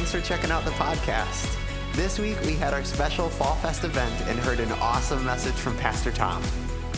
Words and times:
Thanks 0.00 0.12
for 0.12 0.20
checking 0.22 0.50
out 0.50 0.64
the 0.64 0.70
podcast. 0.70 1.58
This 1.92 2.18
week 2.18 2.40
we 2.46 2.54
had 2.54 2.72
our 2.72 2.82
special 2.84 3.28
Fall 3.28 3.54
Fest 3.56 3.84
event 3.84 4.18
and 4.28 4.38
heard 4.38 4.58
an 4.58 4.72
awesome 4.80 5.22
message 5.26 5.52
from 5.52 5.76
Pastor 5.76 6.10
Tom. 6.10 6.42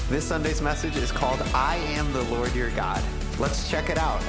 This 0.09 0.25
Sunday's 0.25 0.63
message 0.63 0.97
is 0.97 1.11
called 1.11 1.43
I 1.53 1.79
Am 1.97 2.13
the 2.13 2.23
Lord 2.23 2.55
Your 2.55 2.71
God. 2.71 3.03
Let's 3.41 3.69
check 3.69 3.91
it 3.91 3.99
out. 3.99 4.23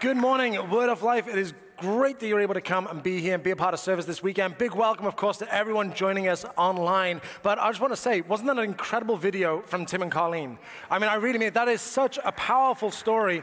Good 0.00 0.16
morning, 0.16 0.70
Word 0.70 0.88
of 0.88 1.02
Life. 1.02 1.26
It 1.26 1.36
is 1.36 1.54
great 1.78 2.20
that 2.20 2.26
you're 2.26 2.40
able 2.40 2.54
to 2.54 2.60
come 2.60 2.86
and 2.86 3.02
be 3.02 3.20
here 3.20 3.34
and 3.34 3.42
be 3.42 3.50
a 3.50 3.56
part 3.56 3.74
of 3.74 3.80
service 3.80 4.04
this 4.04 4.22
weekend. 4.22 4.58
Big 4.58 4.74
welcome, 4.74 5.06
of 5.06 5.16
course, 5.16 5.38
to 5.38 5.54
everyone 5.54 5.92
joining 5.94 6.28
us 6.28 6.44
online. 6.56 7.20
But 7.42 7.58
I 7.58 7.68
just 7.68 7.80
want 7.80 7.92
to 7.92 7.96
say, 7.96 8.20
wasn't 8.22 8.48
that 8.48 8.58
an 8.58 8.64
incredible 8.64 9.16
video 9.16 9.62
from 9.62 9.86
Tim 9.86 10.02
and 10.02 10.10
Colleen? 10.10 10.58
I 10.90 10.98
mean, 10.98 11.08
I 11.08 11.14
really 11.16 11.38
mean 11.38 11.52
that 11.52 11.68
is 11.68 11.80
such 11.80 12.18
a 12.24 12.32
powerful 12.32 12.90
story. 12.90 13.42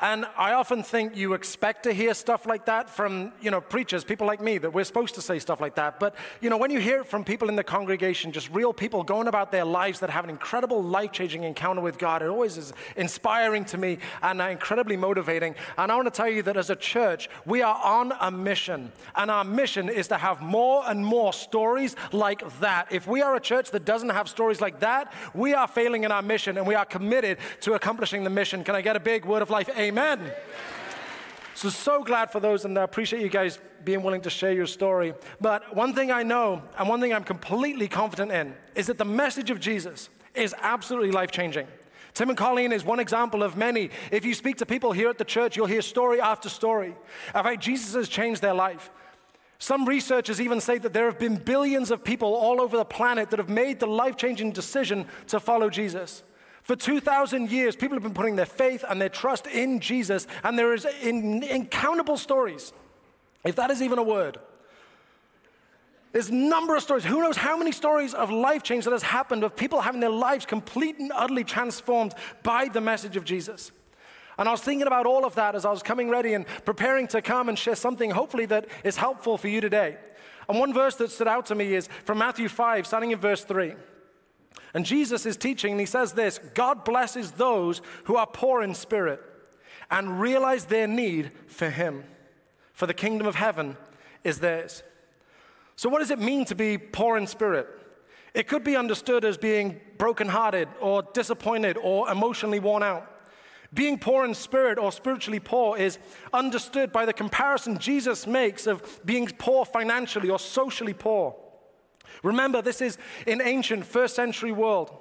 And 0.00 0.26
I 0.36 0.52
often 0.52 0.82
think 0.82 1.16
you 1.16 1.32
expect 1.32 1.84
to 1.84 1.92
hear 1.92 2.12
stuff 2.12 2.44
like 2.44 2.66
that 2.66 2.90
from, 2.90 3.32
you 3.40 3.50
know, 3.50 3.62
preachers, 3.62 4.04
people 4.04 4.26
like 4.26 4.42
me, 4.42 4.58
that 4.58 4.72
we're 4.72 4.84
supposed 4.84 5.14
to 5.14 5.22
say 5.22 5.38
stuff 5.38 5.58
like 5.60 5.76
that. 5.76 5.98
But, 5.98 6.14
you 6.42 6.50
know, 6.50 6.58
when 6.58 6.70
you 6.70 6.80
hear 6.80 7.00
it 7.00 7.06
from 7.06 7.24
people 7.24 7.48
in 7.48 7.56
the 7.56 7.64
congregation, 7.64 8.30
just 8.30 8.50
real 8.50 8.74
people 8.74 9.02
going 9.02 9.26
about 9.26 9.52
their 9.52 9.64
lives 9.64 10.00
that 10.00 10.10
have 10.10 10.24
an 10.24 10.30
incredible 10.30 10.82
life-changing 10.82 11.44
encounter 11.44 11.80
with 11.80 11.96
God, 11.96 12.20
it 12.20 12.28
always 12.28 12.58
is 12.58 12.74
inspiring 12.96 13.64
to 13.66 13.78
me 13.78 13.98
and 14.22 14.42
uh, 14.42 14.44
incredibly 14.44 14.98
motivating. 14.98 15.54
And 15.78 15.90
I 15.90 15.94
want 15.94 16.06
to 16.06 16.10
tell 16.10 16.28
you 16.28 16.42
that 16.42 16.58
as 16.58 16.68
a 16.68 16.76
church, 16.76 17.30
we 17.46 17.62
are 17.62 17.80
on 17.82 18.12
a 18.20 18.30
mission. 18.30 18.92
And 19.14 19.30
our 19.30 19.44
mission 19.44 19.88
is 19.88 20.08
to 20.08 20.18
have 20.18 20.42
more 20.42 20.82
and 20.86 21.06
more 21.06 21.32
stories 21.32 21.96
like 22.12 22.42
that. 22.60 22.88
If 22.90 23.06
we 23.06 23.22
are 23.22 23.34
a 23.34 23.40
church 23.40 23.70
that 23.70 23.86
doesn't 23.86 24.10
have 24.10 24.28
stories 24.28 24.60
like 24.60 24.80
that, 24.80 25.12
we 25.32 25.54
are 25.54 25.66
failing 25.66 26.04
in 26.04 26.12
our 26.12 26.22
mission 26.22 26.58
and 26.58 26.66
we 26.66 26.74
are 26.74 26.84
committed 26.84 27.38
to 27.62 27.72
accomplishing 27.72 28.24
the 28.24 28.30
mission. 28.30 28.62
Can 28.62 28.74
I 28.74 28.82
get 28.82 28.96
a 28.96 29.00
big 29.00 29.24
word 29.24 29.40
of 29.40 29.48
life? 29.48 29.70
Amen. 29.70 29.85
So, 31.54 31.70
so 31.70 32.04
glad 32.04 32.30
for 32.30 32.38
those, 32.38 32.64
and 32.64 32.78
I 32.78 32.82
appreciate 32.82 33.22
you 33.22 33.30
guys 33.30 33.58
being 33.84 34.02
willing 34.02 34.20
to 34.22 34.30
share 34.30 34.52
your 34.52 34.66
story. 34.66 35.14
But 35.40 35.74
one 35.74 35.94
thing 35.94 36.10
I 36.10 36.22
know, 36.22 36.62
and 36.78 36.88
one 36.88 37.00
thing 37.00 37.14
I'm 37.14 37.24
completely 37.24 37.88
confident 37.88 38.30
in, 38.30 38.54
is 38.74 38.88
that 38.88 38.98
the 38.98 39.04
message 39.06 39.50
of 39.50 39.58
Jesus 39.58 40.10
is 40.34 40.54
absolutely 40.60 41.12
life 41.12 41.30
changing. 41.30 41.66
Tim 42.12 42.30
and 42.30 42.38
Colleen 42.38 42.72
is 42.72 42.84
one 42.84 43.00
example 43.00 43.42
of 43.42 43.56
many. 43.56 43.90
If 44.10 44.24
you 44.24 44.34
speak 44.34 44.56
to 44.56 44.66
people 44.66 44.92
here 44.92 45.08
at 45.08 45.18
the 45.18 45.24
church, 45.24 45.56
you'll 45.56 45.66
hear 45.66 45.82
story 45.82 46.20
after 46.20 46.48
story 46.48 46.94
of 47.34 47.44
how 47.44 47.56
Jesus 47.56 47.94
has 47.94 48.08
changed 48.08 48.42
their 48.42 48.54
life. 48.54 48.90
Some 49.58 49.86
researchers 49.86 50.40
even 50.40 50.60
say 50.60 50.78
that 50.78 50.92
there 50.92 51.06
have 51.06 51.18
been 51.18 51.36
billions 51.36 51.90
of 51.90 52.04
people 52.04 52.34
all 52.34 52.60
over 52.60 52.76
the 52.76 52.84
planet 52.84 53.30
that 53.30 53.38
have 53.38 53.48
made 53.48 53.80
the 53.80 53.86
life 53.86 54.16
changing 54.16 54.52
decision 54.52 55.06
to 55.28 55.40
follow 55.40 55.70
Jesus. 55.70 56.22
For 56.66 56.74
2,000 56.74 57.52
years, 57.52 57.76
people 57.76 57.94
have 57.94 58.02
been 58.02 58.12
putting 58.12 58.34
their 58.34 58.44
faith 58.44 58.84
and 58.88 59.00
their 59.00 59.08
trust 59.08 59.46
in 59.46 59.78
Jesus, 59.78 60.26
and 60.42 60.58
there 60.58 60.74
is 60.74 60.84
in, 61.00 61.44
incountable 61.44 62.16
stories, 62.16 62.72
if 63.44 63.54
that 63.54 63.70
is 63.70 63.80
even 63.80 64.00
a 64.00 64.02
word. 64.02 64.40
There's 66.10 66.28
a 66.28 66.34
number 66.34 66.74
of 66.74 66.82
stories. 66.82 67.04
Who 67.04 67.22
knows 67.22 67.36
how 67.36 67.56
many 67.56 67.70
stories 67.70 68.14
of 68.14 68.32
life 68.32 68.64
change 68.64 68.84
that 68.84 68.90
has 68.90 69.04
happened 69.04 69.44
of 69.44 69.54
people 69.54 69.80
having 69.80 70.00
their 70.00 70.10
lives 70.10 70.44
complete 70.44 70.98
and 70.98 71.12
utterly 71.14 71.44
transformed 71.44 72.16
by 72.42 72.66
the 72.66 72.80
message 72.80 73.16
of 73.16 73.24
Jesus. 73.24 73.70
And 74.36 74.48
I 74.48 74.50
was 74.50 74.60
thinking 74.60 74.88
about 74.88 75.06
all 75.06 75.24
of 75.24 75.36
that 75.36 75.54
as 75.54 75.64
I 75.64 75.70
was 75.70 75.84
coming 75.84 76.10
ready 76.10 76.34
and 76.34 76.48
preparing 76.64 77.06
to 77.08 77.22
come 77.22 77.48
and 77.48 77.56
share 77.56 77.76
something, 77.76 78.10
hopefully, 78.10 78.46
that 78.46 78.66
is 78.82 78.96
helpful 78.96 79.38
for 79.38 79.46
you 79.46 79.60
today. 79.60 79.98
And 80.48 80.58
one 80.58 80.74
verse 80.74 80.96
that 80.96 81.12
stood 81.12 81.28
out 81.28 81.46
to 81.46 81.54
me 81.54 81.76
is 81.76 81.88
from 82.04 82.18
Matthew 82.18 82.48
5, 82.48 82.88
starting 82.88 83.12
in 83.12 83.20
verse 83.20 83.44
3. 83.44 83.76
And 84.74 84.84
Jesus 84.84 85.26
is 85.26 85.36
teaching, 85.36 85.72
and 85.72 85.80
he 85.80 85.86
says 85.86 86.12
this 86.12 86.38
God 86.54 86.84
blesses 86.84 87.32
those 87.32 87.82
who 88.04 88.16
are 88.16 88.26
poor 88.26 88.62
in 88.62 88.74
spirit 88.74 89.20
and 89.90 90.20
realize 90.20 90.66
their 90.66 90.86
need 90.86 91.32
for 91.46 91.70
him, 91.70 92.04
for 92.72 92.86
the 92.86 92.94
kingdom 92.94 93.26
of 93.26 93.36
heaven 93.36 93.76
is 94.24 94.40
theirs. 94.40 94.82
So, 95.76 95.88
what 95.88 96.00
does 96.00 96.10
it 96.10 96.18
mean 96.18 96.44
to 96.46 96.54
be 96.54 96.78
poor 96.78 97.16
in 97.16 97.26
spirit? 97.26 97.68
It 98.34 98.48
could 98.48 98.64
be 98.64 98.76
understood 98.76 99.24
as 99.24 99.38
being 99.38 99.80
brokenhearted 99.96 100.68
or 100.80 101.02
disappointed 101.14 101.78
or 101.78 102.10
emotionally 102.10 102.60
worn 102.60 102.82
out. 102.82 103.12
Being 103.72 103.98
poor 103.98 104.24
in 104.24 104.34
spirit 104.34 104.78
or 104.78 104.92
spiritually 104.92 105.40
poor 105.40 105.76
is 105.76 105.98
understood 106.32 106.92
by 106.92 107.06
the 107.06 107.12
comparison 107.12 107.78
Jesus 107.78 108.26
makes 108.26 108.66
of 108.66 109.00
being 109.04 109.26
poor 109.38 109.64
financially 109.64 110.30
or 110.30 110.38
socially 110.38 110.94
poor. 110.94 111.34
Remember, 112.22 112.62
this 112.62 112.80
is 112.80 112.98
an 113.26 113.40
ancient 113.42 113.84
first 113.84 114.14
century 114.14 114.52
world. 114.52 114.96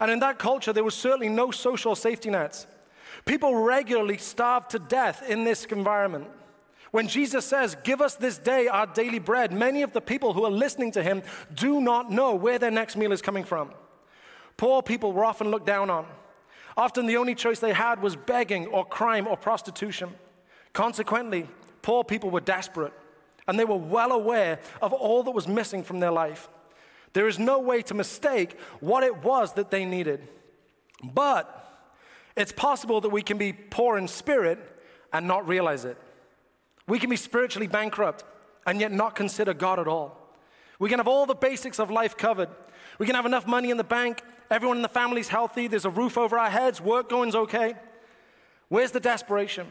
And 0.00 0.10
in 0.10 0.20
that 0.20 0.38
culture, 0.38 0.72
there 0.72 0.84
was 0.84 0.94
certainly 0.94 1.28
no 1.28 1.50
social 1.50 1.94
safety 1.94 2.30
nets. 2.30 2.66
People 3.24 3.54
regularly 3.56 4.18
starved 4.18 4.70
to 4.70 4.78
death 4.78 5.28
in 5.28 5.44
this 5.44 5.64
environment. 5.66 6.28
When 6.90 7.08
Jesus 7.08 7.44
says, 7.44 7.76
Give 7.84 8.00
us 8.00 8.16
this 8.16 8.38
day 8.38 8.68
our 8.68 8.86
daily 8.86 9.18
bread, 9.18 9.52
many 9.52 9.82
of 9.82 9.92
the 9.92 10.00
people 10.00 10.32
who 10.32 10.44
are 10.44 10.50
listening 10.50 10.92
to 10.92 11.02
him 11.02 11.22
do 11.54 11.80
not 11.80 12.10
know 12.10 12.34
where 12.34 12.58
their 12.58 12.70
next 12.70 12.96
meal 12.96 13.12
is 13.12 13.22
coming 13.22 13.44
from. 13.44 13.70
Poor 14.56 14.82
people 14.82 15.12
were 15.12 15.24
often 15.24 15.50
looked 15.50 15.66
down 15.66 15.88
on. 15.90 16.06
Often 16.76 17.06
the 17.06 17.16
only 17.16 17.34
choice 17.34 17.58
they 17.58 17.72
had 17.72 18.02
was 18.02 18.16
begging 18.16 18.66
or 18.66 18.84
crime 18.84 19.26
or 19.26 19.36
prostitution. 19.36 20.10
Consequently, 20.72 21.48
poor 21.82 22.02
people 22.02 22.30
were 22.30 22.40
desperate 22.40 22.92
and 23.46 23.58
they 23.58 23.64
were 23.64 23.76
well 23.76 24.12
aware 24.12 24.58
of 24.80 24.92
all 24.92 25.22
that 25.24 25.32
was 25.32 25.48
missing 25.48 25.82
from 25.82 26.00
their 26.00 26.12
life. 26.12 26.48
There 27.12 27.28
is 27.28 27.38
no 27.38 27.58
way 27.58 27.82
to 27.82 27.94
mistake 27.94 28.58
what 28.80 29.02
it 29.02 29.22
was 29.22 29.54
that 29.54 29.70
they 29.70 29.84
needed. 29.84 30.26
But 31.02 31.58
it's 32.36 32.52
possible 32.52 33.00
that 33.00 33.10
we 33.10 33.22
can 33.22 33.38
be 33.38 33.52
poor 33.52 33.98
in 33.98 34.08
spirit 34.08 34.58
and 35.12 35.26
not 35.26 35.46
realize 35.46 35.84
it. 35.84 35.98
We 36.86 36.98
can 36.98 37.10
be 37.10 37.16
spiritually 37.16 37.66
bankrupt 37.66 38.24
and 38.66 38.80
yet 38.80 38.92
not 38.92 39.14
consider 39.14 39.52
God 39.52 39.78
at 39.78 39.88
all. 39.88 40.18
We 40.78 40.88
can 40.88 40.98
have 40.98 41.08
all 41.08 41.26
the 41.26 41.34
basics 41.34 41.78
of 41.78 41.90
life 41.90 42.16
covered. 42.16 42.48
We 42.98 43.06
can 43.06 43.14
have 43.14 43.26
enough 43.26 43.46
money 43.46 43.70
in 43.70 43.76
the 43.76 43.84
bank, 43.84 44.22
everyone 44.50 44.78
in 44.78 44.82
the 44.82 44.88
family's 44.88 45.28
healthy, 45.28 45.66
there's 45.66 45.84
a 45.84 45.90
roof 45.90 46.18
over 46.18 46.38
our 46.38 46.50
heads, 46.50 46.80
work 46.80 47.08
going's 47.08 47.34
okay. 47.34 47.74
Where's 48.68 48.90
the 48.90 49.00
desperation? 49.00 49.66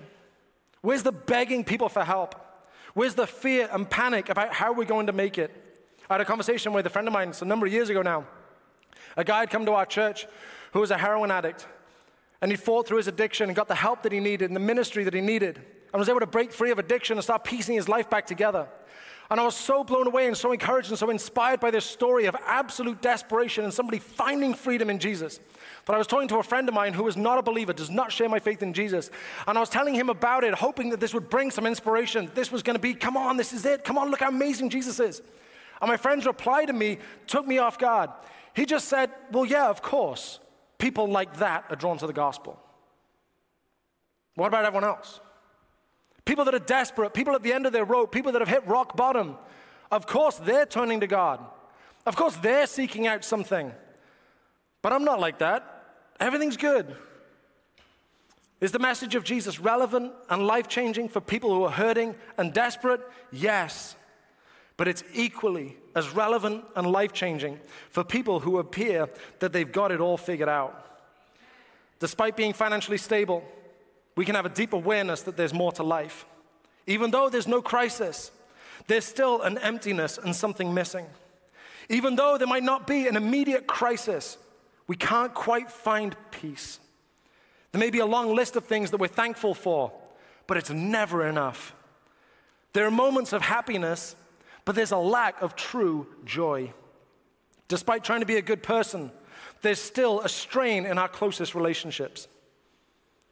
Where's 0.81 1.03
the 1.03 1.11
begging 1.11 1.63
people 1.63 1.89
for 1.89 2.03
help? 2.03 2.35
Where's 2.93 3.15
the 3.15 3.27
fear 3.27 3.69
and 3.71 3.89
panic 3.89 4.29
about 4.29 4.53
how 4.53 4.73
we're 4.73 4.85
going 4.85 5.07
to 5.07 5.13
make 5.13 5.37
it? 5.37 5.51
I 6.09 6.15
had 6.15 6.21
a 6.21 6.25
conversation 6.25 6.73
with 6.73 6.85
a 6.85 6.89
friend 6.89 7.07
of 7.07 7.13
mine 7.13 7.33
a 7.39 7.45
number 7.45 7.65
of 7.65 7.71
years 7.71 7.89
ago 7.89 8.01
now. 8.01 8.25
A 9.15 9.23
guy 9.23 9.39
had 9.39 9.49
come 9.49 9.65
to 9.65 9.73
our 9.73 9.85
church 9.85 10.27
who 10.73 10.79
was 10.79 10.91
a 10.91 10.97
heroin 10.97 11.31
addict, 11.31 11.67
and 12.41 12.51
he 12.51 12.57
fought 12.57 12.87
through 12.87 12.97
his 12.97 13.07
addiction 13.07 13.49
and 13.49 13.55
got 13.55 13.67
the 13.67 13.75
help 13.75 14.03
that 14.03 14.11
he 14.11 14.19
needed 14.19 14.49
and 14.49 14.55
the 14.55 14.61
ministry 14.61 15.03
that 15.05 15.13
he 15.13 15.21
needed, 15.21 15.57
and 15.93 15.99
was 15.99 16.09
able 16.09 16.19
to 16.19 16.25
break 16.25 16.51
free 16.51 16.71
of 16.71 16.79
addiction 16.79 17.17
and 17.17 17.23
start 17.23 17.43
piecing 17.43 17.75
his 17.75 17.87
life 17.87 18.09
back 18.09 18.25
together. 18.25 18.67
And 19.31 19.39
I 19.39 19.45
was 19.45 19.55
so 19.55 19.81
blown 19.85 20.07
away 20.07 20.27
and 20.27 20.35
so 20.35 20.51
encouraged 20.51 20.89
and 20.89 20.99
so 20.99 21.09
inspired 21.09 21.61
by 21.61 21.71
this 21.71 21.85
story 21.85 22.25
of 22.25 22.35
absolute 22.45 23.01
desperation 23.01 23.63
and 23.63 23.73
somebody 23.73 23.97
finding 23.97 24.53
freedom 24.53 24.89
in 24.89 24.99
Jesus. 24.99 25.39
But 25.85 25.95
I 25.95 25.97
was 25.97 26.05
talking 26.05 26.27
to 26.27 26.39
a 26.39 26.43
friend 26.43 26.67
of 26.67 26.75
mine 26.75 26.91
who 26.91 27.07
is 27.07 27.15
not 27.15 27.37
a 27.37 27.41
believer, 27.41 27.71
does 27.71 27.89
not 27.89 28.11
share 28.11 28.27
my 28.27 28.39
faith 28.39 28.61
in 28.61 28.73
Jesus. 28.73 29.09
And 29.47 29.57
I 29.57 29.61
was 29.61 29.69
telling 29.69 29.95
him 29.95 30.09
about 30.09 30.43
it, 30.43 30.53
hoping 30.53 30.89
that 30.89 30.99
this 30.99 31.13
would 31.13 31.29
bring 31.29 31.49
some 31.49 31.65
inspiration. 31.65 32.29
This 32.35 32.51
was 32.51 32.61
going 32.61 32.75
to 32.75 32.81
be, 32.81 32.93
come 32.93 33.15
on, 33.15 33.37
this 33.37 33.53
is 33.53 33.65
it. 33.65 33.85
Come 33.85 33.97
on, 33.97 34.11
look 34.11 34.19
how 34.19 34.27
amazing 34.27 34.69
Jesus 34.69 34.99
is. 34.99 35.21
And 35.81 35.87
my 35.87 35.95
friend's 35.95 36.25
reply 36.25 36.65
to 36.65 36.73
me 36.73 36.97
took 37.25 37.47
me 37.47 37.57
off 37.57 37.79
guard. 37.79 38.09
He 38.53 38.65
just 38.65 38.89
said, 38.89 39.11
well, 39.31 39.45
yeah, 39.45 39.69
of 39.69 39.81
course. 39.81 40.41
People 40.77 41.07
like 41.07 41.37
that 41.37 41.63
are 41.69 41.77
drawn 41.77 41.97
to 41.99 42.05
the 42.05 42.11
gospel. 42.11 42.59
What 44.35 44.47
about 44.47 44.65
everyone 44.65 44.83
else? 44.83 45.21
People 46.25 46.45
that 46.45 46.53
are 46.53 46.59
desperate, 46.59 47.13
people 47.13 47.35
at 47.35 47.43
the 47.43 47.53
end 47.53 47.65
of 47.65 47.73
their 47.73 47.85
rope, 47.85 48.11
people 48.11 48.31
that 48.31 48.41
have 48.41 48.49
hit 48.49 48.65
rock 48.67 48.95
bottom. 48.95 49.37
Of 49.91 50.05
course, 50.05 50.37
they're 50.37 50.65
turning 50.65 51.01
to 51.01 51.07
God. 51.07 51.39
Of 52.05 52.15
course, 52.15 52.35
they're 52.37 52.67
seeking 52.67 53.07
out 53.07 53.25
something. 53.25 53.71
But 54.81 54.93
I'm 54.93 55.03
not 55.03 55.19
like 55.19 55.39
that. 55.39 55.83
Everything's 56.19 56.57
good. 56.57 56.95
Is 58.59 58.71
the 58.71 58.79
message 58.79 59.15
of 59.15 59.23
Jesus 59.23 59.59
relevant 59.59 60.13
and 60.29 60.45
life 60.45 60.67
changing 60.67 61.09
for 61.09 61.19
people 61.19 61.53
who 61.53 61.63
are 61.63 61.71
hurting 61.71 62.15
and 62.37 62.53
desperate? 62.53 63.01
Yes. 63.31 63.95
But 64.77 64.87
it's 64.87 65.03
equally 65.13 65.77
as 65.95 66.09
relevant 66.11 66.63
and 66.75 66.87
life 66.87 67.11
changing 67.11 67.59
for 67.89 68.03
people 68.03 68.39
who 68.39 68.59
appear 68.59 69.09
that 69.39 69.51
they've 69.51 69.71
got 69.71 69.91
it 69.91 69.99
all 69.99 70.17
figured 70.17 70.49
out. 70.49 70.99
Despite 71.99 72.35
being 72.35 72.53
financially 72.53 72.97
stable, 72.97 73.43
we 74.15 74.25
can 74.25 74.35
have 74.35 74.45
a 74.45 74.49
deep 74.49 74.73
awareness 74.73 75.21
that 75.23 75.37
there's 75.37 75.53
more 75.53 75.71
to 75.73 75.83
life. 75.83 76.25
Even 76.87 77.11
though 77.11 77.29
there's 77.29 77.47
no 77.47 77.61
crisis, 77.61 78.31
there's 78.87 79.05
still 79.05 79.41
an 79.41 79.57
emptiness 79.59 80.17
and 80.17 80.35
something 80.35 80.73
missing. 80.73 81.05
Even 81.89 82.15
though 82.15 82.37
there 82.37 82.47
might 82.47 82.63
not 82.63 82.87
be 82.87 83.07
an 83.07 83.15
immediate 83.15 83.67
crisis, 83.67 84.37
we 84.87 84.95
can't 84.95 85.33
quite 85.33 85.69
find 85.69 86.15
peace. 86.31 86.79
There 87.71 87.79
may 87.79 87.89
be 87.89 87.99
a 87.99 88.05
long 88.05 88.35
list 88.35 88.55
of 88.55 88.65
things 88.65 88.91
that 88.91 88.99
we're 88.99 89.07
thankful 89.07 89.53
for, 89.53 89.91
but 90.47 90.57
it's 90.57 90.69
never 90.69 91.25
enough. 91.25 91.73
There 92.73 92.85
are 92.85 92.91
moments 92.91 93.33
of 93.33 93.41
happiness, 93.41 94.15
but 94.65 94.75
there's 94.75 94.91
a 94.91 94.97
lack 94.97 95.41
of 95.41 95.55
true 95.55 96.07
joy. 96.25 96.73
Despite 97.67 98.03
trying 98.03 98.19
to 98.19 98.25
be 98.25 98.37
a 98.37 98.41
good 98.41 98.63
person, 98.63 99.11
there's 99.61 99.79
still 99.79 100.21
a 100.21 100.29
strain 100.29 100.85
in 100.85 100.97
our 100.97 101.07
closest 101.07 101.55
relationships. 101.55 102.27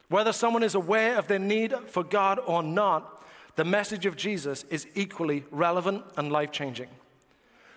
Whether 0.09 0.33
someone 0.33 0.63
is 0.63 0.75
aware 0.75 1.17
of 1.17 1.27
their 1.27 1.39
need 1.39 1.73
for 1.87 2.03
God 2.03 2.39
or 2.45 2.63
not, 2.63 3.23
the 3.55 3.63
message 3.63 4.05
of 4.05 4.15
Jesus 4.15 4.63
is 4.69 4.87
equally 4.95 5.43
relevant 5.51 6.03
and 6.17 6.31
life 6.31 6.51
changing. 6.51 6.89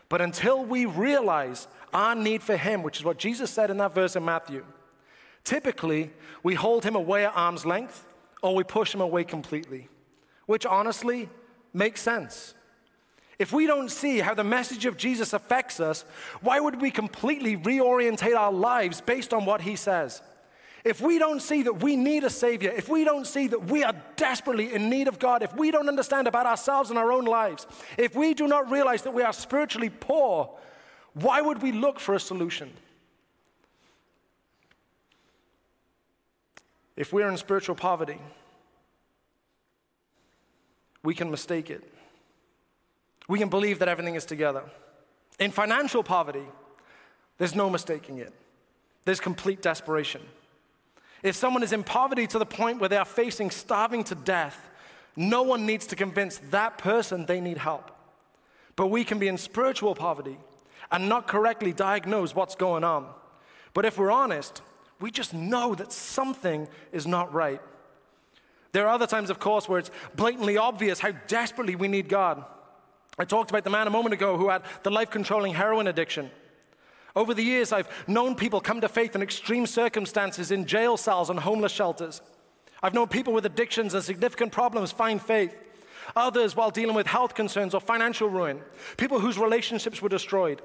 But 0.09 0.21
until 0.21 0.65
we 0.65 0.87
realize 0.87 1.69
our 1.93 2.15
need 2.15 2.43
for 2.43 2.57
Him, 2.57 2.83
which 2.83 2.99
is 2.99 3.05
what 3.05 3.19
Jesus 3.19 3.51
said 3.51 3.71
in 3.71 3.77
that 3.79 3.95
verse 3.95 4.17
in 4.17 4.25
Matthew, 4.25 4.65
typically 5.45 6.11
we 6.43 6.55
hold 6.55 6.85
Him 6.85 6.97
away 6.97 7.27
at 7.27 7.37
arm's 7.37 7.67
length 7.67 8.07
or 8.43 8.55
we 8.55 8.65
push 8.65 8.95
Him 8.95 9.01
away 9.01 9.25
completely, 9.25 9.89
which 10.47 10.65
honestly 10.65 11.29
makes 11.75 12.01
sense. 12.01 12.55
If 13.39 13.53
we 13.53 13.67
don't 13.67 13.91
see 13.91 14.21
how 14.21 14.35
the 14.35 14.45
message 14.45 14.87
of 14.87 14.97
Jesus 14.97 15.33
affects 15.33 15.81
us, 15.81 16.05
why 16.43 16.61
would 16.61 16.81
we 16.81 16.91
completely 16.91 17.57
reorientate 17.57 18.37
our 18.37 18.53
lives 18.53 19.01
based 19.01 19.35
on 19.35 19.45
what 19.45 19.63
He 19.63 19.77
says? 19.77 20.23
If 20.85 21.01
we 21.01 21.19
don't 21.19 21.41
see 21.41 21.63
that 21.63 21.83
we 21.83 21.95
need 21.95 22.25
a 22.25 22.31
Savior, 22.31 22.73
if 22.77 22.89
we 22.89 23.05
don't 23.05 23.27
see 23.27 23.47
that 23.49 23.65
we 23.65 23.85
are 23.85 23.95
desperately 24.17 24.75
in 24.75 24.91
need 24.91 25.07
of 25.07 25.19
God, 25.19 25.43
if 25.43 25.55
we 25.55 25.71
don't 25.71 25.89
understand 25.89 26.27
about 26.27 26.47
ourselves 26.47 26.91
and 26.91 26.99
our 26.99 27.13
own 27.13 27.25
lives, 27.25 27.67
if 27.97 28.17
we 28.17 28.35
do 28.35 28.49
not 28.49 28.71
realize 28.71 29.03
that 29.03 29.15
we 29.15 29.23
are 29.23 29.33
spiritually 29.33 29.91
poor, 29.91 30.51
why 31.15 31.41
would 31.41 31.63
we 31.63 31.71
look 31.71 32.01
for 32.01 32.15
a 32.15 32.21
solution? 32.21 32.73
If 36.97 37.13
we're 37.13 37.29
in 37.29 37.37
spiritual 37.37 37.77
poverty, 37.77 38.19
we 41.05 41.15
can 41.15 41.31
mistake 41.31 41.71
it. 41.71 41.93
We 43.29 43.39
can 43.39 43.49
believe 43.49 43.79
that 43.79 43.89
everything 43.89 44.17
is 44.17 44.25
together. 44.25 44.65
In 45.39 45.53
financial 45.53 46.03
poverty, 46.03 46.47
there's 47.39 47.55
no 47.55 47.71
mistaking 47.71 48.19
it, 48.19 48.33
there's 49.05 49.21
complete 49.21 49.63
desperation. 49.63 50.23
If 51.23 51.37
someone 51.37 51.63
is 51.63 51.73
in 51.73 51.85
poverty 51.85 52.27
to 52.29 52.39
the 52.39 52.47
point 52.47 52.81
where 52.81 52.89
they 52.89 52.97
are 52.97 53.05
facing 53.05 53.51
starving 53.51 54.05
to 54.05 54.15
death, 54.15 54.71
no 55.15 55.43
one 55.43 55.67
needs 55.67 55.87
to 55.89 55.97
convince 55.97 56.39
that 56.51 56.79
person 56.79 57.27
they 57.27 57.41
need 57.41 57.59
help. 57.59 57.91
But 58.75 58.89
we 58.89 59.05
can 59.05 59.19
be 59.19 59.29
in 59.29 59.39
spiritual 59.39 59.95
poverty 59.95 60.39
and 60.91 61.09
not 61.09 61.29
correctly 61.29 61.73
diagnose 61.73 62.35
what's 62.35 62.55
going 62.55 62.85
on. 62.85 63.07
But 63.75 63.85
if 63.85 63.99
we're 63.99 64.11
honest, 64.11 64.63
we 65.01 65.11
just 65.11 65.35
know 65.35 65.75
that 65.75 65.93
something 65.93 66.69
is 66.93 67.07
not 67.07 67.33
right. 67.33 67.61
There 68.73 68.87
are 68.87 68.95
other 68.95 69.07
times, 69.07 69.31
of 69.31 69.39
course, 69.39 69.69
where 69.69 69.79
it's 69.79 69.91
blatantly 70.15 70.57
obvious 70.57 71.01
how 71.01 71.13
desperately 71.27 71.77
we 71.77 71.89
need 71.89 72.09
God. 72.09 72.45
I 73.19 73.25
talked 73.25 73.51
about 73.51 73.65
the 73.65 73.71
man 73.71 73.87
a 73.87 73.91
moment 73.91 74.15
ago 74.15 74.39
who 74.39 74.49
had 74.49 74.63
the 74.83 74.91
life 74.91 75.11
controlling 75.11 75.55
heroin 75.55 75.87
addiction. 75.87 76.31
Over 77.15 77.35
the 77.35 77.43
years, 77.43 77.73
I've 77.73 77.89
known 78.09 78.35
people 78.35 78.61
come 78.61 78.81
to 78.81 78.89
faith 78.89 79.15
in 79.15 79.23
extreme 79.23 79.67
circumstances 79.67 80.51
in 80.51 80.67
jail 80.67 80.97
cells 80.97 81.31
and 81.31 81.39
homeless 81.39 81.73
shelters. 81.73 82.23
I've 82.83 82.95
known 82.95 83.09
people 83.09 83.33
with 83.33 83.47
addictions 83.47 83.95
and 83.95 84.03
significant 84.03 84.53
problems 84.53 84.93
find 84.93 85.21
faith. 85.21 85.57
Others, 86.17 86.57
while 86.57 86.71
dealing 86.71 86.97
with 86.97 87.07
health 87.07 87.35
concerns 87.35 87.75
or 87.75 87.81
financial 87.81 88.29
ruin. 88.29 88.61
People 88.97 89.21
whose 89.21 89.39
relationships 89.39 90.03
were 90.03 90.09
destroyed. 90.09 90.63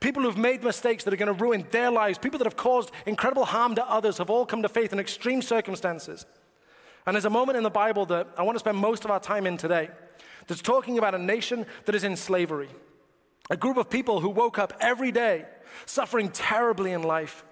People 0.00 0.22
who've 0.22 0.36
made 0.36 0.64
mistakes 0.64 1.04
that 1.04 1.12
are 1.12 1.16
going 1.16 1.34
to 1.34 1.44
ruin 1.44 1.66
their 1.70 1.90
lives. 1.90 2.18
People 2.18 2.38
that 2.38 2.46
have 2.46 2.56
caused 2.56 2.90
incredible 3.06 3.44
harm 3.44 3.74
to 3.74 3.88
others 3.88 4.18
have 4.18 4.30
all 4.30 4.46
come 4.46 4.62
to 4.62 4.68
faith 4.68 4.92
in 4.92 4.98
extreme 4.98 5.42
circumstances. 5.42 6.26
And 7.06 7.14
there's 7.14 7.24
a 7.24 7.30
moment 7.30 7.56
in 7.56 7.64
the 7.64 7.70
Bible 7.70 8.06
that 8.06 8.28
I 8.36 8.42
want 8.42 8.56
to 8.56 8.60
spend 8.60 8.78
most 8.78 9.04
of 9.04 9.10
our 9.10 9.20
time 9.20 9.46
in 9.46 9.56
today 9.56 9.90
that's 10.46 10.62
talking 10.62 10.98
about 10.98 11.14
a 11.14 11.18
nation 11.18 11.66
that 11.84 11.94
is 11.94 12.04
in 12.04 12.16
slavery. 12.16 12.68
A 13.50 13.56
group 13.56 13.76
of 13.76 13.90
people 13.90 14.20
who 14.20 14.28
woke 14.28 14.58
up 14.58 14.72
every 14.80 15.12
day 15.12 15.44
suffering 15.86 16.30
terribly 16.30 16.92
in 16.92 17.02
life. 17.02 17.44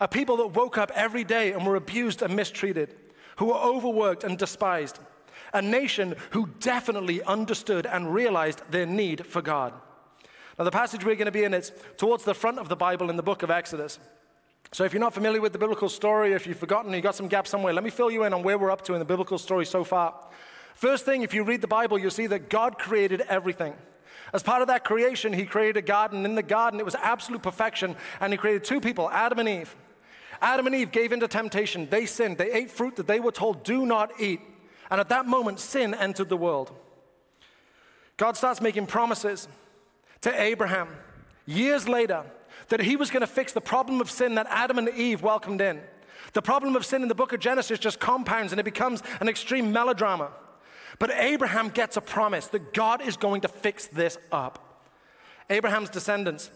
A 0.00 0.08
people 0.08 0.36
that 0.38 0.48
woke 0.48 0.78
up 0.78 0.90
every 0.94 1.24
day 1.24 1.52
and 1.52 1.66
were 1.66 1.76
abused 1.76 2.22
and 2.22 2.34
mistreated, 2.34 2.94
who 3.36 3.46
were 3.46 3.54
overworked 3.54 4.24
and 4.24 4.36
despised. 4.36 4.98
A 5.54 5.62
nation 5.62 6.14
who 6.30 6.48
definitely 6.60 7.22
understood 7.22 7.86
and 7.86 8.12
realized 8.12 8.62
their 8.70 8.86
need 8.86 9.26
for 9.26 9.42
God. 9.42 9.72
Now, 10.58 10.64
the 10.64 10.70
passage 10.70 11.04
we're 11.04 11.16
going 11.16 11.26
to 11.26 11.32
be 11.32 11.44
in 11.44 11.54
is 11.54 11.72
towards 11.96 12.24
the 12.24 12.34
front 12.34 12.58
of 12.58 12.68
the 12.68 12.76
Bible 12.76 13.10
in 13.10 13.16
the 13.16 13.22
book 13.22 13.42
of 13.42 13.50
Exodus. 13.50 13.98
So, 14.72 14.84
if 14.84 14.92
you're 14.92 15.00
not 15.00 15.14
familiar 15.14 15.40
with 15.40 15.52
the 15.52 15.58
biblical 15.58 15.88
story, 15.88 16.32
if 16.32 16.46
you've 16.46 16.58
forgotten, 16.58 16.92
you've 16.92 17.02
got 17.02 17.14
some 17.14 17.28
gaps 17.28 17.50
somewhere, 17.50 17.72
let 17.72 17.84
me 17.84 17.90
fill 17.90 18.10
you 18.10 18.24
in 18.24 18.32
on 18.32 18.42
where 18.42 18.58
we're 18.58 18.70
up 18.70 18.82
to 18.82 18.94
in 18.94 18.98
the 18.98 19.04
biblical 19.04 19.38
story 19.38 19.66
so 19.66 19.84
far. 19.84 20.14
First 20.74 21.04
thing, 21.04 21.22
if 21.22 21.34
you 21.34 21.44
read 21.44 21.60
the 21.60 21.68
Bible, 21.68 21.98
you'll 21.98 22.10
see 22.10 22.26
that 22.28 22.48
God 22.48 22.78
created 22.78 23.22
everything. 23.28 23.74
As 24.32 24.42
part 24.42 24.62
of 24.62 24.68
that 24.68 24.84
creation, 24.84 25.32
he 25.32 25.44
created 25.44 25.76
a 25.76 25.82
garden. 25.82 26.24
In 26.24 26.34
the 26.34 26.42
garden, 26.42 26.80
it 26.80 26.84
was 26.84 26.94
absolute 26.94 27.42
perfection. 27.42 27.96
And 28.20 28.32
he 28.32 28.36
created 28.36 28.64
two 28.64 28.80
people, 28.80 29.10
Adam 29.10 29.38
and 29.38 29.48
Eve. 29.48 29.74
Adam 30.40 30.66
and 30.66 30.74
Eve 30.74 30.90
gave 30.90 31.12
into 31.12 31.28
temptation. 31.28 31.88
They 31.90 32.06
sinned. 32.06 32.38
They 32.38 32.50
ate 32.52 32.70
fruit 32.70 32.96
that 32.96 33.06
they 33.06 33.20
were 33.20 33.32
told, 33.32 33.62
do 33.62 33.86
not 33.86 34.20
eat. 34.20 34.40
And 34.90 35.00
at 35.00 35.08
that 35.10 35.26
moment, 35.26 35.60
sin 35.60 35.94
entered 35.94 36.28
the 36.28 36.36
world. 36.36 36.72
God 38.16 38.36
starts 38.36 38.60
making 38.60 38.86
promises 38.86 39.48
to 40.22 40.40
Abraham 40.40 40.88
years 41.46 41.88
later 41.88 42.24
that 42.68 42.80
he 42.80 42.96
was 42.96 43.10
going 43.10 43.22
to 43.22 43.26
fix 43.26 43.52
the 43.52 43.60
problem 43.60 44.00
of 44.00 44.10
sin 44.10 44.34
that 44.36 44.46
Adam 44.48 44.78
and 44.78 44.88
Eve 44.90 45.22
welcomed 45.22 45.60
in. 45.60 45.80
The 46.32 46.42
problem 46.42 46.76
of 46.76 46.86
sin 46.86 47.02
in 47.02 47.08
the 47.08 47.14
book 47.14 47.32
of 47.32 47.40
Genesis 47.40 47.78
just 47.78 48.00
compounds 48.00 48.52
and 48.52 48.60
it 48.60 48.64
becomes 48.64 49.02
an 49.20 49.28
extreme 49.28 49.72
melodrama. 49.72 50.30
But 51.02 51.10
Abraham 51.16 51.70
gets 51.70 51.96
a 51.96 52.00
promise 52.00 52.46
that 52.46 52.72
God 52.72 53.02
is 53.02 53.16
going 53.16 53.40
to 53.40 53.48
fix 53.48 53.88
this 53.88 54.18
up. 54.30 54.86
Abraham's 55.50 55.90
descendants, 55.90 56.48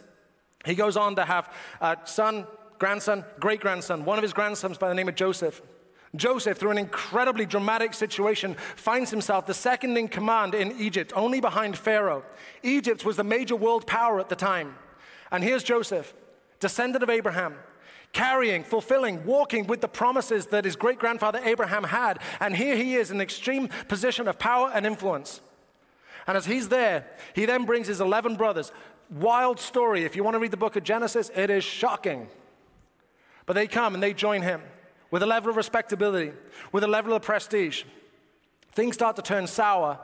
he 0.64 0.76
goes 0.76 0.96
on 0.96 1.16
to 1.16 1.24
have 1.24 1.52
a 1.80 1.98
son, 2.04 2.46
grandson, 2.78 3.24
great 3.40 3.58
grandson, 3.58 4.04
one 4.04 4.18
of 4.18 4.22
his 4.22 4.32
grandsons 4.32 4.78
by 4.78 4.88
the 4.88 4.94
name 4.94 5.08
of 5.08 5.16
Joseph. 5.16 5.60
Joseph, 6.14 6.58
through 6.58 6.70
an 6.70 6.78
incredibly 6.78 7.44
dramatic 7.44 7.92
situation, 7.92 8.54
finds 8.76 9.10
himself 9.10 9.46
the 9.46 9.52
second 9.52 9.96
in 9.96 10.06
command 10.06 10.54
in 10.54 10.78
Egypt, 10.78 11.12
only 11.16 11.40
behind 11.40 11.76
Pharaoh. 11.76 12.22
Egypt 12.62 13.04
was 13.04 13.16
the 13.16 13.24
major 13.24 13.56
world 13.56 13.84
power 13.84 14.20
at 14.20 14.28
the 14.28 14.36
time. 14.36 14.76
And 15.32 15.42
here's 15.42 15.64
Joseph, 15.64 16.14
descendant 16.60 17.02
of 17.02 17.10
Abraham, 17.10 17.56
carrying, 18.16 18.64
fulfilling, 18.64 19.22
walking 19.26 19.66
with 19.66 19.82
the 19.82 19.88
promises 19.88 20.46
that 20.46 20.64
his 20.64 20.74
great 20.74 20.98
grandfather 20.98 21.38
Abraham 21.44 21.84
had. 21.84 22.18
And 22.40 22.56
here 22.56 22.74
he 22.74 22.94
is 22.94 23.10
in 23.10 23.18
an 23.18 23.20
extreme 23.20 23.68
position 23.88 24.26
of 24.26 24.38
power 24.38 24.70
and 24.72 24.86
influence. 24.86 25.42
And 26.26 26.34
as 26.34 26.46
he's 26.46 26.70
there, 26.70 27.04
he 27.34 27.44
then 27.44 27.66
brings 27.66 27.88
his 27.88 28.00
11 28.00 28.36
brothers. 28.36 28.72
Wild 29.10 29.60
story. 29.60 30.04
If 30.04 30.16
you 30.16 30.24
want 30.24 30.32
to 30.34 30.38
read 30.38 30.50
the 30.50 30.56
book 30.56 30.76
of 30.76 30.82
Genesis, 30.82 31.30
it 31.36 31.50
is 31.50 31.62
shocking. 31.62 32.28
But 33.44 33.52
they 33.52 33.66
come 33.66 33.92
and 33.92 34.02
they 34.02 34.14
join 34.14 34.40
him 34.40 34.62
with 35.10 35.22
a 35.22 35.26
level 35.26 35.50
of 35.50 35.56
respectability, 35.58 36.32
with 36.72 36.84
a 36.84 36.88
level 36.88 37.12
of 37.12 37.20
prestige. 37.20 37.84
Things 38.72 38.94
start 38.94 39.16
to 39.16 39.22
turn 39.22 39.46
sour 39.46 39.98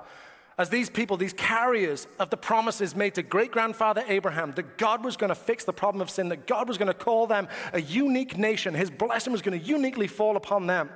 as 0.62 0.68
these 0.68 0.88
people, 0.88 1.16
these 1.16 1.32
carriers 1.32 2.06
of 2.20 2.30
the 2.30 2.36
promises 2.36 2.94
made 2.94 3.16
to 3.16 3.22
great 3.24 3.50
grandfather 3.50 4.04
Abraham, 4.06 4.52
that 4.52 4.78
God 4.78 5.04
was 5.04 5.16
going 5.16 5.30
to 5.30 5.34
fix 5.34 5.64
the 5.64 5.72
problem 5.72 6.00
of 6.00 6.08
sin, 6.08 6.28
that 6.28 6.46
God 6.46 6.68
was 6.68 6.78
going 6.78 6.86
to 6.86 6.94
call 6.94 7.26
them 7.26 7.48
a 7.72 7.80
unique 7.80 8.38
nation, 8.38 8.72
his 8.72 8.88
blessing 8.88 9.32
was 9.32 9.42
going 9.42 9.58
to 9.58 9.66
uniquely 9.66 10.06
fall 10.06 10.36
upon 10.36 10.68
them. 10.68 10.88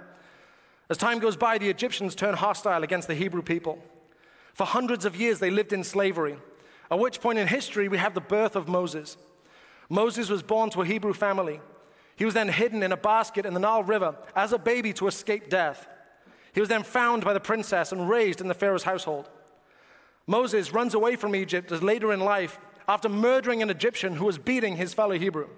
As 0.89 0.97
time 0.99 1.19
goes 1.19 1.37
by, 1.37 1.59
the 1.59 1.69
Egyptians 1.69 2.15
turn 2.15 2.35
hostile 2.35 2.85
against 2.85 3.09
the 3.09 3.17
Hebrew 3.17 3.43
people. 3.43 3.83
For 4.55 4.65
hundreds 4.65 5.05
of 5.05 5.17
years, 5.17 5.41
they 5.41 5.51
lived 5.51 5.73
in 5.73 5.83
slavery, 5.83 6.37
at 6.89 7.01
which 7.01 7.21
point 7.21 7.41
in 7.41 7.49
history, 7.49 7.89
we 7.89 7.99
have 7.99 8.15
the 8.15 8.21
birth 8.21 8.55
of 8.55 8.69
Moses. 8.69 9.17
Moses 9.89 10.31
was 10.31 10.45
born 10.45 10.71
to 10.71 10.83
a 10.83 10.87
Hebrew 10.87 11.13
family. 11.13 11.61
He 12.15 12.25
was 12.25 12.35
then 12.35 12.51
hidden 12.51 12.85
in 12.85 12.93
a 12.93 12.97
basket 12.97 13.45
in 13.45 13.53
the 13.53 13.59
Nile 13.59 13.83
River 13.83 14.15
as 14.37 14.53
a 14.53 14.59
baby 14.59 14.93
to 14.93 15.09
escape 15.09 15.51
death. 15.51 15.89
He 16.55 16.61
was 16.61 16.69
then 16.69 16.85
found 16.85 17.25
by 17.25 17.33
the 17.33 17.41
princess 17.41 17.91
and 17.91 18.09
raised 18.09 18.41
in 18.41 18.47
the 18.47 18.55
Pharaoh's 18.55 18.85
household. 18.85 19.29
Moses 20.27 20.73
runs 20.73 20.95
away 20.95 21.17
from 21.17 21.37
Egypt 21.37 21.71
later 21.83 22.13
in 22.13 22.21
life 22.21 22.59
after 22.89 23.09
murdering 23.09 23.63
an 23.63 23.71
Egyptian 23.71 24.15
who 24.17 24.25
was 24.25 24.39
beating 24.39 24.77
his 24.77 24.95
fellow 24.95 25.19
Hebrew. 25.19 25.49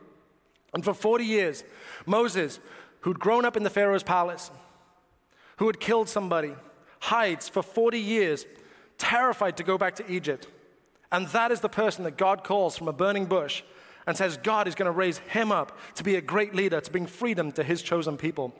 And 0.74 0.84
for 0.84 0.94
40 0.94 1.24
years, 1.24 1.64
Moses, 2.06 2.60
who'd 3.00 3.18
grown 3.18 3.44
up 3.44 3.56
in 3.56 3.62
the 3.62 3.70
Pharaoh's 3.70 4.02
palace, 4.02 4.50
who 5.56 5.66
had 5.66 5.80
killed 5.80 6.08
somebody, 6.08 6.54
hides 7.00 7.48
for 7.48 7.62
40 7.62 7.98
years, 7.98 8.46
terrified 8.98 9.56
to 9.56 9.62
go 9.62 9.78
back 9.78 9.94
to 9.96 10.10
Egypt. 10.10 10.46
And 11.10 11.26
that 11.28 11.50
is 11.50 11.60
the 11.60 11.68
person 11.68 12.04
that 12.04 12.18
God 12.18 12.44
calls 12.44 12.76
from 12.76 12.88
a 12.88 12.92
burning 12.92 13.26
bush 13.26 13.62
and 14.06 14.16
says 14.16 14.36
God 14.36 14.68
is 14.68 14.74
going 14.74 14.86
to 14.86 14.92
raise 14.92 15.18
him 15.18 15.52
up 15.52 15.78
to 15.94 16.04
be 16.04 16.16
a 16.16 16.20
great 16.20 16.54
leader, 16.54 16.80
to 16.80 16.90
bring 16.90 17.06
freedom 17.06 17.52
to 17.52 17.62
his 17.62 17.82
chosen 17.82 18.16
people. 18.16 18.54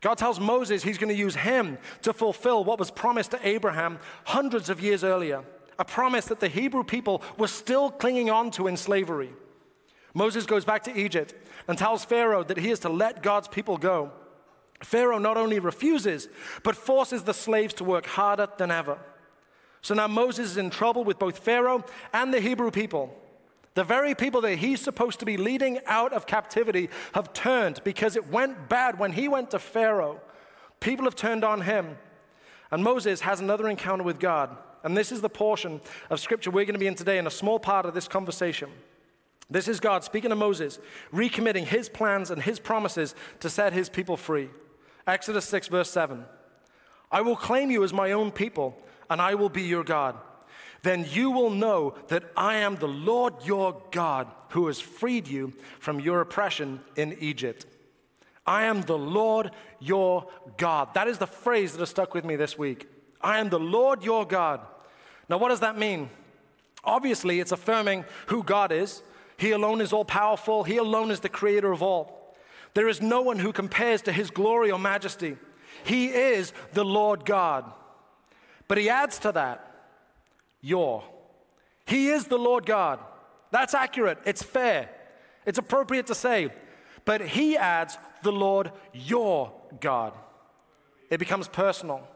God 0.00 0.16
tells 0.16 0.38
Moses 0.38 0.82
he's 0.82 0.98
going 0.98 1.12
to 1.12 1.18
use 1.18 1.34
him 1.34 1.78
to 2.02 2.12
fulfill 2.12 2.64
what 2.64 2.78
was 2.78 2.90
promised 2.90 3.32
to 3.32 3.46
Abraham 3.46 3.98
hundreds 4.24 4.70
of 4.70 4.80
years 4.80 5.02
earlier, 5.02 5.42
a 5.78 5.84
promise 5.84 6.26
that 6.26 6.40
the 6.40 6.48
Hebrew 6.48 6.84
people 6.84 7.22
were 7.36 7.48
still 7.48 7.90
clinging 7.90 8.30
on 8.30 8.50
to 8.52 8.68
in 8.68 8.76
slavery. 8.76 9.30
Moses 10.14 10.46
goes 10.46 10.64
back 10.64 10.84
to 10.84 10.96
Egypt 10.96 11.34
and 11.66 11.76
tells 11.76 12.04
Pharaoh 12.04 12.44
that 12.44 12.58
he 12.58 12.70
is 12.70 12.80
to 12.80 12.88
let 12.88 13.22
God's 13.22 13.48
people 13.48 13.76
go. 13.76 14.12
Pharaoh 14.82 15.18
not 15.18 15.36
only 15.36 15.58
refuses, 15.58 16.28
but 16.62 16.76
forces 16.76 17.24
the 17.24 17.34
slaves 17.34 17.74
to 17.74 17.84
work 17.84 18.06
harder 18.06 18.48
than 18.56 18.70
ever. 18.70 18.98
So 19.82 19.94
now 19.94 20.06
Moses 20.06 20.50
is 20.50 20.56
in 20.56 20.70
trouble 20.70 21.04
with 21.04 21.18
both 21.18 21.38
Pharaoh 21.38 21.84
and 22.12 22.32
the 22.32 22.40
Hebrew 22.40 22.70
people. 22.70 23.14
The 23.78 23.84
very 23.84 24.16
people 24.16 24.40
that 24.40 24.56
he's 24.56 24.80
supposed 24.80 25.20
to 25.20 25.24
be 25.24 25.36
leading 25.36 25.78
out 25.86 26.12
of 26.12 26.26
captivity 26.26 26.90
have 27.12 27.32
turned 27.32 27.80
because 27.84 28.16
it 28.16 28.26
went 28.26 28.68
bad 28.68 28.98
when 28.98 29.12
he 29.12 29.28
went 29.28 29.52
to 29.52 29.60
Pharaoh 29.60 30.20
People 30.80 31.04
have 31.04 31.14
turned 31.14 31.44
on 31.44 31.60
him. 31.60 31.96
And 32.72 32.82
Moses 32.82 33.20
has 33.20 33.38
another 33.38 33.68
encounter 33.68 34.02
with 34.02 34.18
God. 34.18 34.56
And 34.82 34.96
this 34.96 35.12
is 35.12 35.20
the 35.20 35.28
portion 35.28 35.80
of 36.10 36.18
scripture 36.18 36.50
we're 36.50 36.64
going 36.64 36.74
to 36.74 36.80
be 36.80 36.88
in 36.88 36.96
today 36.96 37.18
in 37.18 37.28
a 37.28 37.30
small 37.30 37.60
part 37.60 37.86
of 37.86 37.94
this 37.94 38.08
conversation. 38.08 38.68
This 39.48 39.68
is 39.68 39.78
God 39.78 40.02
speaking 40.02 40.30
to 40.30 40.36
Moses, 40.36 40.80
recommitting 41.12 41.64
his 41.64 41.88
plans 41.88 42.32
and 42.32 42.42
his 42.42 42.58
promises 42.58 43.14
to 43.38 43.48
set 43.48 43.72
his 43.72 43.88
people 43.88 44.16
free. 44.16 44.50
Exodus 45.06 45.44
6, 45.44 45.68
verse 45.68 45.90
7. 45.92 46.24
I 47.12 47.20
will 47.20 47.36
claim 47.36 47.70
you 47.70 47.84
as 47.84 47.92
my 47.92 48.10
own 48.10 48.32
people, 48.32 48.76
and 49.08 49.22
I 49.22 49.36
will 49.36 49.48
be 49.48 49.62
your 49.62 49.84
God. 49.84 50.16
Then 50.82 51.06
you 51.10 51.30
will 51.30 51.50
know 51.50 51.94
that 52.08 52.24
I 52.36 52.56
am 52.56 52.76
the 52.76 52.88
Lord 52.88 53.34
your 53.44 53.80
God 53.90 54.28
who 54.50 54.66
has 54.68 54.80
freed 54.80 55.26
you 55.28 55.52
from 55.80 56.00
your 56.00 56.20
oppression 56.20 56.80
in 56.96 57.16
Egypt. 57.20 57.66
I 58.46 58.64
am 58.64 58.82
the 58.82 58.96
Lord 58.96 59.50
your 59.78 60.26
God. 60.56 60.94
That 60.94 61.08
is 61.08 61.18
the 61.18 61.26
phrase 61.26 61.72
that 61.72 61.80
has 61.80 61.90
stuck 61.90 62.14
with 62.14 62.24
me 62.24 62.36
this 62.36 62.56
week. 62.56 62.88
I 63.20 63.38
am 63.38 63.50
the 63.50 63.58
Lord 63.58 64.02
your 64.02 64.24
God. 64.24 64.60
Now, 65.28 65.38
what 65.38 65.48
does 65.50 65.60
that 65.60 65.76
mean? 65.76 66.08
Obviously, 66.84 67.40
it's 67.40 67.52
affirming 67.52 68.04
who 68.26 68.42
God 68.42 68.72
is. 68.72 69.02
He 69.36 69.50
alone 69.50 69.80
is 69.80 69.92
all 69.92 70.04
powerful, 70.04 70.64
He 70.64 70.78
alone 70.78 71.10
is 71.10 71.20
the 71.20 71.28
creator 71.28 71.72
of 71.72 71.82
all. 71.82 72.34
There 72.74 72.88
is 72.88 73.02
no 73.02 73.20
one 73.20 73.38
who 73.38 73.52
compares 73.52 74.02
to 74.02 74.12
His 74.12 74.30
glory 74.30 74.70
or 74.70 74.78
majesty. 74.78 75.36
He 75.84 76.08
is 76.08 76.52
the 76.72 76.84
Lord 76.84 77.24
God. 77.24 77.70
But 78.66 78.78
He 78.78 78.88
adds 78.88 79.18
to 79.20 79.32
that, 79.32 79.67
your. 80.60 81.04
He 81.86 82.08
is 82.08 82.26
the 82.26 82.38
Lord 82.38 82.66
God. 82.66 83.00
That's 83.50 83.74
accurate, 83.74 84.18
it's 84.26 84.42
fair, 84.42 84.90
it's 85.46 85.58
appropriate 85.58 86.06
to 86.08 86.14
say. 86.14 86.50
But 87.04 87.22
He 87.22 87.56
adds, 87.56 87.96
the 88.22 88.32
Lord 88.32 88.72
your 88.92 89.52
God. 89.80 90.12
It 91.10 91.18
becomes 91.18 91.48
personal, 91.48 92.06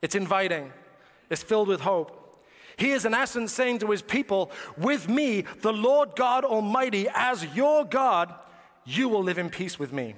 it's 0.00 0.14
inviting, 0.14 0.72
it's 1.30 1.42
filled 1.42 1.68
with 1.68 1.80
hope. 1.80 2.18
He 2.76 2.90
is, 2.90 3.04
in 3.04 3.12
essence, 3.12 3.52
saying 3.52 3.80
to 3.80 3.90
his 3.90 4.00
people, 4.00 4.50
With 4.78 5.08
me, 5.08 5.44
the 5.60 5.72
Lord 5.72 6.16
God 6.16 6.44
Almighty, 6.44 7.06
as 7.14 7.44
your 7.54 7.84
God, 7.84 8.34
you 8.84 9.08
will 9.08 9.22
live 9.22 9.38
in 9.38 9.50
peace 9.50 9.78
with 9.78 9.92
me. 9.92 10.14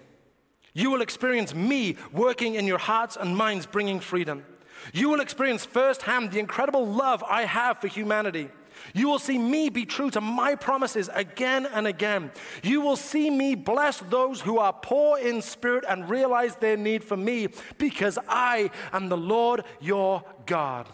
You 0.73 0.90
will 0.90 1.02
experience 1.02 1.54
me 1.54 1.96
working 2.12 2.54
in 2.54 2.66
your 2.66 2.78
hearts 2.78 3.16
and 3.20 3.37
minds, 3.37 3.66
bringing 3.66 4.00
freedom. 4.00 4.44
You 4.92 5.08
will 5.08 5.20
experience 5.20 5.64
firsthand 5.64 6.32
the 6.32 6.38
incredible 6.38 6.86
love 6.86 7.24
I 7.28 7.44
have 7.44 7.80
for 7.80 7.88
humanity. 7.88 8.50
You 8.92 9.08
will 9.08 9.18
see 9.18 9.38
me 9.38 9.68
be 9.68 9.86
true 9.86 10.10
to 10.10 10.20
my 10.20 10.54
promises 10.56 11.08
again 11.12 11.66
and 11.66 11.86
again. 11.86 12.30
You 12.62 12.80
will 12.80 12.96
see 12.96 13.30
me 13.30 13.54
bless 13.54 14.00
those 14.00 14.40
who 14.40 14.58
are 14.58 14.72
poor 14.72 15.18
in 15.18 15.42
spirit 15.42 15.84
and 15.88 16.10
realize 16.10 16.56
their 16.56 16.76
need 16.76 17.02
for 17.02 17.16
me 17.16 17.48
because 17.78 18.18
I 18.28 18.70
am 18.92 19.08
the 19.08 19.16
Lord 19.16 19.64
your 19.80 20.24
God. 20.46 20.88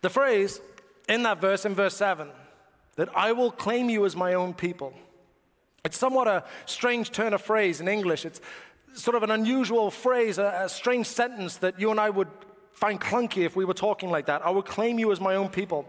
The 0.00 0.10
phrase 0.10 0.60
in 1.08 1.22
that 1.22 1.40
verse, 1.40 1.64
in 1.64 1.74
verse 1.74 1.96
7, 1.96 2.28
that 2.96 3.08
I 3.16 3.32
will 3.32 3.50
claim 3.50 3.90
you 3.90 4.04
as 4.04 4.16
my 4.16 4.34
own 4.34 4.54
people. 4.54 4.94
It's 5.84 5.98
somewhat 5.98 6.28
a 6.28 6.44
strange 6.66 7.10
turn 7.10 7.34
of 7.34 7.42
phrase 7.42 7.80
in 7.80 7.88
English. 7.88 8.24
It's 8.24 8.40
sort 8.94 9.16
of 9.16 9.22
an 9.22 9.30
unusual 9.30 9.90
phrase, 9.90 10.38
a, 10.38 10.62
a 10.64 10.68
strange 10.68 11.06
sentence 11.06 11.56
that 11.58 11.78
you 11.78 11.90
and 11.90 12.00
I 12.00 12.10
would 12.10 12.28
find 12.72 13.00
clunky 13.00 13.44
if 13.44 13.56
we 13.56 13.64
were 13.64 13.74
talking 13.74 14.10
like 14.10 14.26
that. 14.26 14.44
I 14.44 14.50
would 14.50 14.66
claim 14.66 14.98
you 14.98 15.12
as 15.12 15.20
my 15.20 15.36
own 15.36 15.48
people. 15.48 15.86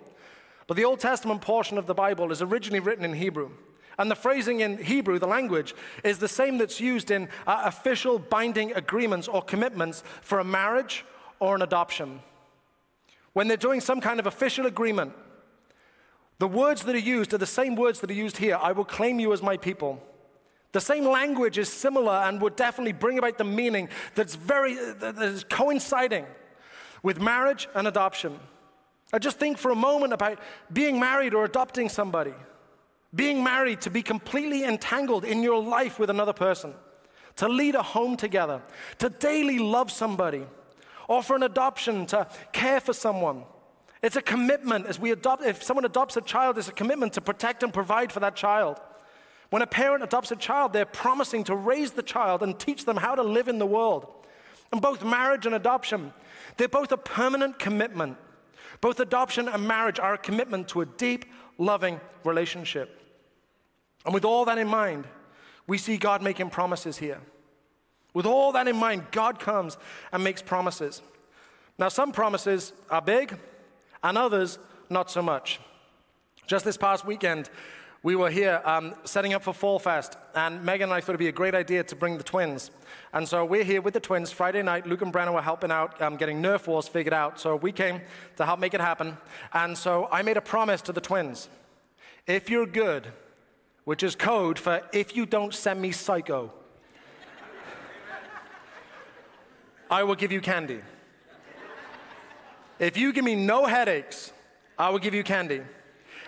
But 0.67 0.77
the 0.77 0.85
Old 0.85 0.99
Testament 0.99 1.41
portion 1.41 1.77
of 1.77 1.85
the 1.85 1.93
Bible 1.93 2.31
is 2.31 2.41
originally 2.41 2.79
written 2.79 3.05
in 3.05 3.13
Hebrew. 3.13 3.51
And 3.97 4.11
the 4.11 4.15
phrasing 4.15 4.59
in 4.59 4.77
Hebrew, 4.77 5.19
the 5.19 5.27
language, 5.27 5.73
is 6.03 6.17
the 6.17 6.27
same 6.27 6.57
that's 6.57 6.81
used 6.81 7.11
in 7.11 7.29
uh, 7.47 7.61
official 7.65 8.19
binding 8.19 8.73
agreements 8.73 9.27
or 9.27 9.41
commitments 9.41 10.03
for 10.21 10.39
a 10.39 10.43
marriage 10.43 11.05
or 11.39 11.55
an 11.55 11.61
adoption. 11.61 12.19
When 13.33 13.47
they're 13.47 13.57
doing 13.57 13.81
some 13.81 14.01
kind 14.01 14.19
of 14.19 14.27
official 14.27 14.65
agreement, 14.65 15.13
the 16.39 16.47
words 16.47 16.83
that 16.83 16.95
are 16.95 16.99
used 16.99 17.33
are 17.33 17.37
the 17.37 17.45
same 17.45 17.75
words 17.75 18.01
that 18.01 18.09
are 18.09 18.13
used 18.13 18.37
here 18.37 18.57
I 18.61 18.73
will 18.73 18.85
claim 18.85 19.19
you 19.19 19.31
as 19.31 19.41
my 19.41 19.55
people. 19.55 20.01
The 20.75 20.81
same 20.81 21.05
language 21.05 21.57
is 21.57 21.69
similar 21.69 22.11
and 22.11 22.41
would 22.41 22.57
definitely 22.57 22.91
bring 22.91 23.17
about 23.17 23.37
the 23.37 23.45
meaning 23.45 23.87
that's 24.13 24.35
very, 24.35 24.75
that 24.75 25.17
is 25.19 25.45
coinciding 25.45 26.25
with 27.01 27.21
marriage 27.21 27.69
and 27.75 27.87
adoption. 27.87 28.37
I 29.13 29.19
just 29.19 29.39
think 29.39 29.57
for 29.57 29.71
a 29.71 29.75
moment 29.75 30.11
about 30.11 30.37
being 30.73 30.99
married 30.99 31.33
or 31.33 31.45
adopting 31.45 31.87
somebody. 31.87 32.33
Being 33.15 33.41
married 33.41 33.79
to 33.83 33.89
be 33.89 34.01
completely 34.01 34.65
entangled 34.65 35.23
in 35.23 35.41
your 35.41 35.63
life 35.63 35.97
with 35.97 36.09
another 36.09 36.33
person, 36.33 36.73
to 37.37 37.47
lead 37.47 37.75
a 37.75 37.81
home 37.81 38.17
together, 38.17 38.61
to 38.97 39.07
daily 39.07 39.59
love 39.59 39.89
somebody, 39.89 40.45
or 41.07 41.23
for 41.23 41.37
an 41.37 41.43
adoption 41.43 42.05
to 42.07 42.27
care 42.51 42.81
for 42.81 42.91
someone. 42.91 43.45
It's 44.03 44.17
a 44.17 44.21
commitment 44.21 44.87
as 44.87 44.99
we 44.99 45.11
adopt, 45.11 45.41
if 45.45 45.63
someone 45.63 45.85
adopts 45.85 46.17
a 46.17 46.21
child, 46.21 46.57
it's 46.57 46.67
a 46.67 46.73
commitment 46.73 47.13
to 47.13 47.21
protect 47.21 47.63
and 47.63 47.73
provide 47.73 48.11
for 48.11 48.19
that 48.19 48.35
child. 48.35 48.81
When 49.49 49.61
a 49.61 49.67
parent 49.67 50.03
adopts 50.03 50.31
a 50.31 50.35
child, 50.35 50.73
they're 50.73 50.85
promising 50.85 51.43
to 51.45 51.55
raise 51.55 51.91
the 51.91 52.03
child 52.03 52.43
and 52.43 52.57
teach 52.57 52.85
them 52.85 52.97
how 52.97 53.15
to 53.15 53.23
live 53.23 53.47
in 53.47 53.59
the 53.59 53.65
world. 53.65 54.07
And 54.71 54.81
both 54.81 55.03
marriage 55.03 55.45
and 55.45 55.55
adoption 55.55 56.11
they're 56.57 56.67
both 56.67 56.91
a 56.91 56.97
permanent 56.97 57.59
commitment. 57.59 58.17
Both 58.81 58.99
adoption 58.99 59.47
and 59.47 59.67
marriage 59.67 59.99
are 59.99 60.13
a 60.13 60.17
commitment 60.17 60.67
to 60.69 60.81
a 60.81 60.85
deep, 60.85 61.25
loving 61.57 61.99
relationship. 62.23 63.01
And 64.05 64.13
with 64.13 64.25
all 64.25 64.45
that 64.45 64.57
in 64.57 64.67
mind, 64.67 65.07
we 65.67 65.77
see 65.77 65.97
God 65.97 66.21
making 66.21 66.49
promises 66.49 66.97
here. 66.97 67.19
With 68.13 68.25
all 68.25 68.51
that 68.53 68.67
in 68.67 68.75
mind, 68.75 69.07
God 69.11 69.39
comes 69.39 69.77
and 70.11 70.23
makes 70.23 70.41
promises. 70.41 71.01
Now, 71.77 71.89
some 71.89 72.11
promises 72.11 72.71
are 72.89 73.01
big, 73.01 73.37
and 74.03 74.17
others 74.17 74.59
not 74.89 75.11
so 75.11 75.21
much. 75.21 75.59
Just 76.47 76.63
this 76.63 76.77
past 76.77 77.05
weekend, 77.05 77.49
we 78.05 78.15
were 78.15 78.29
here 78.29 78.61
um, 78.65 78.93
setting 79.03 79.33
up 79.33 79.41
for 79.41 79.51
Fall 79.51 79.79
Fest, 79.79 80.15
and 80.35 80.63
Megan 80.63 80.89
and 80.89 80.93
I 80.93 81.01
thought 81.01 81.13
it'd 81.13 81.19
be 81.19 81.27
a 81.27 81.31
great 81.31 81.55
idea 81.55 81.83
to 81.85 81.95
bring 81.95 82.19
the 82.19 82.23
twins. 82.23 82.69
And 83.13 83.27
so 83.27 83.43
we're 83.43 83.63
here 83.63 83.81
with 83.81 83.95
the 83.95 83.99
twins. 83.99 84.31
Friday 84.31 84.61
night, 84.61 84.85
Luke 84.85 85.01
and 85.01 85.11
Brenna 85.11 85.33
were 85.33 85.41
helping 85.41 85.71
out 85.71 85.99
um, 85.99 86.15
getting 86.15 86.39
Nerf 86.39 86.67
wars 86.67 86.87
figured 86.87 87.15
out. 87.15 87.39
So 87.39 87.55
we 87.55 87.71
came 87.71 88.01
to 88.35 88.45
help 88.45 88.59
make 88.59 88.75
it 88.75 88.79
happen. 88.79 89.17
And 89.53 89.75
so 89.75 90.07
I 90.11 90.21
made 90.21 90.37
a 90.37 90.41
promise 90.41 90.83
to 90.83 90.91
the 90.91 91.01
twins 91.01 91.49
if 92.27 92.47
you're 92.47 92.67
good, 92.67 93.07
which 93.85 94.03
is 94.03 94.15
code 94.15 94.59
for 94.59 94.83
if 94.93 95.15
you 95.15 95.25
don't 95.25 95.51
send 95.51 95.81
me 95.81 95.91
psycho, 95.91 96.53
I 99.89 100.03
will 100.03 100.13
give 100.13 100.31
you 100.31 100.41
candy. 100.41 100.81
If 102.77 102.97
you 102.97 103.11
give 103.13 103.25
me 103.25 103.33
no 103.33 103.65
headaches, 103.65 104.31
I 104.77 104.91
will 104.91 104.99
give 104.99 105.15
you 105.15 105.23
candy. 105.23 105.63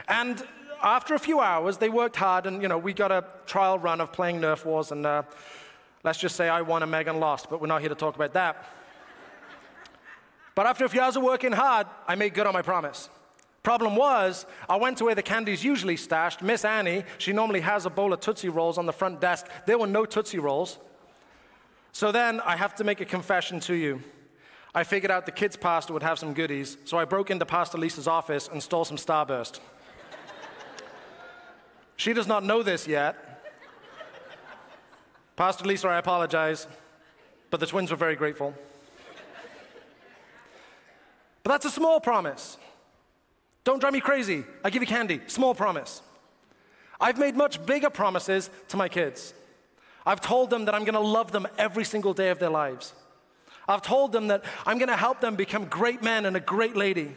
And 0.07 0.43
after 0.81 1.13
a 1.13 1.19
few 1.19 1.39
hours, 1.39 1.77
they 1.77 1.89
worked 1.89 2.15
hard, 2.15 2.46
and 2.46 2.62
you 2.62 2.67
know, 2.67 2.77
we 2.77 2.93
got 2.93 3.12
a 3.12 3.25
trial 3.46 3.79
run 3.79 4.01
of 4.01 4.12
playing 4.12 4.41
Nerf 4.41 4.65
Wars, 4.65 4.91
and 4.91 5.05
uh, 5.05 5.24
let's 6.03 6.19
just 6.19 6.36
say 6.36 6.50
I 6.50 6.62
won 6.62 6.84
and 6.84 6.91
Megan 6.91 7.19
lost, 7.19 7.50
but 7.50 7.62
we're 7.62 7.67
not 7.67 7.81
here 7.81 7.89
to 7.89 7.96
talk 7.96 8.15
about 8.15 8.34
that. 8.34 8.65
but 10.55 10.65
after 10.65 10.86
a 10.86 10.89
few 10.89 11.01
hours 11.01 11.15
of 11.15 11.24
working 11.24 11.51
hard, 11.51 11.88
I 12.07 12.15
made 12.15 12.34
good 12.34 12.48
on 12.48 12.53
my 12.53 12.62
promise. 12.62 13.10
Problem 13.63 13.96
was, 13.96 14.46
I 14.69 14.77
went 14.77 14.98
to 15.00 15.05
where 15.05 15.15
the 15.15 15.22
candy's 15.22 15.63
usually 15.63 15.98
stashed. 15.98 16.41
Miss 16.41 16.63
Annie, 16.63 17.03
she 17.17 17.34
normally 17.34 17.60
has 17.60 17.86
a 17.86 17.89
bowl 17.89 18.13
of 18.13 18.22
Tootsie 18.22 18.48
Rolls 18.48 18.77
on 18.77 18.86
the 18.86 18.93
front 18.93 19.19
desk. 19.19 19.48
There 19.65 19.77
were 19.77 19.88
no 19.88 20.05
Tootsie 20.05 20.39
Rolls. 20.39 20.77
So 21.91 22.12
then 22.12 22.39
I 22.41 22.55
have 22.55 22.75
to 22.75 22.84
make 22.84 23.01
a 23.01 23.05
confession 23.05 23.60
to 23.62 23.74
you. 23.74 24.01
I 24.74 24.84
figured 24.84 25.12
out 25.12 25.25
the 25.25 25.31
kids' 25.31 25.57
pastor 25.57 25.91
would 25.93 26.03
have 26.03 26.19
some 26.19 26.34
goodies, 26.34 26.77
so 26.86 26.98
I 26.98 27.05
broke 27.05 27.31
into 27.31 27.46
Pastor 27.46 27.77
Lisa's 27.77 28.07
office 28.07 28.48
and 28.48 28.62
stole 28.62 28.86
some 28.86 28.98
Starburst. 28.98 29.60
She 32.08 32.14
does 32.14 32.26
not 32.26 32.46
know 32.46 32.64
this 32.64 32.88
yet. 32.88 33.18
Pastor 35.36 35.66
Lisa, 35.66 35.90
I 35.90 35.98
apologize, 35.98 36.66
but 37.50 37.60
the 37.60 37.66
twins 37.66 37.92
were 37.92 37.98
very 37.98 38.16
grateful. 38.16 38.54
But 41.44 41.52
that's 41.52 41.66
a 41.66 41.70
small 41.70 42.00
promise. 42.00 42.56
Don't 43.66 43.80
drive 43.80 43.92
me 43.92 44.00
crazy. 44.00 44.46
I 44.64 44.70
give 44.70 44.82
you 44.82 44.88
candy. 44.88 45.20
Small 45.28 45.54
promise. 45.54 46.02
I've 46.98 47.18
made 47.18 47.36
much 47.36 47.66
bigger 47.66 47.90
promises 47.90 48.50
to 48.70 48.78
my 48.78 48.88
kids. 48.88 49.34
I've 50.06 50.22
told 50.22 50.50
them 50.50 50.64
that 50.64 50.76
I'm 50.76 50.86
going 50.86 50.94
to 50.94 51.02
love 51.02 51.34
them 51.34 51.46
every 51.58 51.84
single 51.84 52.14
day 52.14 52.30
of 52.30 52.40
their 52.40 52.50
lives. 52.50 52.94
I've 53.68 53.82
told 53.82 54.14
them 54.14 54.28
that 54.30 54.46
I'm 54.66 54.78
going 54.78 54.88
to 54.88 54.96
help 54.96 55.20
them 55.20 55.36
become 55.36 55.66
great 55.66 56.02
men 56.02 56.26
and 56.26 56.38
a 56.38 56.40
great 56.40 56.78
lady, 56.78 57.14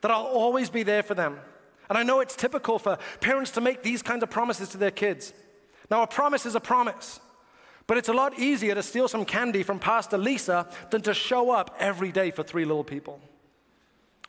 that 0.00 0.10
I'll 0.10 0.24
always 0.24 0.70
be 0.70 0.82
there 0.82 1.02
for 1.02 1.14
them. 1.14 1.40
And 1.88 1.98
I 1.98 2.02
know 2.02 2.20
it's 2.20 2.36
typical 2.36 2.78
for 2.78 2.98
parents 3.20 3.50
to 3.52 3.60
make 3.60 3.82
these 3.82 4.02
kinds 4.02 4.22
of 4.22 4.30
promises 4.30 4.68
to 4.70 4.78
their 4.78 4.90
kids. 4.90 5.32
Now, 5.90 6.02
a 6.02 6.06
promise 6.06 6.46
is 6.46 6.54
a 6.54 6.60
promise, 6.60 7.20
but 7.86 7.98
it's 7.98 8.08
a 8.08 8.14
lot 8.14 8.38
easier 8.38 8.74
to 8.74 8.82
steal 8.82 9.08
some 9.08 9.24
candy 9.24 9.62
from 9.62 9.78
Pastor 9.78 10.16
Lisa 10.16 10.66
than 10.90 11.02
to 11.02 11.12
show 11.12 11.50
up 11.50 11.76
every 11.78 12.10
day 12.10 12.30
for 12.30 12.42
three 12.42 12.64
little 12.64 12.84
people. 12.84 13.20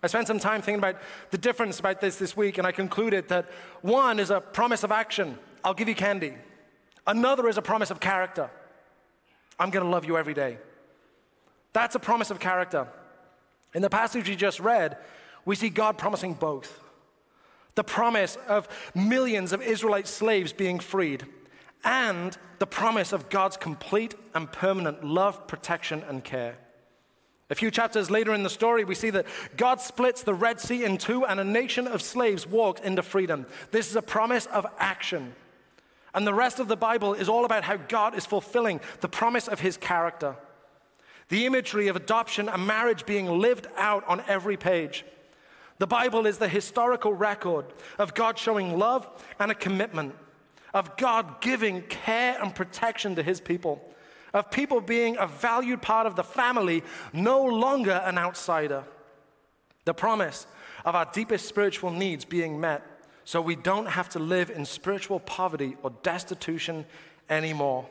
I 0.03 0.07
spent 0.07 0.27
some 0.27 0.39
time 0.39 0.61
thinking 0.61 0.79
about 0.79 0.97
the 1.31 1.37
difference 1.37 1.79
about 1.79 2.01
this 2.01 2.17
this 2.17 2.35
week, 2.35 2.57
and 2.57 2.67
I 2.67 2.71
concluded 2.71 3.29
that 3.29 3.49
one 3.81 4.19
is 4.19 4.29
a 4.29 4.41
promise 4.41 4.83
of 4.83 4.91
action 4.91 5.37
I'll 5.63 5.73
give 5.73 5.89
you 5.89 5.95
candy, 5.95 6.35
another 7.07 7.47
is 7.49 7.57
a 7.57 7.61
promise 7.61 7.89
of 7.89 7.99
character. 7.99 8.51
I'm 9.59 9.71
to 9.71 9.83
love 9.83 10.05
you 10.05 10.15
every 10.15 10.35
day. 10.35 10.59
That's 11.73 11.95
a 11.95 11.99
promise 11.99 12.29
of 12.29 12.39
character. 12.39 12.87
In 13.73 13.81
the 13.81 13.89
passage 13.89 14.29
we 14.29 14.35
just 14.35 14.59
read, 14.59 14.97
we 15.43 15.55
see 15.55 15.69
God 15.69 15.97
promising 15.97 16.35
both 16.35 16.79
the 17.75 17.83
promise 17.83 18.37
of 18.47 18.67
millions 18.95 19.53
of 19.53 19.61
Israelite 19.61 20.07
slaves 20.07 20.53
being 20.53 20.79
freed, 20.79 21.25
and 21.83 22.37
the 22.59 22.67
promise 22.67 23.13
of 23.13 23.29
God's 23.29 23.57
complete 23.57 24.15
and 24.33 24.51
permanent 24.51 25.03
love, 25.03 25.47
protection, 25.47 26.03
and 26.07 26.23
care. 26.23 26.57
A 27.49 27.55
few 27.55 27.69
chapters 27.69 28.09
later 28.09 28.33
in 28.33 28.41
the 28.41 28.49
story, 28.49 28.83
we 28.83 28.95
see 28.95 29.11
that 29.11 29.27
God 29.55 29.79
splits 29.79 30.23
the 30.23 30.33
Red 30.33 30.59
Sea 30.59 30.83
in 30.83 30.97
two 30.97 31.25
and 31.25 31.39
a 31.39 31.43
nation 31.43 31.87
of 31.87 32.01
slaves 32.01 32.47
walked 32.47 32.79
into 32.83 33.03
freedom. 33.03 33.45
This 33.69 33.87
is 33.87 33.95
a 33.95 34.01
promise 34.01 34.47
of 34.47 34.65
action. 34.79 35.35
And 36.15 36.25
the 36.25 36.33
rest 36.33 36.59
of 36.59 36.67
the 36.67 36.77
Bible 36.77 37.13
is 37.13 37.29
all 37.29 37.45
about 37.45 37.63
how 37.63 37.75
God 37.75 38.15
is 38.15 38.25
fulfilling 38.25 38.79
the 39.01 39.09
promise 39.09 39.47
of 39.47 39.59
his 39.59 39.77
character. 39.77 40.37
The 41.29 41.45
imagery 41.45 41.87
of 41.87 41.95
adoption 41.95 42.49
and 42.49 42.65
marriage 42.65 43.05
being 43.05 43.27
lived 43.27 43.67
out 43.77 44.07
on 44.07 44.23
every 44.27 44.57
page. 44.57 45.05
The 45.77 45.87
Bible 45.87 46.25
is 46.25 46.37
the 46.37 46.47
historical 46.47 47.13
record 47.13 47.65
of 47.97 48.13
God 48.13 48.37
showing 48.37 48.77
love 48.77 49.07
and 49.39 49.51
a 49.51 49.55
commitment, 49.55 50.15
of 50.73 50.95
God 50.97 51.41
giving 51.41 51.81
care 51.83 52.37
and 52.41 52.55
protection 52.55 53.15
to 53.15 53.23
his 53.23 53.41
people, 53.41 53.93
of 54.33 54.49
people 54.51 54.79
being 54.79 55.17
a 55.17 55.27
valued 55.27 55.81
part 55.81 56.07
of 56.07 56.15
the 56.15 56.23
family, 56.23 56.83
no 57.11 57.43
longer 57.43 58.01
an 58.05 58.17
outsider. 58.17 58.83
The 59.83 59.93
promise 59.93 60.47
of 60.85 60.95
our 60.95 61.09
deepest 61.11 61.47
spiritual 61.47 61.91
needs 61.91 62.25
being 62.25 62.59
met 62.59 62.83
so 63.25 63.41
we 63.41 63.55
don't 63.55 63.87
have 63.87 64.07
to 64.09 64.19
live 64.19 64.51
in 64.51 64.65
spiritual 64.65 65.19
poverty 65.19 65.75
or 65.83 65.89
destitution 66.03 66.85
anymore. 67.29 67.87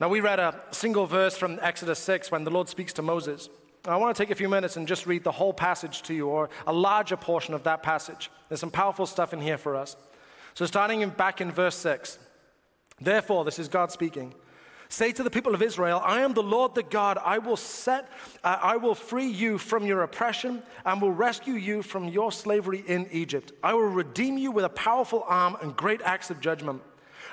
Now, 0.00 0.08
we 0.08 0.20
read 0.20 0.40
a 0.40 0.60
single 0.72 1.06
verse 1.06 1.36
from 1.36 1.58
Exodus 1.62 1.98
6 2.00 2.30
when 2.30 2.44
the 2.44 2.50
Lord 2.50 2.68
speaks 2.68 2.92
to 2.94 3.02
Moses. 3.02 3.48
I 3.84 3.96
want 3.96 4.14
to 4.16 4.22
take 4.22 4.30
a 4.30 4.34
few 4.34 4.48
minutes 4.48 4.76
and 4.76 4.88
just 4.88 5.06
read 5.06 5.24
the 5.24 5.32
whole 5.32 5.52
passage 5.52 6.02
to 6.02 6.14
you, 6.14 6.28
or 6.28 6.50
a 6.66 6.72
larger 6.72 7.16
portion 7.16 7.54
of 7.54 7.62
that 7.64 7.82
passage. 7.82 8.30
There's 8.48 8.60
some 8.60 8.70
powerful 8.70 9.06
stuff 9.06 9.32
in 9.32 9.40
here 9.40 9.58
for 9.58 9.76
us. 9.76 9.96
So, 10.54 10.66
starting 10.66 11.02
in, 11.02 11.10
back 11.10 11.40
in 11.40 11.52
verse 11.52 11.76
6, 11.76 12.18
therefore, 13.00 13.44
this 13.44 13.58
is 13.58 13.68
God 13.68 13.92
speaking. 13.92 14.34
Say 14.90 15.12
to 15.12 15.22
the 15.22 15.30
people 15.30 15.54
of 15.54 15.60
Israel, 15.60 16.00
I 16.02 16.22
am 16.22 16.32
the 16.32 16.42
Lord 16.42 16.74
the 16.74 16.82
God. 16.82 17.18
I 17.22 17.38
will 17.38 17.56
set, 17.56 18.08
uh, 18.42 18.58
I 18.62 18.78
will 18.78 18.94
free 18.94 19.26
you 19.26 19.58
from 19.58 19.84
your 19.84 20.02
oppression 20.02 20.62
and 20.86 21.02
will 21.02 21.12
rescue 21.12 21.54
you 21.54 21.82
from 21.82 22.08
your 22.08 22.32
slavery 22.32 22.82
in 22.86 23.06
Egypt. 23.12 23.52
I 23.62 23.74
will 23.74 23.88
redeem 23.88 24.38
you 24.38 24.50
with 24.50 24.64
a 24.64 24.70
powerful 24.70 25.24
arm 25.28 25.58
and 25.60 25.76
great 25.76 26.00
acts 26.02 26.30
of 26.30 26.40
judgment. 26.40 26.82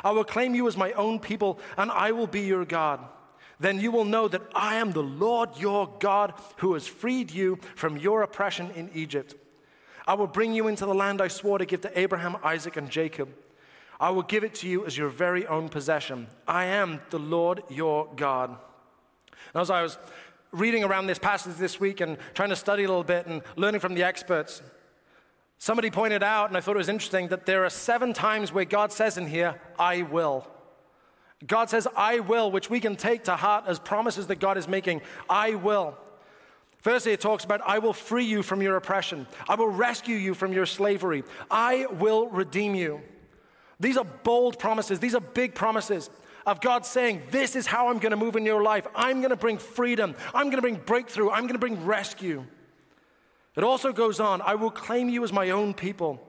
I 0.04 0.12
will 0.12 0.26
claim 0.26 0.54
you 0.54 0.68
as 0.68 0.76
my 0.76 0.92
own 0.94 1.18
people 1.18 1.60
and 1.78 1.90
I 1.92 2.12
will 2.12 2.28
be 2.28 2.42
your 2.42 2.66
God. 2.66 3.00
Then 3.60 3.80
you 3.80 3.92
will 3.92 4.06
know 4.06 4.28
that 4.28 4.42
I 4.54 4.76
am 4.76 4.92
the 4.92 5.04
Lord 5.04 5.50
your 5.58 5.90
God 6.00 6.34
who 6.58 6.74
has 6.74 6.88
freed 6.88 7.32
you 7.32 7.60
from 7.76 7.98
your 7.98 8.22
oppression 8.22 8.72
in 8.76 8.90
Egypt. 8.94 9.36
I 10.08 10.14
will 10.14 10.28
bring 10.28 10.54
you 10.54 10.68
into 10.68 10.86
the 10.86 10.94
land 10.94 11.22
I 11.22 11.30
swore 11.30 11.58
to 11.58 11.66
give 11.66 11.82
to 11.82 12.00
Abraham, 12.00 12.38
Isaac, 12.44 12.78
and 12.78 12.90
Jacob. 12.90 13.30
I 14.00 14.10
will 14.10 14.24
give 14.24 14.44
it 14.44 14.56
to 14.56 14.68
you 14.68 14.86
as 14.86 14.98
your 14.98 15.10
very 15.10 15.48
own 15.48 15.70
possession. 15.70 16.28
I 16.48 16.66
am 16.66 17.02
the 17.10 17.20
Lord 17.20 17.64
your 17.70 18.10
God. 18.16 18.50
And 19.54 19.62
as 19.62 19.70
I 19.70 19.82
was 19.82 19.98
reading 20.52 20.84
around 20.84 21.08
this 21.08 21.20
passage 21.20 21.56
this 21.56 21.80
week 21.80 22.02
and 22.02 22.18
trying 22.34 22.50
to 22.50 22.56
study 22.56 22.84
a 22.84 22.88
little 22.88 23.04
bit 23.04 23.26
and 23.26 23.42
learning 23.56 23.80
from 23.80 23.94
the 23.94 24.04
experts, 24.04 24.62
somebody 25.58 25.90
pointed 25.90 26.24
out, 26.24 26.50
and 26.50 26.58
I 26.58 26.62
thought 26.62 26.76
it 26.76 26.80
was 26.80 26.90
interesting, 26.90 27.30
that 27.30 27.46
there 27.46 27.64
are 27.64 27.70
seven 27.70 28.14
times 28.14 28.52
where 28.52 28.66
God 28.66 28.92
says 28.92 29.18
in 29.18 29.28
here, 29.28 29.62
I 29.80 30.02
will. 30.02 30.46
God 31.48 31.70
says, 31.70 31.88
I 31.96 32.20
will, 32.20 32.52
which 32.52 32.70
we 32.70 32.80
can 32.80 32.96
take 32.96 33.26
to 33.26 33.36
heart 33.36 33.66
as 33.68 33.80
promises 33.80 34.28
that 34.28 34.40
God 34.40 34.58
is 34.58 34.68
making. 34.68 35.02
I 35.30 35.56
will. 35.56 35.98
Firstly, 36.80 37.14
it 37.14 37.22
talks 37.22 37.44
about, 37.44 37.62
I 37.66 37.80
will 37.80 37.94
free 37.94 38.26
you 38.26 38.44
from 38.44 38.62
your 38.62 38.76
oppression. 38.76 39.28
I 39.48 39.56
will 39.56 39.68
rescue 39.68 40.16
you 40.16 40.34
from 40.34 40.54
your 40.54 40.66
slavery. 40.66 41.24
I 41.50 41.88
will 41.88 42.28
redeem 42.28 42.76
you. 42.76 43.02
These 43.80 43.98
are 43.98 44.06
bold 44.06 44.60
promises, 44.60 45.00
these 45.00 45.16
are 45.16 45.22
big 45.22 45.54
promises 45.54 46.10
of 46.46 46.62
God 46.62 46.86
saying, 46.86 47.24
This 47.32 47.56
is 47.56 47.66
how 47.66 47.90
I'm 47.90 48.00
going 48.00 48.12
to 48.12 48.18
move 48.18 48.36
in 48.36 48.46
your 48.46 48.62
life. 48.62 48.88
I'm 48.96 49.18
going 49.18 49.32
to 49.32 49.36
bring 49.36 49.58
freedom, 49.58 50.16
I'm 50.34 50.46
going 50.46 50.58
to 50.58 50.62
bring 50.62 50.76
breakthrough, 50.76 51.30
I'm 51.30 51.44
going 51.44 51.54
to 51.54 51.60
bring 51.60 51.86
rescue. 51.86 52.46
It 53.56 53.64
also 53.64 53.94
goes 53.94 54.20
on, 54.20 54.42
I 54.42 54.56
will 54.56 54.72
claim 54.72 55.10
you 55.10 55.24
as 55.24 55.34
my 55.34 55.50
own 55.52 55.74
people. 55.74 56.25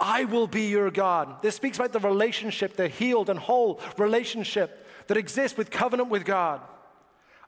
I 0.00 0.24
will 0.24 0.46
be 0.46 0.62
your 0.62 0.90
God. 0.90 1.42
This 1.42 1.54
speaks 1.54 1.76
about 1.76 1.92
the 1.92 2.00
relationship, 2.00 2.74
the 2.74 2.88
healed 2.88 3.28
and 3.28 3.38
whole 3.38 3.80
relationship 3.98 4.86
that 5.08 5.18
exists 5.18 5.58
with 5.58 5.70
covenant 5.70 6.08
with 6.08 6.24
God. 6.24 6.62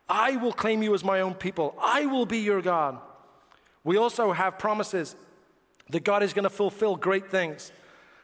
I 0.08 0.36
will 0.36 0.52
claim 0.52 0.82
you 0.82 0.94
as 0.94 1.02
my 1.02 1.22
own 1.22 1.34
people. 1.34 1.74
I 1.80 2.04
will 2.06 2.26
be 2.26 2.38
your 2.38 2.60
God. 2.60 3.00
We 3.84 3.96
also 3.96 4.32
have 4.32 4.58
promises 4.58 5.16
that 5.88 6.04
God 6.04 6.22
is 6.22 6.34
going 6.34 6.44
to 6.44 6.50
fulfill 6.50 6.96
great 6.96 7.30
things. 7.30 7.72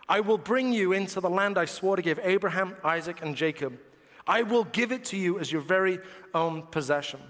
I 0.09 0.21
will 0.21 0.39
bring 0.39 0.73
you 0.73 0.93
into 0.93 1.21
the 1.21 1.31
land 1.31 1.59
I 1.59 1.65
swore 1.65 1.97
to 1.97 2.03
give 2.03 2.21
Abraham, 2.23 2.77
Isaac, 2.85 3.21
and 3.23 3.35
Jacob. 3.35 3.79
I 4.27 4.43
will 4.43 4.65
give 4.65 4.93
it 4.93 5.05
to 5.07 5.17
you 5.17 5.39
as 5.39 5.51
your 5.51 5.63
very 5.63 6.01
own 6.35 6.63
possession. 6.63 7.21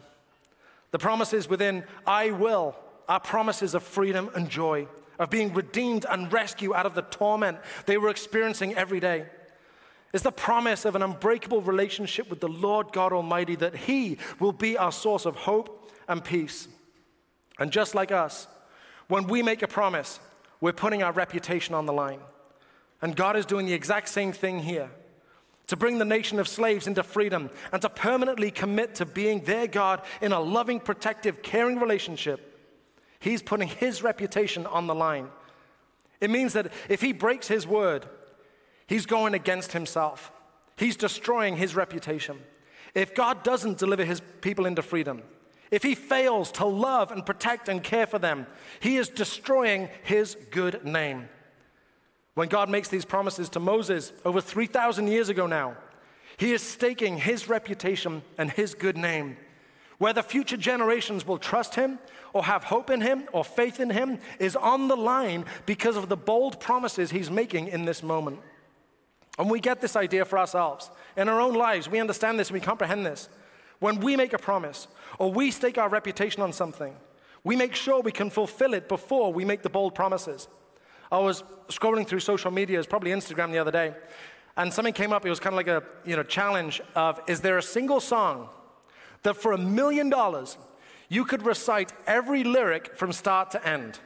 The 0.91 0.99
promises 0.99 1.49
within 1.49 1.85
I 2.07 2.31
will 2.33 2.75
are 3.09 3.21
promises 3.21 3.75
of 3.75 3.83
freedom 3.83 4.31
and 4.35 4.49
joy, 4.49 4.89
of 5.19 5.31
being 5.31 5.53
redeemed 5.53 6.07
and 6.09 6.33
rescued 6.33 6.75
out 6.75 6.87
of 6.87 6.95
the 6.95 7.03
torment 7.03 7.59
they 7.87 7.99
were 7.99 8.09
experiencing 8.09 8.75
every 8.75 9.01
day. 9.01 9.27
It's 10.13 10.23
the 10.23 10.33
promise 10.33 10.85
of 10.85 10.97
an 10.97 11.03
unbreakable 11.03 11.63
relationship 11.63 12.31
with 12.31 12.41
the 12.41 12.49
Lord 12.49 12.93
God 12.93 13.13
Almighty 13.13 13.57
that 13.57 13.75
He 13.75 14.19
will 14.41 14.53
be 14.53 14.79
our 14.79 14.93
source 14.93 15.27
of 15.27 15.37
hope 15.37 15.93
and 16.09 16.25
peace. 16.25 16.69
And 17.59 17.71
just 17.71 17.95
like 17.95 18.11
us, 18.11 18.47
when 19.09 19.27
we 19.27 19.43
make 19.43 19.63
a 19.63 19.69
promise, 19.69 20.21
we're 20.61 20.73
putting 20.73 21.03
our 21.03 21.13
reputation 21.13 21.75
on 21.75 21.87
the 21.87 21.93
line. 21.93 22.21
And 23.03 23.15
God 23.15 23.37
is 23.37 23.47
doing 23.47 23.67
the 23.67 23.75
exact 23.75 24.09
same 24.09 24.33
thing 24.33 24.61
here 24.61 24.91
to 25.69 25.77
bring 25.77 25.99
the 25.99 26.05
nation 26.05 26.41
of 26.41 26.49
slaves 26.49 26.87
into 26.87 27.03
freedom 27.03 27.51
and 27.73 27.83
to 27.83 27.89
permanently 27.89 28.51
commit 28.51 28.95
to 28.97 29.07
being 29.07 29.45
their 29.45 29.67
God 29.67 30.03
in 30.21 30.33
a 30.33 30.41
loving, 30.41 30.81
protective, 30.81 31.43
caring 31.43 31.79
relationship. 31.79 32.48
He's 33.21 33.43
putting 33.43 33.69
his 33.69 34.03
reputation 34.03 34.67
on 34.67 34.87
the 34.87 34.95
line. 34.95 35.29
It 36.21 36.31
means 36.31 36.53
that 36.53 36.73
if 36.89 37.01
he 37.01 37.13
breaks 37.13 37.49
his 37.49 37.67
word, 37.67 38.07
he's 38.87 39.07
going 39.07 39.35
against 39.35 39.73
himself. 39.73 40.33
He's 40.77 40.97
destroying 40.97 41.57
his 41.57 41.75
reputation. 41.75 42.39
If 42.95 43.15
God 43.15 43.43
doesn't 43.43 43.79
deliver 43.79 44.05
his 44.05 44.23
people 44.41 44.67
into 44.67 44.83
freedom, 44.83 45.23
if 45.71 45.83
he 45.83 45.95
fails 45.95 46.51
to 46.53 46.65
love 46.65 47.11
and 47.13 47.27
protect 47.27 47.69
and 47.69 47.83
care 47.83 48.07
for 48.07 48.19
them, 48.19 48.47
he 48.81 48.97
is 48.97 49.09
destroying 49.09 49.89
his 50.03 50.37
good 50.51 50.85
name. 50.85 51.29
When 52.35 52.49
God 52.49 52.71
makes 52.71 52.89
these 52.89 53.05
promises 53.05 53.49
to 53.51 53.61
Moses 53.61 54.13
over 54.25 54.41
3,000 54.41 55.09
years 55.09 55.29
ago 55.29 55.47
now, 55.47 55.77
he 56.37 56.53
is 56.53 56.63
staking 56.63 57.19
his 57.19 57.49
reputation 57.49 58.23
and 58.39 58.51
his 58.51 58.75
good 58.75 58.97
name. 58.97 59.37
Whether 59.99 60.23
future 60.23 60.57
generations 60.57 61.27
will 61.27 61.39
trust 61.39 61.75
him 61.75 61.99
or 62.33 62.45
have 62.45 62.65
hope 62.65 62.89
in 62.89 63.01
him 63.01 63.25
or 63.33 63.45
faith 63.45 63.81
in 63.81 63.91
him 63.91 64.19
is 64.39 64.55
on 64.55 64.89
the 64.89 64.97
line 64.97 65.45
because 65.67 65.97
of 65.97 66.09
the 66.09 66.17
bold 66.17 66.61
promises 66.61 67.11
he's 67.11 67.31
making 67.31 67.69
in 67.69 67.85
this 67.85 68.03
moment. 68.03 68.39
And 69.39 69.51
we 69.51 69.61
get 69.61 69.81
this 69.81 69.97
idea 69.97 70.25
for 70.25 70.39
ourselves. 70.39 70.91
In 71.17 71.29
our 71.29 71.41
own 71.41 71.55
lives, 71.55 71.89
we 71.89 72.01
understand 72.01 72.39
this 72.39 72.49
and 72.49 72.55
we 72.55 72.61
comprehend 72.61 73.05
this. 73.05 73.29
When 73.81 74.01
we 74.01 74.17
make 74.17 74.33
a 74.33 74.39
promise 74.39 74.89
or 75.19 75.33
we 75.33 75.51
stake 75.51 75.79
our 75.79 75.89
reputation 75.89 76.43
on 76.43 76.53
something, 76.53 76.95
we 77.45 77.57
make 77.57 77.75
sure 77.75 78.01
we 78.01 78.13
can 78.13 78.31
fulfill 78.31 78.75
it 78.75 78.89
before 78.89 79.33
we 79.33 79.45
make 79.45 79.63
the 79.63 79.71
bold 79.71 79.95
promises. 79.95 80.49
I 81.11 81.19
was 81.19 81.43
scrolling 81.69 82.07
through 82.07 82.21
social 82.21 82.51
media, 82.51 82.77
it 82.77 82.81
was 82.81 82.87
probably 82.87 83.11
Instagram 83.13 83.51
the 83.51 83.59
other 83.59 83.71
day, 83.71 83.95
and 84.57 84.73
something 84.73 84.93
came 84.93 85.13
up. 85.13 85.25
It 85.25 85.31
was 85.31 85.41
kind 85.41 85.55
of 85.55 85.57
like 85.57 85.69
a 85.69 85.83
you 86.05 86.17
know, 86.17 86.25
challenge 86.25 86.81
of 86.95 87.21
is 87.27 87.41
there 87.41 87.59
a 87.59 87.63
single 87.63 88.01
song 88.01 88.49
that 89.29 89.37
for 89.37 89.53
a 89.53 89.59
million 89.59 90.09
dollars 90.09 90.57
you 91.11 91.25
could 91.25 91.45
recite 91.45 91.93
every 92.07 92.45
lyric 92.45 92.97
from 92.97 93.13
start 93.13 93.51
to 93.53 93.67
end? 93.67 93.99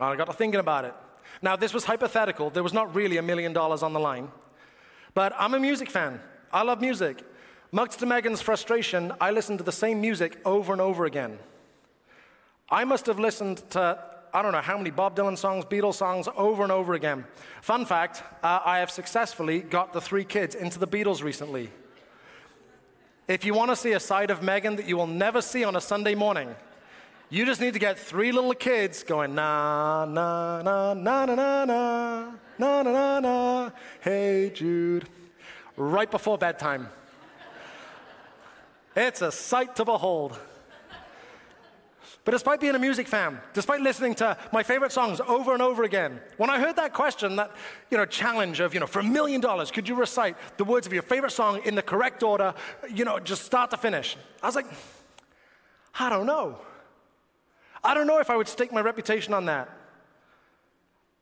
I 0.00 0.14
got 0.14 0.26
to 0.26 0.32
thinking 0.32 0.60
about 0.60 0.84
it. 0.84 0.94
Now, 1.42 1.56
this 1.56 1.74
was 1.74 1.84
hypothetical. 1.84 2.50
There 2.50 2.62
was 2.62 2.72
not 2.72 2.94
really 2.94 3.16
a 3.16 3.22
million 3.22 3.52
dollars 3.52 3.82
on 3.82 3.92
the 3.92 4.00
line. 4.00 4.28
But 5.14 5.32
I'm 5.36 5.54
a 5.54 5.58
music 5.58 5.90
fan. 5.90 6.20
I 6.52 6.62
love 6.62 6.80
music. 6.80 7.24
Much 7.72 7.96
to 7.96 8.06
Megan's 8.06 8.40
frustration, 8.40 9.12
I 9.20 9.32
listened 9.32 9.58
to 9.58 9.64
the 9.64 9.72
same 9.72 10.00
music 10.00 10.38
over 10.44 10.72
and 10.72 10.80
over 10.80 11.04
again. 11.04 11.38
I 12.70 12.84
must 12.84 13.06
have 13.06 13.18
listened 13.18 13.58
to 13.70 13.98
I 14.32 14.42
don't 14.42 14.52
know 14.52 14.60
how 14.60 14.76
many 14.76 14.90
Bob 14.90 15.16
Dylan 15.16 15.38
songs, 15.38 15.64
Beatles 15.64 15.94
songs 15.94 16.28
over 16.36 16.62
and 16.62 16.70
over 16.70 16.92
again. 16.92 17.24
Fun 17.62 17.86
fact 17.86 18.22
uh, 18.42 18.60
I 18.64 18.78
have 18.78 18.90
successfully 18.90 19.60
got 19.60 19.94
the 19.94 20.02
three 20.02 20.24
kids 20.24 20.54
into 20.54 20.78
the 20.78 20.86
Beatles 20.86 21.22
recently. 21.22 21.70
If 23.28 23.44
you 23.44 23.52
want 23.52 23.70
to 23.70 23.76
see 23.76 23.92
a 23.92 24.00
side 24.00 24.30
of 24.30 24.42
Megan 24.42 24.76
that 24.76 24.88
you 24.88 24.96
will 24.96 25.06
never 25.06 25.42
see 25.42 25.62
on 25.62 25.76
a 25.76 25.82
Sunday 25.82 26.14
morning, 26.14 26.48
you 27.28 27.44
just 27.44 27.60
need 27.60 27.74
to 27.74 27.78
get 27.78 27.98
three 27.98 28.32
little 28.32 28.54
kids 28.54 29.02
going 29.02 29.34
na 29.34 30.06
na 30.06 30.62
na 30.62 30.94
na 30.94 31.24
na 31.26 31.34
na 31.34 31.64
na 31.66 32.32
na 32.58 32.82
na 32.82 32.90
na 32.90 33.20
na 33.20 33.70
hey 34.00 34.50
Jude 34.54 35.06
right 35.76 36.10
before 36.10 36.38
bedtime. 36.38 36.88
It's 38.96 39.20
a 39.20 39.30
sight 39.30 39.76
to 39.76 39.84
behold. 39.84 40.38
But 42.28 42.32
despite 42.32 42.60
being 42.60 42.74
a 42.74 42.78
music 42.78 43.08
fan, 43.08 43.40
despite 43.54 43.80
listening 43.80 44.14
to 44.16 44.36
my 44.52 44.62
favorite 44.62 44.92
songs 44.92 45.18
over 45.18 45.54
and 45.54 45.62
over 45.62 45.84
again, 45.84 46.20
when 46.36 46.50
I 46.50 46.60
heard 46.60 46.76
that 46.76 46.92
question, 46.92 47.36
that 47.36 47.52
you 47.90 47.96
know, 47.96 48.04
challenge 48.04 48.60
of, 48.60 48.74
you 48.74 48.80
know, 48.80 48.86
for 48.86 48.98
a 48.98 49.02
million 49.02 49.40
dollars, 49.40 49.70
could 49.70 49.88
you 49.88 49.94
recite 49.94 50.36
the 50.58 50.64
words 50.64 50.86
of 50.86 50.92
your 50.92 51.00
favorite 51.00 51.30
song 51.30 51.62
in 51.64 51.74
the 51.74 51.80
correct 51.80 52.22
order, 52.22 52.52
you 52.92 53.06
know, 53.06 53.18
just 53.18 53.46
start 53.46 53.70
to 53.70 53.78
finish? 53.78 54.14
I 54.42 54.46
was 54.46 54.56
like, 54.56 54.66
I 55.98 56.10
don't 56.10 56.26
know. 56.26 56.58
I 57.82 57.94
don't 57.94 58.06
know 58.06 58.18
if 58.18 58.28
I 58.28 58.36
would 58.36 58.48
stake 58.48 58.74
my 58.74 58.82
reputation 58.82 59.32
on 59.32 59.46
that. 59.46 59.70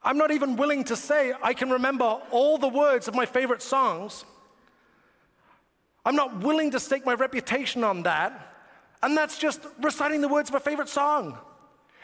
I'm 0.02 0.18
not 0.18 0.32
even 0.32 0.56
willing 0.56 0.82
to 0.82 0.96
say 0.96 1.32
I 1.40 1.54
can 1.54 1.70
remember 1.70 2.20
all 2.32 2.58
the 2.58 2.66
words 2.66 3.06
of 3.06 3.14
my 3.14 3.26
favorite 3.26 3.62
songs. 3.62 4.24
I'm 6.04 6.16
not 6.16 6.38
willing 6.38 6.72
to 6.72 6.80
stake 6.80 7.06
my 7.06 7.14
reputation 7.14 7.84
on 7.84 8.02
that. 8.02 8.55
And 9.06 9.16
that's 9.16 9.38
just 9.38 9.60
reciting 9.80 10.20
the 10.20 10.26
words 10.26 10.48
of 10.48 10.56
a 10.56 10.60
favorite 10.60 10.88
song. 10.88 11.38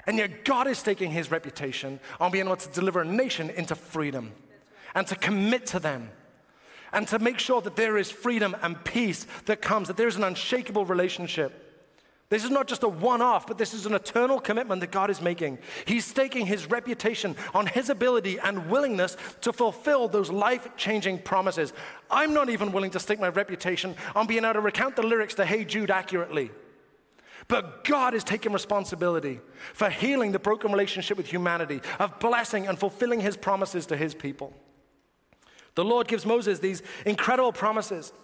And 0.06 0.18
yet, 0.18 0.44
God 0.44 0.68
is 0.68 0.78
staking 0.78 1.10
his 1.10 1.32
reputation 1.32 1.98
on 2.20 2.30
being 2.30 2.46
able 2.46 2.54
to 2.54 2.68
deliver 2.68 3.00
a 3.00 3.04
nation 3.04 3.50
into 3.50 3.74
freedom 3.74 4.30
and 4.94 5.04
to 5.08 5.16
commit 5.16 5.66
to 5.66 5.80
them 5.80 6.10
and 6.92 7.08
to 7.08 7.18
make 7.18 7.40
sure 7.40 7.60
that 7.60 7.74
there 7.74 7.98
is 7.98 8.08
freedom 8.08 8.54
and 8.62 8.84
peace 8.84 9.26
that 9.46 9.60
comes, 9.60 9.88
that 9.88 9.96
there's 9.96 10.14
an 10.14 10.22
unshakable 10.22 10.84
relationship. 10.84 11.88
This 12.28 12.44
is 12.44 12.50
not 12.52 12.68
just 12.68 12.84
a 12.84 12.88
one 12.88 13.20
off, 13.20 13.48
but 13.48 13.58
this 13.58 13.74
is 13.74 13.84
an 13.84 13.94
eternal 13.94 14.38
commitment 14.38 14.80
that 14.80 14.92
God 14.92 15.10
is 15.10 15.20
making. 15.20 15.58
He's 15.86 16.04
staking 16.04 16.46
his 16.46 16.70
reputation 16.70 17.34
on 17.52 17.66
his 17.66 17.90
ability 17.90 18.38
and 18.38 18.70
willingness 18.70 19.16
to 19.40 19.52
fulfill 19.52 20.06
those 20.06 20.30
life 20.30 20.68
changing 20.76 21.18
promises. 21.18 21.72
I'm 22.12 22.32
not 22.32 22.48
even 22.48 22.70
willing 22.70 22.92
to 22.92 23.00
stake 23.00 23.18
my 23.18 23.28
reputation 23.30 23.96
on 24.14 24.28
being 24.28 24.44
able 24.44 24.54
to 24.54 24.60
recount 24.60 24.94
the 24.94 25.02
lyrics 25.02 25.34
to 25.34 25.44
Hey 25.44 25.64
Jude 25.64 25.90
accurately. 25.90 26.52
But 27.52 27.84
God 27.84 28.14
is 28.14 28.24
taking 28.24 28.50
responsibility 28.50 29.38
for 29.74 29.90
healing 29.90 30.32
the 30.32 30.38
broken 30.38 30.72
relationship 30.72 31.18
with 31.18 31.26
humanity, 31.26 31.82
of 31.98 32.18
blessing 32.18 32.66
and 32.66 32.78
fulfilling 32.78 33.20
his 33.20 33.36
promises 33.36 33.84
to 33.88 33.96
his 33.98 34.14
people. 34.14 34.54
The 35.74 35.84
Lord 35.84 36.08
gives 36.08 36.24
Moses 36.24 36.60
these 36.60 36.82
incredible 37.04 37.52
promises. 37.52 38.14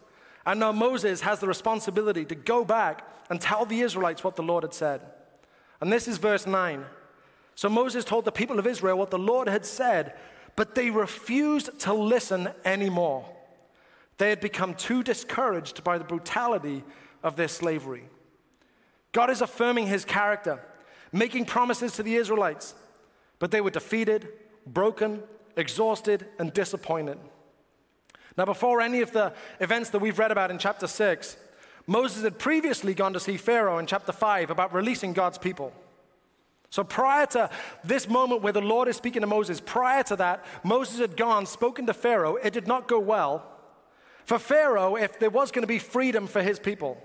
And 0.46 0.60
now 0.60 0.72
Moses 0.72 1.20
has 1.20 1.40
the 1.40 1.46
responsibility 1.46 2.24
to 2.24 2.34
go 2.34 2.64
back 2.64 3.06
and 3.28 3.38
tell 3.38 3.66
the 3.66 3.82
Israelites 3.82 4.24
what 4.24 4.34
the 4.34 4.42
Lord 4.42 4.64
had 4.64 4.72
said. 4.72 5.02
And 5.82 5.92
this 5.92 6.08
is 6.08 6.16
verse 6.16 6.46
9. 6.46 6.86
So 7.54 7.68
Moses 7.68 8.06
told 8.06 8.24
the 8.24 8.32
people 8.32 8.58
of 8.58 8.66
Israel 8.66 8.96
what 8.96 9.10
the 9.10 9.18
Lord 9.18 9.46
had 9.46 9.66
said, 9.66 10.14
but 10.56 10.74
they 10.74 10.88
refused 10.88 11.78
to 11.80 11.92
listen 11.92 12.48
anymore. 12.64 13.28
They 14.16 14.30
had 14.30 14.40
become 14.40 14.72
too 14.72 15.02
discouraged 15.02 15.84
by 15.84 15.98
the 15.98 16.04
brutality 16.04 16.82
of 17.22 17.36
their 17.36 17.48
slavery. 17.48 18.08
God 19.12 19.30
is 19.30 19.40
affirming 19.40 19.86
his 19.86 20.04
character, 20.04 20.60
making 21.12 21.46
promises 21.46 21.92
to 21.92 22.02
the 22.02 22.16
Israelites, 22.16 22.74
but 23.38 23.50
they 23.50 23.60
were 23.60 23.70
defeated, 23.70 24.28
broken, 24.66 25.22
exhausted, 25.56 26.26
and 26.38 26.52
disappointed. 26.52 27.18
Now, 28.36 28.44
before 28.44 28.80
any 28.80 29.00
of 29.00 29.12
the 29.12 29.32
events 29.60 29.90
that 29.90 29.98
we've 29.98 30.18
read 30.18 30.30
about 30.30 30.50
in 30.50 30.58
chapter 30.58 30.86
6, 30.86 31.36
Moses 31.86 32.22
had 32.22 32.38
previously 32.38 32.94
gone 32.94 33.14
to 33.14 33.20
see 33.20 33.36
Pharaoh 33.36 33.78
in 33.78 33.86
chapter 33.86 34.12
5 34.12 34.50
about 34.50 34.72
releasing 34.74 35.12
God's 35.12 35.38
people. 35.38 35.72
So, 36.70 36.84
prior 36.84 37.24
to 37.26 37.50
this 37.82 38.08
moment 38.08 38.42
where 38.42 38.52
the 38.52 38.60
Lord 38.60 38.88
is 38.88 38.96
speaking 38.96 39.22
to 39.22 39.26
Moses, 39.26 39.60
prior 39.60 40.02
to 40.04 40.16
that, 40.16 40.44
Moses 40.62 41.00
had 41.00 41.16
gone, 41.16 41.46
spoken 41.46 41.86
to 41.86 41.94
Pharaoh. 41.94 42.36
It 42.36 42.52
did 42.52 42.66
not 42.66 42.88
go 42.88 42.98
well. 43.00 43.44
For 44.26 44.38
Pharaoh, 44.38 44.96
if 44.96 45.18
there 45.18 45.30
was 45.30 45.50
going 45.50 45.62
to 45.62 45.66
be 45.66 45.78
freedom 45.78 46.26
for 46.26 46.42
his 46.42 46.58
people, 46.58 47.02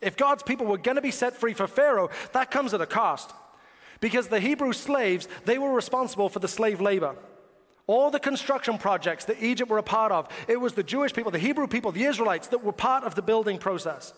if 0.00 0.16
God's 0.16 0.42
people 0.42 0.66
were 0.66 0.78
going 0.78 0.96
to 0.96 1.02
be 1.02 1.10
set 1.10 1.36
free 1.36 1.54
for 1.54 1.66
Pharaoh, 1.66 2.10
that 2.32 2.50
comes 2.50 2.74
at 2.74 2.80
a 2.80 2.86
cost. 2.86 3.32
Because 4.00 4.28
the 4.28 4.40
Hebrew 4.40 4.72
slaves, 4.72 5.28
they 5.44 5.58
were 5.58 5.72
responsible 5.72 6.28
for 6.28 6.38
the 6.38 6.48
slave 6.48 6.80
labor. 6.80 7.16
All 7.86 8.10
the 8.10 8.20
construction 8.20 8.78
projects 8.78 9.26
that 9.26 9.42
Egypt 9.42 9.70
were 9.70 9.78
a 9.78 9.82
part 9.82 10.12
of, 10.12 10.28
it 10.48 10.60
was 10.60 10.74
the 10.74 10.82
Jewish 10.82 11.12
people, 11.12 11.30
the 11.30 11.38
Hebrew 11.38 11.66
people, 11.66 11.92
the 11.92 12.04
Israelites 12.04 12.48
that 12.48 12.64
were 12.64 12.72
part 12.72 13.04
of 13.04 13.14
the 13.14 13.22
building 13.22 13.58
process. 13.58 14.14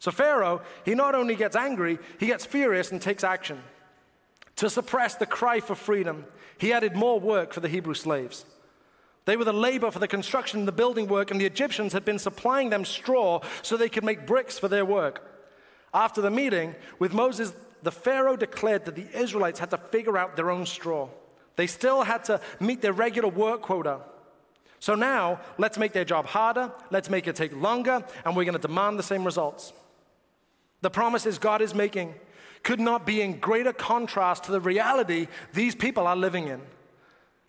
So 0.00 0.10
Pharaoh, 0.10 0.62
he 0.84 0.94
not 0.94 1.14
only 1.14 1.36
gets 1.36 1.56
angry, 1.56 1.98
he 2.18 2.26
gets 2.26 2.44
furious 2.44 2.90
and 2.90 3.00
takes 3.00 3.22
action. 3.22 3.62
To 4.56 4.68
suppress 4.68 5.14
the 5.14 5.26
cry 5.26 5.60
for 5.60 5.74
freedom, 5.74 6.24
he 6.58 6.72
added 6.72 6.96
more 6.96 7.20
work 7.20 7.52
for 7.52 7.60
the 7.60 7.68
Hebrew 7.68 7.94
slaves. 7.94 8.44
They 9.26 9.36
were 9.36 9.44
the 9.44 9.52
labor 9.52 9.90
for 9.90 9.98
the 9.98 10.08
construction 10.08 10.60
and 10.60 10.68
the 10.68 10.72
building 10.72 11.06
work, 11.06 11.30
and 11.30 11.40
the 11.40 11.46
Egyptians 11.46 11.92
had 11.92 12.04
been 12.04 12.18
supplying 12.18 12.70
them 12.70 12.84
straw 12.84 13.40
so 13.62 13.76
they 13.76 13.88
could 13.88 14.04
make 14.04 14.26
bricks 14.26 14.58
for 14.58 14.68
their 14.68 14.84
work. 14.84 15.26
After 15.92 16.20
the 16.20 16.30
meeting 16.30 16.74
with 16.98 17.12
Moses, 17.12 17.52
the 17.82 17.92
Pharaoh 17.92 18.36
declared 18.36 18.84
that 18.84 18.94
the 18.94 19.06
Israelites 19.18 19.58
had 19.58 19.70
to 19.70 19.78
figure 19.78 20.16
out 20.16 20.36
their 20.36 20.50
own 20.50 20.66
straw. 20.66 21.08
They 21.56 21.66
still 21.66 22.02
had 22.02 22.24
to 22.24 22.40
meet 22.58 22.80
their 22.80 22.92
regular 22.92 23.28
work 23.28 23.62
quota. 23.62 24.00
So 24.78 24.94
now, 24.94 25.40
let's 25.58 25.76
make 25.76 25.92
their 25.92 26.06
job 26.06 26.26
harder, 26.26 26.72
let's 26.90 27.10
make 27.10 27.26
it 27.26 27.36
take 27.36 27.54
longer, 27.54 28.02
and 28.24 28.34
we're 28.34 28.44
going 28.44 28.54
to 28.54 28.58
demand 28.58 28.98
the 28.98 29.02
same 29.02 29.24
results. 29.24 29.74
The 30.80 30.90
promises 30.90 31.38
God 31.38 31.60
is 31.60 31.74
making 31.74 32.14
could 32.62 32.80
not 32.80 33.06
be 33.06 33.20
in 33.20 33.40
greater 33.40 33.72
contrast 33.72 34.44
to 34.44 34.52
the 34.52 34.60
reality 34.60 35.28
these 35.52 35.74
people 35.74 36.06
are 36.06 36.16
living 36.16 36.48
in. 36.48 36.60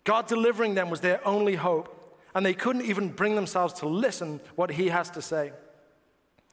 God 0.04 0.26
delivering 0.26 0.74
them 0.74 0.90
was 0.90 1.00
their 1.00 1.26
only 1.26 1.54
hope, 1.54 2.18
and 2.34 2.44
they 2.44 2.54
couldn't 2.54 2.86
even 2.86 3.10
bring 3.10 3.34
themselves 3.34 3.74
to 3.74 3.86
listen 3.86 4.40
what 4.56 4.70
He 4.70 4.88
has 4.88 5.10
to 5.10 5.22
say. 5.22 5.52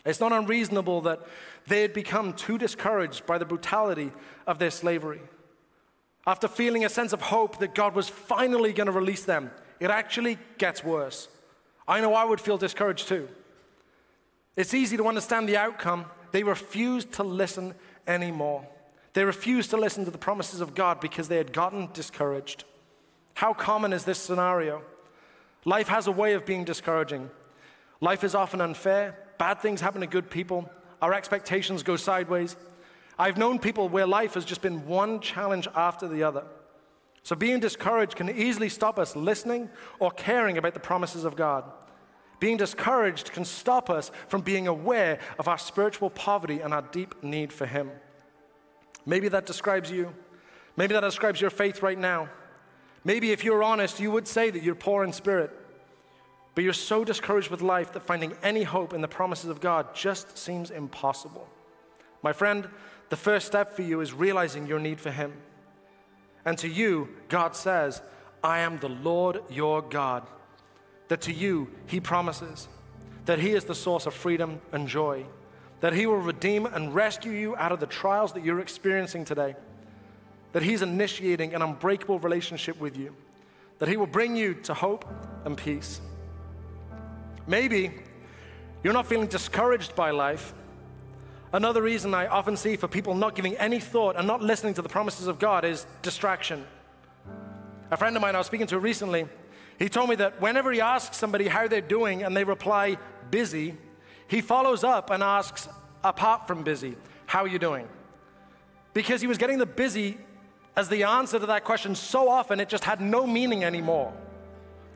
It's 0.06 0.20
not 0.20 0.32
unreasonable 0.32 1.02
that 1.02 1.22
they 1.68 1.82
had 1.82 1.94
become 1.94 2.34
too 2.34 2.58
discouraged 2.58 3.26
by 3.26 3.38
the 3.38 3.46
brutality 3.46 4.12
of 4.48 4.60
their 4.60 4.72
slavery. 4.72 5.22
After 6.26 6.48
feeling 6.48 6.86
a 6.86 6.90
sense 6.90 7.14
of 7.14 7.22
hope 7.22 7.60
that 7.60 7.76
God 7.76 7.96
was 7.96 8.08
finally 8.08 8.72
going 8.74 8.88
to 8.88 8.92
release 8.92 9.24
them, 9.24 9.52
it 9.80 9.90
actually 9.90 10.38
gets 10.58 10.84
worse. 10.84 11.28
I 11.88 12.02
know 12.02 12.14
I 12.14 12.26
would 12.26 12.40
feel 12.40 12.58
discouraged 12.58 13.08
too. 13.08 13.28
It's 14.56 14.74
easy 14.74 14.98
to 14.98 15.08
understand 15.08 15.50
the 15.50 15.58
outcome. 15.58 16.06
They 16.32 16.44
refused 16.44 17.14
to 17.14 17.24
listen 17.24 17.74
anymore. 18.06 18.68
They 19.14 19.24
refused 19.24 19.72
to 19.72 19.78
listen 19.78 20.06
to 20.06 20.12
the 20.12 20.18
promises 20.18 20.62
of 20.62 20.76
God 20.76 21.00
because 21.00 21.28
they 21.28 21.38
had 21.38 21.52
gotten 21.54 21.90
discouraged. 21.94 22.64
How 23.40 23.54
common 23.54 23.94
is 23.94 24.04
this 24.04 24.20
scenario? 24.20 24.82
Life 25.64 25.88
has 25.88 26.08
a 26.08 26.12
way 26.12 26.34
of 26.34 26.46
being 26.46 26.66
discouraging. 26.66 27.30
Life 28.02 28.26
is 28.26 28.36
often 28.36 28.60
unfair. 28.60 29.18
Bad 29.38 29.62
things 29.62 29.80
happen 29.80 30.02
to 30.02 30.08
good 30.08 30.30
people. 30.30 30.70
Our 31.02 31.14
expectations 31.14 31.82
go 31.82 31.96
sideways. 31.96 32.58
I've 33.18 33.38
known 33.38 33.58
people 33.58 33.88
where 33.88 34.06
life 34.06 34.34
has 34.34 34.44
just 34.44 34.62
been 34.62 34.86
one 34.86 35.22
challenge 35.22 35.70
after 35.74 36.06
the 36.06 36.22
other. 36.22 36.44
So 37.24 37.34
being 37.34 37.62
discouraged 37.62 38.18
can 38.18 38.30
easily 38.30 38.68
stop 38.68 39.00
us 39.00 39.16
listening 39.16 39.70
or 40.00 40.12
caring 40.12 40.58
about 40.58 40.74
the 40.74 40.82
promises 40.82 41.24
of 41.24 41.38
God. 41.38 41.64
Being 42.42 42.58
discouraged 42.58 43.32
can 43.32 43.46
stop 43.46 43.90
us 43.90 44.12
from 44.28 44.42
being 44.42 44.68
aware 44.68 45.18
of 45.38 45.48
our 45.48 45.58
spiritual 45.58 46.10
poverty 46.10 46.60
and 46.60 46.74
our 46.74 46.82
deep 46.82 47.24
need 47.24 47.54
for 47.54 47.66
Him. 47.66 47.90
Maybe 49.06 49.30
that 49.30 49.46
describes 49.46 49.90
you. 49.90 50.14
Maybe 50.76 50.94
that 50.94 51.04
describes 51.04 51.40
your 51.40 51.52
faith 51.52 51.82
right 51.82 51.98
now. 51.98 52.28
Maybe 53.04 53.32
if 53.32 53.44
you're 53.44 53.64
honest, 53.64 54.00
you 54.00 54.12
would 54.12 54.28
say 54.28 54.50
that 54.50 54.64
you're 54.64 54.76
poor 54.76 55.04
in 55.04 55.14
spirit, 55.14 55.52
but 56.56 56.64
you're 56.64 56.74
so 56.74 57.06
discouraged 57.06 57.50
with 57.50 57.62
life 57.62 57.94
that 57.94 58.02
finding 58.02 58.34
any 58.44 58.64
hope 58.64 58.94
in 58.94 59.02
the 59.02 59.08
promises 59.08 59.50
of 59.50 59.62
God 59.62 59.96
just 59.96 60.38
seems 60.38 60.72
impossible. 60.72 61.48
My 62.22 62.34
friend, 62.34 62.68
the 63.10 63.16
first 63.16 63.48
step 63.48 63.74
for 63.74 63.82
you 63.82 64.02
is 64.02 64.14
realizing 64.14 64.68
your 64.68 64.80
need 64.80 65.00
for 65.00 65.12
Him. 65.12 65.34
And 66.46 66.58
to 66.58 66.68
you, 66.68 67.10
God 67.30 67.56
says, 67.56 68.02
I 68.44 68.60
am 68.60 68.80
the 68.80 68.90
Lord 68.90 69.42
your 69.50 69.82
God. 69.82 70.28
That 71.08 71.22
to 71.22 71.34
you, 71.34 71.70
He 71.88 72.00
promises 72.00 72.68
that 73.26 73.40
He 73.40 73.52
is 73.52 73.64
the 73.64 73.76
source 73.76 74.06
of 74.06 74.14
freedom 74.14 74.60
and 74.72 74.88
joy, 74.88 75.26
that 75.82 75.94
He 75.94 76.06
will 76.06 76.18
redeem 76.18 76.66
and 76.66 76.94
rescue 76.94 77.32
you 77.32 77.56
out 77.56 77.72
of 77.72 77.80
the 77.80 77.86
trials 77.86 78.34
that 78.34 78.44
you're 78.44 78.60
experiencing 78.60 79.24
today 79.24 79.56
that 80.52 80.64
He's 80.64 80.82
initiating 80.82 81.54
an 81.54 81.62
unbreakable 81.62 82.20
relationship 82.20 82.80
with 82.80 82.98
you, 82.98 83.16
that 83.80 83.88
He 83.90 83.98
will 83.98 84.08
bring 84.08 84.36
you 84.36 84.54
to 84.64 84.74
hope 84.74 85.06
and 85.46 85.58
peace. 85.58 86.02
Maybe 87.48 87.92
you're 88.84 88.94
not 88.94 89.08
feeling 89.08 89.28
discouraged 89.28 89.96
by 89.96 90.12
life. 90.12 90.54
Another 91.52 91.82
reason 91.82 92.14
I 92.14 92.28
often 92.28 92.56
see 92.56 92.76
for 92.76 92.88
people 92.88 93.16
not 93.16 93.36
giving 93.36 93.58
any 93.58 93.80
thought 93.80 94.16
and 94.16 94.28
not 94.28 94.42
listening 94.42 94.76
to 94.76 94.82
the 94.82 94.90
promises 94.90 95.28
of 95.28 95.40
God 95.40 95.66
is 95.66 95.86
distraction. 96.02 96.66
A 97.92 97.98
friend 97.98 98.16
of 98.16 98.22
mine 98.22 98.36
I 98.36 98.38
was 98.38 98.48
speaking 98.48 98.68
to 98.68 98.80
recently, 98.80 99.28
he 99.80 99.90
told 99.90 100.10
me 100.10 100.16
that 100.18 100.40
whenever 100.40 100.72
he 100.72 100.80
asks 100.80 101.18
somebody 101.18 101.48
how 101.48 101.68
they're 101.68 101.82
doing 101.82 102.24
and 102.24 102.38
they 102.38 102.44
reply 102.44 102.98
busy, 103.32 103.76
he 104.28 104.42
follows 104.42 104.84
up 104.84 105.10
and 105.10 105.24
asks, 105.24 105.68
apart 106.04 106.48
from 106.48 106.64
busy, 106.64 106.96
how 107.26 107.44
are 107.44 107.48
you 107.48 107.60
doing? 107.60 107.88
Because 108.94 109.22
he 109.22 109.28
was 109.28 109.38
getting 109.38 109.58
the 109.58 109.66
busy 109.66 110.18
as 110.76 110.90
the 110.90 111.04
answer 111.04 111.40
to 111.40 111.46
that 111.48 111.64
question 111.64 111.96
so 111.96 112.30
often 112.30 112.60
it 112.60 112.70
just 112.70 112.84
had 112.84 113.02
no 113.02 113.28
meaning 113.28 113.64
anymore. 113.64 114.14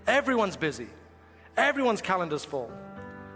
Everyone's 0.07 0.57
busy, 0.57 0.87
everyone's 1.57 2.01
calendar's 2.01 2.45
full. 2.45 2.71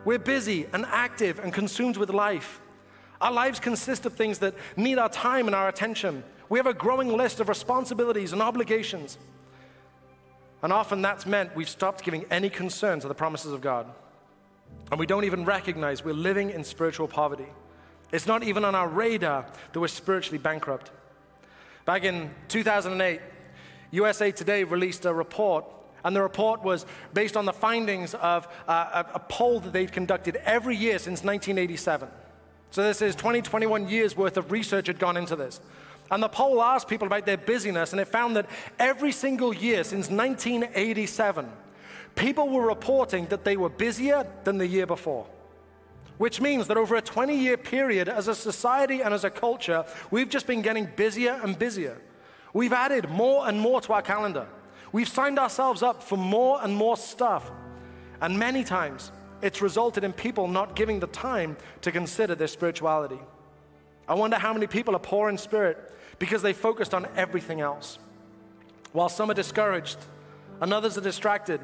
We're 0.05 0.19
busy 0.19 0.67
and 0.71 0.85
active 0.85 1.39
and 1.39 1.53
consumed 1.53 1.97
with 1.97 2.09
life. 2.09 2.61
Our 3.19 3.31
lives 3.31 3.59
consist 3.59 4.05
of 4.05 4.13
things 4.13 4.39
that 4.39 4.53
need 4.75 4.99
our 4.99 5.09
time 5.09 5.47
and 5.47 5.55
our 5.55 5.67
attention. 5.67 6.23
We 6.49 6.59
have 6.59 6.67
a 6.67 6.73
growing 6.73 7.09
list 7.09 7.39
of 7.39 7.49
responsibilities 7.49 8.31
and 8.31 8.41
obligations. 8.41 9.17
And 10.63 10.71
often 10.71 11.01
that's 11.01 11.25
meant 11.25 11.55
we've 11.55 11.69
stopped 11.69 12.03
giving 12.03 12.25
any 12.31 12.49
concern 12.49 12.99
to 13.01 13.07
the 13.07 13.13
promises 13.13 13.51
of 13.51 13.61
God. 13.61 13.87
And 14.91 14.99
we 14.99 15.05
don't 15.05 15.25
even 15.25 15.45
recognize 15.45 16.03
we're 16.03 16.13
living 16.13 16.49
in 16.51 16.63
spiritual 16.63 17.07
poverty. 17.07 17.47
It's 18.11 18.25
not 18.25 18.43
even 18.43 18.63
on 18.63 18.75
our 18.75 18.87
radar 18.87 19.45
that 19.73 19.79
we're 19.79 19.87
spiritually 19.87 20.37
bankrupt. 20.37 20.91
Back 21.87 22.03
in 22.03 22.29
2008, 22.49 23.21
USA 23.91 24.29
Today 24.29 24.65
released 24.65 25.05
a 25.05 25.13
report, 25.13 25.63
and 26.03 26.13
the 26.13 26.21
report 26.21 26.61
was 26.61 26.85
based 27.13 27.37
on 27.37 27.45
the 27.45 27.53
findings 27.53 28.13
of 28.15 28.45
uh, 28.67 29.05
a, 29.13 29.15
a 29.15 29.19
poll 29.19 29.61
that 29.61 29.71
they'd 29.71 29.93
conducted 29.93 30.35
every 30.43 30.75
year 30.75 30.99
since 30.99 31.23
1987. 31.23 32.09
So 32.71 32.83
this 32.83 33.01
is 33.01 33.15
20, 33.15 33.41
21 33.41 33.87
years 33.87 34.17
worth 34.17 34.35
of 34.35 34.51
research 34.51 34.87
had 34.87 34.99
gone 34.99 35.15
into 35.15 35.37
this. 35.37 35.61
And 36.11 36.21
the 36.21 36.27
poll 36.27 36.61
asked 36.61 36.89
people 36.89 37.07
about 37.07 37.25
their 37.25 37.37
busyness, 37.37 37.93
and 37.93 38.01
it 38.01 38.09
found 38.09 38.35
that 38.35 38.49
every 38.77 39.13
single 39.13 39.53
year 39.53 39.85
since 39.85 40.09
1987, 40.09 41.49
people 42.15 42.49
were 42.49 42.67
reporting 42.67 43.27
that 43.27 43.45
they 43.45 43.55
were 43.55 43.69
busier 43.69 44.27
than 44.43 44.57
the 44.57 44.67
year 44.67 44.85
before. 44.85 45.25
Which 46.17 46.41
means 46.41 46.67
that 46.67 46.77
over 46.77 46.95
a 46.95 47.01
20 47.01 47.35
year 47.35 47.57
period, 47.57 48.09
as 48.09 48.27
a 48.27 48.35
society 48.35 49.01
and 49.01 49.13
as 49.13 49.23
a 49.23 49.29
culture, 49.29 49.85
we've 50.09 50.29
just 50.29 50.47
been 50.47 50.61
getting 50.61 50.87
busier 50.95 51.39
and 51.43 51.57
busier. 51.57 51.97
We've 52.53 52.73
added 52.73 53.09
more 53.09 53.47
and 53.47 53.59
more 53.59 53.81
to 53.81 53.93
our 53.93 54.01
calendar. 54.01 54.47
We've 54.91 55.07
signed 55.07 55.37
ourselves 55.37 55.83
up 55.83 56.01
for 56.01 56.17
more 56.17 56.59
and 56.63 56.75
more 56.75 56.97
stuff. 56.97 57.51
And 58.19 58.39
many 58.39 58.63
times, 58.63 59.11
it's 59.41 59.61
resulted 59.61 60.03
in 60.03 60.13
people 60.13 60.47
not 60.47 60.75
giving 60.75 60.99
the 60.99 61.07
time 61.07 61.57
to 61.81 61.91
consider 61.91 62.33
their 62.33 62.47
spirituality. 62.47 63.19
I 64.07 64.15
wonder 64.15 64.37
how 64.37 64.53
many 64.53 64.65
people 64.67 64.95
are 64.95 64.99
poor 64.99 65.29
in 65.29 65.37
spirit 65.37 65.93
because 66.17 66.41
they 66.41 66.53
focused 66.53 66.93
on 66.93 67.07
everything 67.15 67.61
else. 67.61 67.99
While 68.93 69.09
some 69.09 69.29
are 69.29 69.35
discouraged, 69.35 69.97
and 70.61 70.73
others 70.73 70.97
are 70.97 71.01
distracted, 71.01 71.61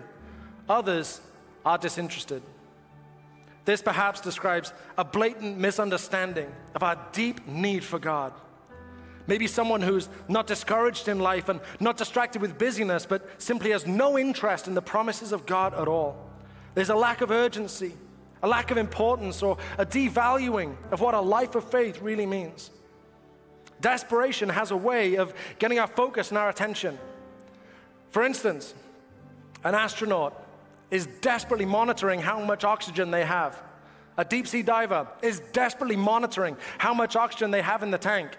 others 0.70 1.22
are 1.66 1.78
disinterested. 1.78 2.44
This 3.66 3.82
perhaps 3.82 4.20
describes 4.20 4.74
a 4.98 5.06
blatant 5.06 5.58
misunderstanding 5.58 6.52
of 6.76 6.84
our 6.84 6.98
deep 7.14 7.48
need 7.48 7.84
for 7.84 8.00
God. 8.00 8.34
Maybe 9.26 9.48
someone 9.48 9.82
who's 9.82 10.10
not 10.28 10.48
discouraged 10.48 11.08
in 11.08 11.20
life 11.20 11.48
and 11.48 11.62
not 11.80 11.96
distracted 11.96 12.42
with 12.42 12.58
busyness, 12.58 13.06
but 13.06 13.42
simply 13.42 13.72
has 13.72 13.88
no 13.88 14.18
interest 14.18 14.68
in 14.68 14.74
the 14.74 14.82
promises 14.82 15.32
of 15.32 15.46
God 15.46 15.74
at 15.74 15.88
all. 15.88 16.30
There's 16.76 16.90
a 16.90 16.96
lack 16.96 17.22
of 17.22 17.32
urgency, 17.32 17.94
a 18.42 18.48
lack 18.48 18.70
of 18.70 18.78
importance, 18.78 19.42
or 19.42 19.58
a 19.78 19.86
devaluing 19.86 20.76
of 20.92 21.00
what 21.00 21.14
a 21.14 21.22
life 21.22 21.56
of 21.56 21.64
faith 21.70 22.02
really 22.02 22.26
means. 22.26 22.70
Desperation 23.80 24.50
has 24.50 24.72
a 24.72 24.78
way 24.78 25.16
of 25.16 25.34
getting 25.60 25.80
our 25.80 25.88
focus 25.88 26.30
and 26.30 26.38
our 26.38 26.50
attention. 26.50 26.98
For 28.10 28.24
instance, 28.24 28.74
an 29.64 29.74
astronaut 29.74 30.43
is 30.94 31.08
desperately 31.22 31.66
monitoring 31.66 32.22
how 32.22 32.40
much 32.40 32.64
oxygen 32.64 33.10
they 33.10 33.26
have. 33.26 33.60
A 34.16 34.24
deep 34.24 34.46
sea 34.46 34.62
diver 34.62 35.08
is 35.24 35.42
desperately 35.52 35.96
monitoring 35.96 36.56
how 36.78 36.94
much 36.94 37.16
oxygen 37.16 37.50
they 37.50 37.64
have 37.64 37.82
in 37.82 37.90
the 37.90 37.98
tank. 37.98 38.38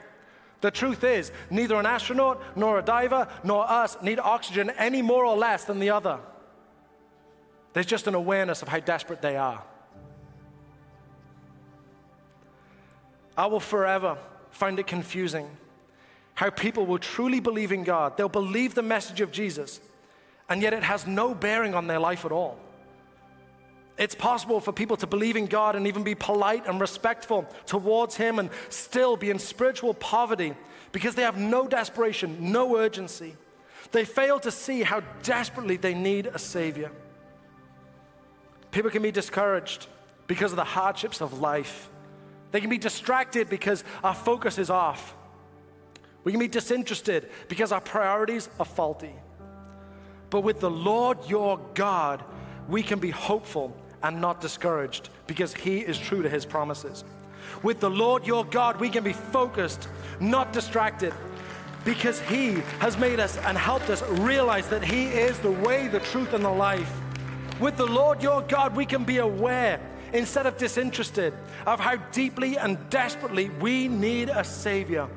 The 0.60 0.70
truth 0.70 1.02
is, 1.02 1.32
neither 1.50 1.74
an 1.74 1.84
astronaut, 1.84 2.40
nor 2.56 2.78
a 2.78 2.82
diver, 2.82 3.26
nor 3.42 3.68
us 3.68 3.96
need 4.02 4.20
oxygen 4.20 4.70
any 4.78 5.02
more 5.02 5.24
or 5.24 5.36
less 5.36 5.64
than 5.64 5.80
the 5.80 5.90
other. 5.90 6.20
There's 7.72 7.86
just 7.86 8.06
an 8.06 8.14
awareness 8.14 8.62
of 8.62 8.68
how 8.68 8.78
desperate 8.78 9.20
they 9.20 9.36
are. 9.36 9.60
I 13.36 13.46
will 13.46 13.58
forever 13.58 14.16
find 14.52 14.78
it 14.78 14.86
confusing 14.86 15.50
how 16.34 16.50
people 16.50 16.86
will 16.86 17.00
truly 17.00 17.40
believe 17.40 17.72
in 17.72 17.82
God. 17.82 18.16
They'll 18.16 18.28
believe 18.28 18.76
the 18.76 18.82
message 18.82 19.20
of 19.20 19.32
Jesus, 19.32 19.80
and 20.48 20.62
yet 20.62 20.72
it 20.72 20.82
has 20.82 21.06
no 21.06 21.34
bearing 21.34 21.74
on 21.74 21.86
their 21.86 21.98
life 21.98 22.24
at 22.24 22.32
all. 22.32 22.58
It's 23.96 24.14
possible 24.14 24.60
for 24.60 24.72
people 24.72 24.96
to 24.98 25.06
believe 25.06 25.36
in 25.36 25.46
God 25.46 25.76
and 25.76 25.86
even 25.86 26.02
be 26.02 26.14
polite 26.14 26.66
and 26.66 26.80
respectful 26.80 27.46
towards 27.66 28.16
Him 28.16 28.38
and 28.38 28.50
still 28.68 29.16
be 29.16 29.30
in 29.30 29.38
spiritual 29.38 29.94
poverty 29.94 30.54
because 30.90 31.14
they 31.14 31.22
have 31.22 31.38
no 31.38 31.68
desperation, 31.68 32.52
no 32.52 32.76
urgency. 32.76 33.36
They 33.92 34.04
fail 34.04 34.40
to 34.40 34.50
see 34.50 34.82
how 34.82 35.00
desperately 35.22 35.76
they 35.76 35.94
need 35.94 36.26
a 36.26 36.38
Savior. 36.38 36.90
People 38.72 38.90
can 38.90 39.02
be 39.02 39.12
discouraged 39.12 39.86
because 40.26 40.50
of 40.50 40.56
the 40.56 40.64
hardships 40.64 41.20
of 41.20 41.40
life. 41.40 41.88
They 42.50 42.60
can 42.60 42.70
be 42.70 42.78
distracted 42.78 43.48
because 43.48 43.84
our 44.02 44.14
focus 44.14 44.58
is 44.58 44.70
off. 44.70 45.14
We 46.24 46.32
can 46.32 46.40
be 46.40 46.48
disinterested 46.48 47.30
because 47.48 47.70
our 47.70 47.80
priorities 47.80 48.48
are 48.58 48.64
faulty. 48.64 49.12
But 50.34 50.42
with 50.42 50.58
the 50.58 50.68
Lord 50.68 51.18
your 51.28 51.60
God, 51.74 52.20
we 52.68 52.82
can 52.82 52.98
be 52.98 53.10
hopeful 53.10 53.72
and 54.02 54.20
not 54.20 54.40
discouraged 54.40 55.08
because 55.28 55.54
He 55.54 55.78
is 55.78 55.96
true 55.96 56.22
to 56.22 56.28
His 56.28 56.44
promises. 56.44 57.04
With 57.62 57.78
the 57.78 57.88
Lord 57.88 58.26
your 58.26 58.44
God, 58.44 58.80
we 58.80 58.88
can 58.88 59.04
be 59.04 59.12
focused, 59.12 59.86
not 60.18 60.52
distracted, 60.52 61.14
because 61.84 62.18
He 62.22 62.54
has 62.80 62.98
made 62.98 63.20
us 63.20 63.36
and 63.36 63.56
helped 63.56 63.90
us 63.90 64.02
realize 64.18 64.68
that 64.70 64.82
He 64.82 65.04
is 65.04 65.38
the 65.38 65.52
way, 65.52 65.86
the 65.86 66.00
truth, 66.00 66.32
and 66.32 66.44
the 66.44 66.50
life. 66.50 66.92
With 67.60 67.76
the 67.76 67.86
Lord 67.86 68.20
your 68.20 68.42
God, 68.42 68.74
we 68.74 68.86
can 68.86 69.04
be 69.04 69.18
aware 69.18 69.78
instead 70.12 70.46
of 70.46 70.58
disinterested 70.58 71.32
of 71.64 71.78
how 71.78 71.94
deeply 72.10 72.58
and 72.58 72.76
desperately 72.90 73.50
we 73.60 73.86
need 73.86 74.30
a 74.30 74.42
Savior. 74.42 75.08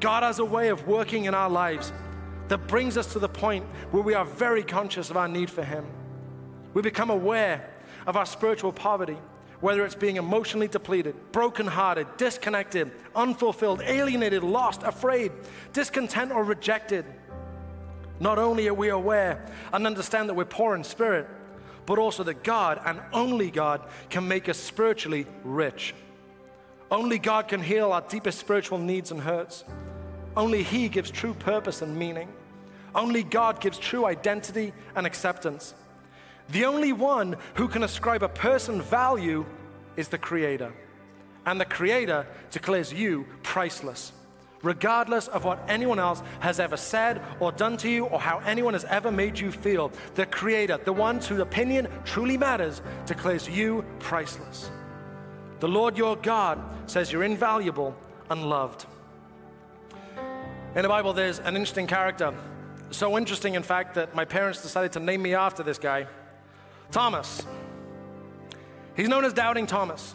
God 0.00 0.22
has 0.22 0.38
a 0.38 0.44
way 0.46 0.68
of 0.68 0.86
working 0.88 1.26
in 1.26 1.34
our 1.34 1.50
lives 1.50 1.92
that 2.48 2.66
brings 2.66 2.96
us 2.96 3.12
to 3.12 3.18
the 3.18 3.28
point 3.28 3.64
where 3.90 4.02
we 4.02 4.14
are 4.14 4.24
very 4.24 4.62
conscious 4.62 5.10
of 5.10 5.16
our 5.16 5.28
need 5.28 5.50
for 5.50 5.62
Him. 5.62 5.86
We 6.74 6.82
become 6.82 7.10
aware 7.10 7.70
of 8.06 8.16
our 8.16 8.26
spiritual 8.26 8.72
poverty, 8.72 9.16
whether 9.60 9.84
it's 9.84 9.94
being 9.94 10.16
emotionally 10.16 10.68
depleted, 10.68 11.14
brokenhearted, 11.32 12.06
disconnected, 12.16 12.90
unfulfilled, 13.14 13.82
alienated, 13.82 14.42
lost, 14.42 14.82
afraid, 14.82 15.32
discontent, 15.72 16.32
or 16.32 16.44
rejected. 16.44 17.04
Not 18.20 18.38
only 18.38 18.68
are 18.68 18.74
we 18.74 18.88
aware 18.88 19.46
and 19.72 19.86
understand 19.86 20.28
that 20.28 20.34
we're 20.34 20.44
poor 20.44 20.74
in 20.74 20.84
spirit, 20.84 21.28
but 21.86 21.98
also 21.98 22.22
that 22.24 22.42
God 22.44 22.80
and 22.84 23.00
only 23.12 23.50
God 23.50 23.82
can 24.10 24.28
make 24.28 24.48
us 24.48 24.58
spiritually 24.58 25.26
rich. 25.42 25.94
Only 26.90 27.18
God 27.18 27.48
can 27.48 27.62
heal 27.62 27.92
our 27.92 28.02
deepest 28.02 28.38
spiritual 28.38 28.78
needs 28.78 29.10
and 29.10 29.20
hurts. 29.20 29.64
Only 30.36 30.62
He 30.62 30.88
gives 30.88 31.10
true 31.10 31.34
purpose 31.34 31.82
and 31.82 31.96
meaning. 31.96 32.28
Only 32.98 33.22
God 33.22 33.60
gives 33.60 33.78
true 33.78 34.04
identity 34.04 34.72
and 34.96 35.06
acceptance. 35.06 35.72
The 36.48 36.64
only 36.64 36.92
one 36.92 37.36
who 37.54 37.68
can 37.68 37.84
ascribe 37.84 38.24
a 38.24 38.28
person 38.28 38.82
value 38.82 39.46
is 39.96 40.08
the 40.08 40.18
Creator. 40.18 40.72
And 41.46 41.60
the 41.60 41.64
Creator 41.64 42.26
declares 42.50 42.92
you 42.92 43.26
priceless 43.42 44.12
regardless 44.62 45.28
of 45.28 45.44
what 45.44 45.64
anyone 45.68 46.00
else 46.00 46.20
has 46.40 46.58
ever 46.58 46.76
said 46.76 47.22
or 47.38 47.52
done 47.52 47.76
to 47.76 47.88
you 47.88 48.06
or 48.06 48.18
how 48.18 48.40
anyone 48.40 48.74
has 48.74 48.84
ever 48.86 49.08
made 49.08 49.38
you 49.38 49.52
feel. 49.52 49.92
The 50.16 50.26
Creator, 50.26 50.80
the 50.84 50.92
one 50.92 51.20
whose 51.20 51.38
opinion 51.38 51.86
truly 52.04 52.36
matters, 52.36 52.82
declares 53.06 53.48
you 53.48 53.84
priceless. 54.00 54.68
The 55.60 55.68
Lord 55.68 55.96
your 55.96 56.16
God 56.16 56.58
says 56.90 57.12
you're 57.12 57.22
invaluable 57.22 57.96
and 58.30 58.50
loved. 58.50 58.86
In 60.74 60.82
the 60.82 60.88
Bible, 60.88 61.12
there's 61.12 61.38
an 61.38 61.54
interesting 61.54 61.86
character. 61.86 62.34
So 62.90 63.18
interesting, 63.18 63.54
in 63.54 63.62
fact, 63.62 63.94
that 63.94 64.14
my 64.14 64.24
parents 64.24 64.62
decided 64.62 64.92
to 64.92 65.00
name 65.00 65.22
me 65.22 65.34
after 65.34 65.62
this 65.62 65.78
guy 65.78 66.06
Thomas. 66.90 67.42
He's 68.96 69.08
known 69.08 69.24
as 69.24 69.32
Doubting 69.32 69.66
Thomas. 69.66 70.14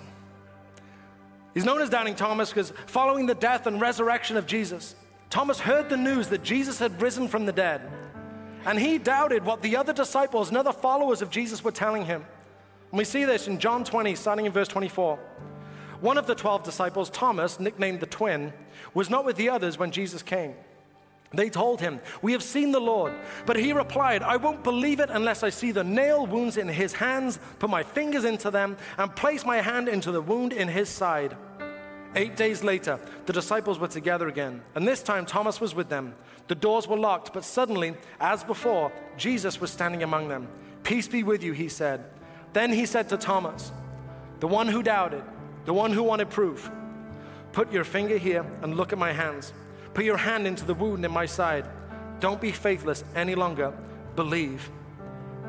He's 1.53 1.65
known 1.65 1.81
as 1.81 1.89
Doubting 1.89 2.15
Thomas 2.15 2.49
because 2.49 2.73
following 2.88 3.27
the 3.27 3.36
death 3.36 3.67
and 3.67 3.79
resurrection 3.79 4.38
of 4.38 4.47
Jesus, 4.47 4.95
Thomas 5.29 5.59
heard 5.59 5.89
the 5.89 5.97
news 5.97 6.29
that 6.29 6.43
Jesus 6.43 6.79
had 6.79 7.01
risen 7.01 7.27
from 7.27 7.45
the 7.45 7.51
dead. 7.51 7.81
And 8.65 8.79
he 8.79 8.97
doubted 8.97 9.45
what 9.45 9.62
the 9.62 9.77
other 9.77 9.93
disciples 9.93 10.49
and 10.49 10.57
other 10.57 10.73
followers 10.73 11.21
of 11.21 11.29
Jesus 11.29 11.63
were 11.63 11.71
telling 11.71 12.05
him. 12.05 12.25
And 12.91 12.97
we 12.97 13.03
see 13.03 13.25
this 13.25 13.47
in 13.47 13.59
John 13.59 13.83
20, 13.83 14.15
starting 14.15 14.45
in 14.45 14.51
verse 14.51 14.67
24. 14.67 15.17
One 16.01 16.17
of 16.17 16.27
the 16.27 16.36
12 16.36 16.63
disciples, 16.63 17.09
Thomas, 17.09 17.59
nicknamed 17.59 17.99
the 17.99 18.05
twin, 18.05 18.53
was 18.93 19.09
not 19.09 19.25
with 19.25 19.36
the 19.36 19.49
others 19.49 19.77
when 19.77 19.91
Jesus 19.91 20.21
came. 20.21 20.53
They 21.34 21.50
told 21.50 21.82
him, 21.82 22.00
We 22.22 22.32
have 22.34 22.43
seen 22.43 22.72
the 22.72 22.80
Lord. 22.80 23.13
But 23.46 23.58
he 23.58 23.74
replied, 23.74 24.22
I 24.22 24.38
won't 24.38 24.63
believe 24.63 25.00
it 25.00 25.10
unless 25.10 25.41
I 25.41 25.50
see 25.50 25.72
the 25.72 25.84
nail 25.84 26.28
wounds 26.28 26.58
in 26.58 26.67
his 26.67 26.93
hands, 26.93 27.39
put 27.60 27.69
my 27.69 27.84
fingers 27.84 28.24
into 28.24 28.52
them, 28.52 28.78
and 28.98 29.15
place 29.15 29.43
my 29.43 29.58
hand 29.58 29.88
into 29.88 30.12
the 30.12 30.22
wound 30.22 30.54
in 30.54 30.67
his 30.67 30.89
side. 30.89 31.36
Eight 32.15 32.36
days 32.36 32.63
later, 32.63 33.00
the 33.26 33.34
disciples 33.34 33.80
were 33.80 33.88
together 33.88 34.28
again, 34.28 34.62
and 34.76 34.88
this 34.88 35.02
time 35.02 35.26
Thomas 35.26 35.60
was 35.60 35.74
with 35.74 35.89
them. 35.89 36.13
The 36.48 36.56
doors 36.56 36.88
were 36.88 36.98
locked, 36.98 37.34
but 37.34 37.43
suddenly, 37.43 37.96
as 38.19 38.43
before, 38.43 38.91
Jesus 39.17 39.60
was 39.60 39.72
standing 39.72 40.04
among 40.04 40.28
them. 40.28 40.48
Peace 40.84 41.08
be 41.08 41.24
with 41.24 41.41
you, 41.41 41.54
he 41.54 41.69
said. 41.69 42.04
Then 42.52 42.72
he 42.72 42.86
said 42.86 43.10
to 43.10 43.17
Thomas, 43.17 43.72
the 44.39 44.48
one 44.48 44.67
who 44.67 44.84
doubted, 44.84 45.24
the 45.65 45.74
one 45.74 45.91
who 45.91 46.04
wanted 46.04 46.30
proof, 46.30 46.69
put 47.54 47.72
your 47.72 47.84
finger 47.84 48.17
here 48.17 48.46
and 48.62 48.78
look 48.78 48.93
at 48.93 49.00
my 49.00 49.12
hands. 49.12 49.54
Put 49.93 50.06
your 50.06 50.17
hand 50.17 50.47
into 50.47 50.65
the 50.65 50.73
wound 50.73 51.06
in 51.06 51.12
my 51.12 51.25
side. 51.25 51.65
Don't 52.19 52.41
be 52.41 52.51
faithless 52.51 53.03
any 53.15 53.36
longer. 53.36 53.73
Believe. 54.15 54.69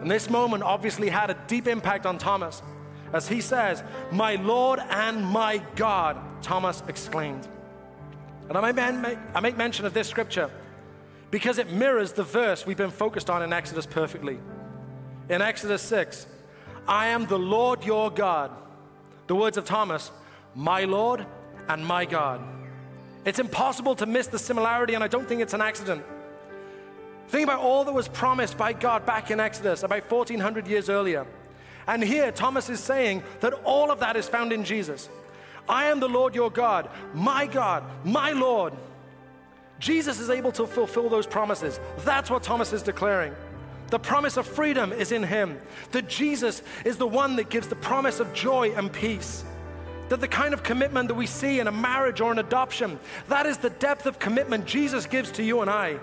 And 0.00 0.11
this 0.11 0.28
moment 0.28 0.62
obviously 0.62 1.09
had 1.09 1.30
a 1.30 1.38
deep 1.46 1.66
impact 1.66 2.04
on 2.04 2.18
Thomas. 2.18 2.62
As 3.12 3.28
he 3.28 3.40
says, 3.40 3.83
My 4.11 4.35
Lord 4.35 4.80
and 4.90 5.24
my 5.24 5.59
God, 5.76 6.18
Thomas 6.42 6.83
exclaimed. 6.88 7.46
And 8.48 8.59
I 8.59 8.72
make, 9.40 9.57
mention 9.57 9.87
of 9.87 9.94
this 9.94 10.09
scripture 10.09 10.50
because 11.30 11.59
it 11.59 11.72
mirrors 11.72 12.12
the 12.12 12.22
verse 12.22 12.66
we've 12.66 12.76
been 12.76 12.90
focused 12.90 13.30
on 13.30 13.42
in 13.42 13.52
Exodus 13.52 13.87
perfectly. 13.87 14.38
In 15.28 15.40
Exodus 15.40 15.80
6, 15.83 16.26
I 16.87 17.09
am 17.09 17.26
the 17.26 17.38
Lord 17.38 17.85
your 17.85 18.11
God. 18.11 18.50
The 19.26 19.35
words 19.35 19.57
of 19.57 19.64
Thomas, 19.64 20.11
my 20.54 20.85
Lord 20.85 21.24
and 21.68 21.87
my 21.87 22.04
God. 22.04 22.42
It's 23.24 23.38
impossible 23.38 23.94
to 23.96 24.06
miss 24.06 24.26
the 24.26 24.38
similarity, 24.38 24.94
and 24.94 25.02
I 25.02 25.08
don't 25.08 25.26
think 25.26 25.40
it's 25.40 25.54
an 25.54 25.62
accident. 25.62 26.04
Think 27.28 27.44
about 27.44 27.60
all 27.60 27.84
that 27.84 27.92
was 27.92 28.08
promised 28.08 28.58
by 28.58 28.72
God 28.72 29.06
back 29.06 29.30
in 29.30 29.40
Exodus 29.40 29.82
about 29.82 30.10
1400 30.10 30.66
years 30.66 30.88
earlier. 30.88 31.26
And 31.87 32.02
here, 32.02 32.30
Thomas 32.32 32.68
is 32.68 32.80
saying 32.80 33.22
that 33.40 33.52
all 33.64 33.90
of 33.90 34.00
that 34.00 34.16
is 34.16 34.28
found 34.28 34.52
in 34.52 34.64
Jesus. 34.64 35.08
I 35.68 35.87
am 35.87 36.00
the 36.00 36.08
Lord 36.08 36.34
your 36.34 36.50
God, 36.50 36.90
my 37.14 37.46
God, 37.46 37.84
my 38.04 38.32
Lord. 38.32 38.74
Jesus 39.78 40.20
is 40.20 40.30
able 40.30 40.52
to 40.52 40.66
fulfill 40.66 41.08
those 41.08 41.26
promises. 41.26 41.80
That's 41.98 42.30
what 42.30 42.42
Thomas 42.42 42.72
is 42.72 42.82
declaring. 42.82 43.34
The 43.88 43.98
promise 43.98 44.37
of 44.37 44.46
freedom 44.46 44.92
is 44.92 45.12
in 45.12 45.22
him. 45.22 45.58
That 45.92 46.08
Jesus 46.08 46.62
is 46.84 46.96
the 46.96 47.06
one 47.06 47.37
that 47.37 47.50
gives 47.50 47.68
the 47.68 47.76
promise 47.76 48.20
of 48.20 48.32
joy 48.32 48.72
and 48.72 48.92
peace. 48.92 49.44
That 50.09 50.21
the 50.21 50.29
kind 50.29 50.53
of 50.53 50.62
commitment 50.62 51.09
that 51.09 51.14
we 51.14 51.27
see 51.27 51.61
in 51.61 51.67
a 51.67 51.73
marriage 51.73 52.21
or 52.21 52.31
an 52.31 52.38
adoption, 52.38 52.99
that 53.29 53.47
is 53.47 53.59
the 53.59 53.71
depth 53.71 54.07
of 54.07 54.19
commitment 54.19 54.67
Jesus 54.67 55.07
gives 55.07 55.31
to 55.33 55.43
you 55.43 55.61
and 55.61 55.71
I. 55.71 55.99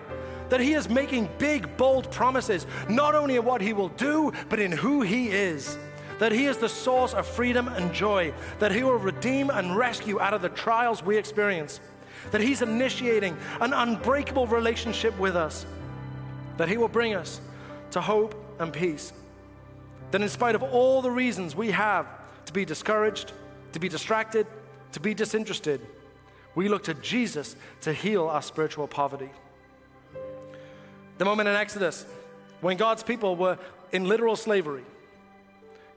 That 0.50 0.60
he 0.60 0.74
is 0.74 0.90
making 0.90 1.30
big, 1.38 1.78
bold 1.78 2.12
promises, 2.12 2.66
not 2.90 3.16
only 3.16 3.38
in 3.38 3.46
what 3.46 3.62
he 3.62 3.74
will 3.74 3.90
do, 3.90 4.34
but 4.50 4.60
in 4.60 4.72
who 4.72 5.02
he 5.02 5.30
is. 5.30 5.78
That 6.20 6.32
he 6.32 6.46
is 6.46 6.58
the 6.58 6.70
source 6.70 7.14
of 7.14 7.26
freedom 7.26 7.68
and 7.68 7.94
joy. 7.94 8.34
That 8.60 8.72
he 8.72 8.84
will 8.84 8.98
redeem 8.98 9.50
and 9.50 9.78
rescue 9.78 10.20
out 10.20 10.34
of 10.34 10.42
the 10.42 10.50
trials 10.50 11.04
we 11.04 11.18
experience. 11.18 11.80
That 12.32 12.42
he's 12.42 12.62
initiating 12.62 13.38
an 13.60 13.74
unbreakable 13.74 14.48
relationship 14.48 15.18
with 15.18 15.36
us. 15.36 15.66
That 16.58 16.68
he 16.68 16.78
will 16.78 16.90
bring 16.90 17.16
us 17.16 17.40
to 17.92 18.02
hope 18.02 18.36
and 18.60 18.74
peace. 18.74 19.14
That 20.12 20.22
in 20.22 20.30
spite 20.30 20.56
of 20.56 20.64
all 20.64 21.02
the 21.02 21.12
reasons 21.12 21.56
we 21.56 21.72
have 21.72 22.08
to 22.46 22.54
be 22.54 22.66
discouraged, 22.66 23.32
to 23.74 23.80
be 23.80 23.90
distracted, 23.90 24.48
to 24.94 25.00
be 25.00 25.14
disinterested, 25.14 25.82
we 26.56 26.68
look 26.68 26.84
to 26.84 26.94
Jesus 26.96 27.56
to 27.82 27.94
heal 27.94 28.28
our 28.28 28.42
spiritual 28.42 28.88
poverty. 28.88 29.30
The 31.18 31.26
moment 31.26 31.48
in 31.50 31.56
Exodus 31.56 32.06
when 32.62 32.78
God's 32.78 33.04
people 33.04 33.36
were 33.36 33.58
in 33.92 34.08
literal 34.08 34.36
slavery, 34.36 34.84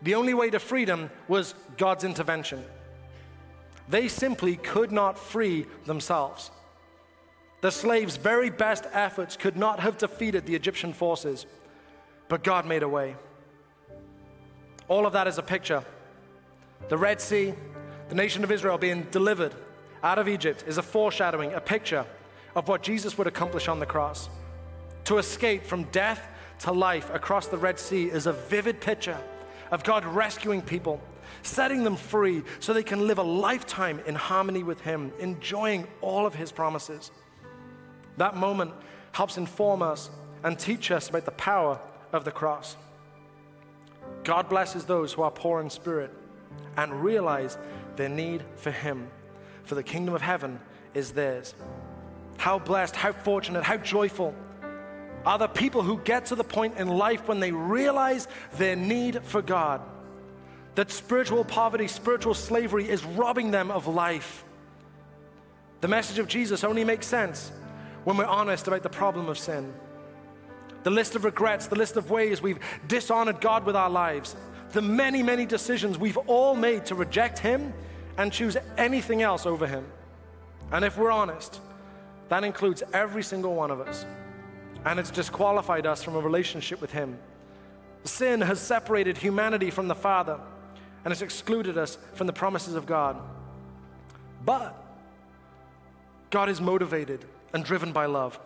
the 0.03 0.15
only 0.15 0.35
way 0.35 0.51
to 0.51 0.59
freedom 0.59 1.11
was 1.29 1.55
God's 1.77 2.05
intervention. 2.05 2.65
They 3.89 4.09
simply 4.09 4.57
could 4.57 4.93
not 4.93 5.19
free 5.19 5.67
themselves. 5.85 6.51
The 7.61 7.71
slaves' 7.71 8.17
very 8.17 8.51
best 8.51 8.85
efforts 8.93 9.37
could 9.37 9.57
not 9.57 9.81
have 9.81 9.99
defeated 9.99 10.47
the 10.47 10.55
Egyptian 10.55 10.93
forces, 10.93 11.47
but 12.29 12.45
God 12.45 12.67
made 12.67 12.83
a 12.83 12.89
way. 12.89 13.17
All 14.89 15.07
of 15.07 15.15
that 15.15 15.27
is 15.27 15.39
a 15.39 15.43
picture. 15.43 15.85
The 16.89 16.99
Red 16.99 17.21
Sea, 17.21 17.55
the 18.09 18.15
nation 18.15 18.45
of 18.45 18.53
Israel 18.53 18.77
being 18.77 19.07
delivered 19.11 19.55
out 20.03 20.19
of 20.19 20.29
Egypt, 20.29 20.65
is 20.67 20.77
a 20.77 20.83
foreshadowing, 20.83 21.55
a 21.55 21.61
picture 21.61 22.05
of 22.55 22.69
what 22.69 22.83
Jesus 22.83 23.17
would 23.17 23.27
accomplish 23.27 23.69
on 23.69 23.81
the 23.81 23.87
cross. 23.87 24.29
To 25.05 25.19
escape 25.19 25.65
from 25.65 25.85
death 25.85 26.29
to 26.61 26.73
life 26.73 27.11
across 27.13 27.47
the 27.47 27.57
Red 27.57 27.79
Sea 27.79 28.05
is 28.05 28.27
a 28.27 28.33
vivid 28.33 28.81
picture 28.81 29.19
of 29.71 29.83
God 29.83 30.05
rescuing 30.05 30.61
people, 30.61 31.01
setting 31.43 31.85
them 31.85 31.97
free 31.97 32.43
so 32.61 32.73
they 32.73 32.83
can 32.83 33.07
live 33.07 33.19
a 33.19 33.23
lifetime 33.23 34.01
in 34.07 34.15
harmony 34.15 34.63
with 34.63 34.81
Him, 34.83 35.11
enjoying 35.19 35.87
all 36.03 36.27
of 36.27 36.35
His 36.35 36.53
promises. 36.53 37.11
That 38.19 38.37
moment 38.37 38.73
helps 39.13 39.39
inform 39.39 39.81
us 39.81 40.11
and 40.43 40.59
teach 40.59 40.91
us 40.91 41.09
about 41.09 41.25
the 41.25 41.33
power 41.33 41.81
of 42.13 42.25
the 42.25 42.31
cross. 42.31 42.77
God 44.23 44.51
blesses 44.51 44.85
those 44.85 45.15
who 45.15 45.23
are 45.23 45.31
poor 45.31 45.61
in 45.61 45.71
spirit 45.71 46.15
and 46.77 47.05
realize 47.05 47.59
their 47.97 48.09
need 48.09 48.45
for 48.57 48.71
Him, 48.71 49.09
for 49.65 49.75
the 49.75 49.83
kingdom 49.83 50.15
of 50.15 50.23
heaven 50.23 50.61
is 50.95 51.13
theirs. 51.13 51.55
How 52.37 52.59
blessed, 52.59 52.97
how 52.97 53.13
fortunate, 53.13 53.65
how 53.65 53.77
joyful 53.77 54.35
are 55.27 55.39
the 55.39 55.49
people 55.49 55.83
who 55.83 55.99
get 56.01 56.27
to 56.27 56.35
the 56.35 56.45
point 56.45 56.77
in 56.77 56.89
life 56.89 57.27
when 57.29 57.41
they 57.41 57.53
realize 57.53 58.29
their 58.59 58.77
need 58.77 59.23
for 59.23 59.43
God. 59.43 59.81
That 60.75 60.91
spiritual 60.91 61.45
poverty, 61.45 61.89
spiritual 61.89 62.35
slavery 62.35 62.89
is 62.89 63.05
robbing 63.05 63.51
them 63.51 63.71
of 63.71 63.87
life. 63.87 64.45
The 65.81 65.89
message 65.89 66.19
of 66.19 66.29
Jesus 66.29 66.65
only 66.65 66.85
makes 66.85 67.07
sense 67.07 67.53
when 68.05 68.17
we're 68.17 68.25
honest 68.27 68.69
about 68.69 68.83
the 68.83 68.91
problem 68.91 69.29
of 69.29 69.39
sin. 69.39 69.73
The 70.83 70.91
list 70.91 71.15
of 71.15 71.25
regrets, 71.25 71.69
the 71.69 71.77
list 71.77 71.97
of 71.97 72.11
ways 72.11 72.43
we've 72.43 72.59
dishonored 72.87 73.41
God 73.41 73.65
with 73.65 73.77
our 73.77 73.89
lives, 73.89 74.37
the 74.75 74.83
many, 74.83 75.23
many 75.23 75.47
decisions 75.47 75.99
we've 75.99 76.19
all 76.19 76.55
made 76.55 76.85
to 76.87 76.95
reject 76.95 77.39
Him 77.39 77.73
and 78.19 78.33
choose 78.33 78.57
anything 78.77 79.23
else 79.23 79.47
over 79.47 79.67
Him. 79.67 79.87
And 80.71 80.85
if 80.85 80.99
we're 80.99 81.11
honest, 81.11 81.61
that 82.29 82.45
includes 82.45 82.83
every 82.93 83.23
single 83.23 83.55
one 83.55 83.71
of 83.71 83.81
us 83.81 84.05
and 84.85 85.01
it's 85.01 85.11
disqualified 85.11 85.87
us 85.87 86.03
from 86.03 86.17
a 86.17 86.21
relationship 86.21 86.81
with 86.81 86.93
Him. 86.93 87.19
Sin 88.05 88.41
has 88.43 88.61
separated 88.61 89.17
humanity 89.17 89.71
from 89.71 89.89
the 89.89 89.95
Father 89.95 90.39
and 91.05 91.11
has 91.11 91.23
excluded 91.23 91.79
us 91.79 91.97
from 92.13 92.27
the 92.27 92.33
promises 92.33 92.75
of 92.75 92.87
God. 92.87 93.17
But 94.45 94.77
God 96.31 96.49
is 96.49 96.61
motivated 96.61 97.25
and 97.53 97.65
driven 97.65 97.93
by 97.93 98.07
love. 98.07 98.39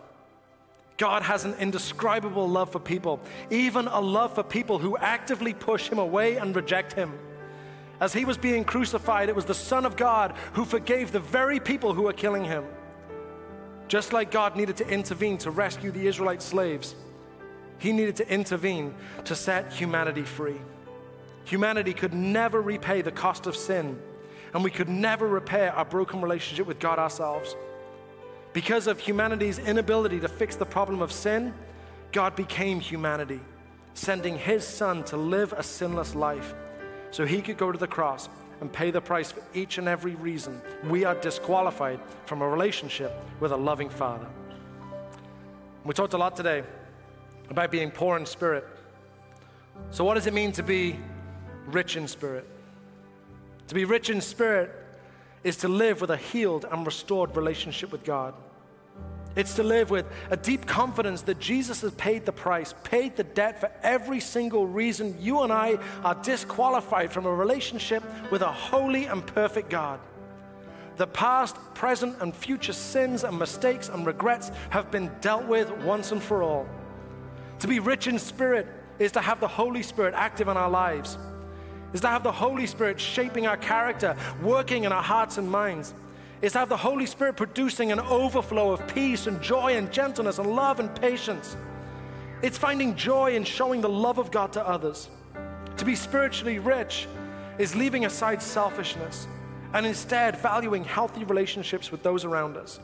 God 0.99 1.23
has 1.23 1.45
an 1.45 1.55
indescribable 1.55 2.47
love 2.47 2.73
for 2.73 2.79
people, 2.79 3.21
even 3.49 3.87
a 3.87 4.01
love 4.01 4.35
for 4.35 4.43
people 4.43 4.79
who 4.79 4.97
actively 4.97 5.53
push 5.53 5.87
Him 5.87 5.97
away 5.97 6.35
and 6.35 6.53
reject 6.53 6.91
Him. 6.91 7.17
As 8.01 8.11
He 8.11 8.25
was 8.25 8.37
being 8.37 8.65
crucified, 8.65 9.29
it 9.29 9.35
was 9.35 9.45
the 9.45 9.53
Son 9.53 9.85
of 9.85 9.95
God 9.95 10.35
who 10.53 10.65
forgave 10.65 11.13
the 11.13 11.21
very 11.21 11.57
people 11.61 11.93
who 11.93 12.01
were 12.01 12.13
killing 12.13 12.43
Him. 12.43 12.65
Just 13.87 14.11
like 14.11 14.29
God 14.29 14.57
needed 14.57 14.75
to 14.77 14.87
intervene 14.89 15.37
to 15.39 15.51
rescue 15.51 15.89
the 15.89 16.05
Israelite 16.05 16.41
slaves, 16.41 16.95
He 17.77 17.93
needed 17.93 18.17
to 18.17 18.29
intervene 18.29 18.93
to 19.23 19.35
set 19.35 19.71
humanity 19.71 20.23
free. 20.23 20.59
Humanity 21.45 21.93
could 21.93 22.13
never 22.13 22.61
repay 22.61 23.01
the 23.01 23.11
cost 23.11 23.47
of 23.47 23.55
sin, 23.55 23.97
and 24.53 24.65
we 24.65 24.69
could 24.69 24.89
never 24.89 25.25
repair 25.25 25.73
our 25.73 25.85
broken 25.85 26.19
relationship 26.19 26.67
with 26.67 26.77
God 26.77 26.99
ourselves. 26.99 27.55
Because 28.53 28.87
of 28.87 28.99
humanity's 28.99 29.59
inability 29.59 30.19
to 30.21 30.27
fix 30.27 30.55
the 30.55 30.65
problem 30.65 31.01
of 31.01 31.11
sin, 31.11 31.53
God 32.11 32.35
became 32.35 32.79
humanity, 32.79 33.39
sending 33.93 34.37
His 34.37 34.65
Son 34.65 35.03
to 35.05 35.17
live 35.17 35.53
a 35.53 35.61
sinless 35.61 36.15
life 36.15 36.53
so 37.11 37.25
He 37.25 37.41
could 37.41 37.57
go 37.57 37.71
to 37.71 37.77
the 37.77 37.87
cross 37.87 38.27
and 38.61 38.71
pay 38.71 38.91
the 38.91 39.01
price 39.01 39.31
for 39.31 39.41
each 39.53 39.77
and 39.77 39.87
every 39.87 40.15
reason 40.15 40.61
we 40.89 41.05
are 41.05 41.15
disqualified 41.15 41.99
from 42.25 42.41
a 42.41 42.47
relationship 42.47 43.13
with 43.39 43.51
a 43.51 43.57
loving 43.57 43.89
Father. 43.89 44.27
We 45.85 45.93
talked 45.93 46.13
a 46.13 46.17
lot 46.17 46.35
today 46.35 46.63
about 47.49 47.71
being 47.71 47.91
poor 47.91 48.17
in 48.17 48.25
spirit. 48.25 48.67
So, 49.91 50.03
what 50.03 50.15
does 50.15 50.27
it 50.27 50.33
mean 50.33 50.51
to 50.53 50.63
be 50.63 50.99
rich 51.67 51.95
in 51.95 52.07
spirit? 52.07 52.47
To 53.67 53.75
be 53.75 53.85
rich 53.85 54.09
in 54.09 54.19
spirit 54.19 54.71
is 55.43 55.57
to 55.57 55.67
live 55.67 56.01
with 56.01 56.09
a 56.11 56.17
healed 56.17 56.65
and 56.69 56.85
restored 56.85 57.35
relationship 57.35 57.91
with 57.91 58.03
God. 58.03 58.33
It's 59.35 59.55
to 59.55 59.63
live 59.63 59.89
with 59.89 60.05
a 60.31 60.37
deep 60.37 60.65
confidence 60.65 61.21
that 61.23 61.39
Jesus 61.39 61.81
has 61.81 61.91
paid 61.93 62.25
the 62.25 62.31
price, 62.31 62.73
paid 62.83 63.15
the 63.15 63.23
debt 63.23 63.59
for 63.59 63.71
every 63.83 64.19
single 64.19 64.65
reason 64.65 65.15
you 65.19 65.41
and 65.41 65.53
I 65.53 65.77
are 66.03 66.15
disqualified 66.15 67.11
from 67.11 67.25
a 67.25 67.33
relationship 67.33 68.03
with 68.31 68.41
a 68.41 68.51
holy 68.51 69.05
and 69.05 69.25
perfect 69.25 69.69
God. 69.69 69.99
The 70.97 71.07
past, 71.07 71.55
present, 71.75 72.17
and 72.21 72.35
future 72.35 72.73
sins 72.73 73.23
and 73.23 73.39
mistakes 73.39 73.87
and 73.87 74.05
regrets 74.05 74.51
have 74.71 74.91
been 74.91 75.09
dealt 75.21 75.45
with 75.45 75.71
once 75.83 76.11
and 76.11 76.21
for 76.21 76.43
all. 76.43 76.67
To 77.59 77.67
be 77.67 77.79
rich 77.79 78.07
in 78.07 78.19
spirit 78.19 78.67
is 78.97 79.13
to 79.13 79.21
have 79.21 79.39
the 79.39 79.47
Holy 79.47 79.83
Spirit 79.83 80.13
active 80.15 80.49
in 80.49 80.57
our 80.57 80.69
lives, 80.69 81.17
is 81.93 82.01
to 82.01 82.07
have 82.07 82.23
the 82.23 82.31
Holy 82.31 82.67
Spirit 82.67 82.99
shaping 82.99 83.47
our 83.47 83.57
character, 83.57 84.15
working 84.41 84.83
in 84.83 84.91
our 84.91 85.03
hearts 85.03 85.37
and 85.37 85.49
minds 85.49 85.93
is 86.41 86.53
to 86.53 86.59
have 86.59 86.69
the 86.69 86.77
Holy 86.77 87.05
Spirit 87.05 87.35
producing 87.35 87.91
an 87.91 87.99
overflow 87.99 88.71
of 88.71 88.87
peace 88.87 89.27
and 89.27 89.41
joy 89.41 89.75
and 89.75 89.91
gentleness 89.91 90.37
and 90.39 90.49
love 90.55 90.79
and 90.79 90.93
patience. 91.01 91.57
It's 92.41 92.57
finding 92.57 92.95
joy 92.95 93.35
in 93.35 93.43
showing 93.43 93.81
the 93.81 93.89
love 93.89 94.17
of 94.17 94.31
God 94.31 94.53
to 94.53 94.65
others. 94.65 95.09
To 95.77 95.85
be 95.85 95.95
spiritually 95.95 96.59
rich 96.59 97.07
is 97.57 97.75
leaving 97.75 98.05
aside 98.05 98.41
selfishness 98.41 99.27
and 99.73 99.85
instead 99.85 100.37
valuing 100.37 100.83
healthy 100.83 101.25
relationships 101.25 101.91
with 101.91 102.03
those 102.03 102.23
around 102.23 102.55
us. 102.55 102.79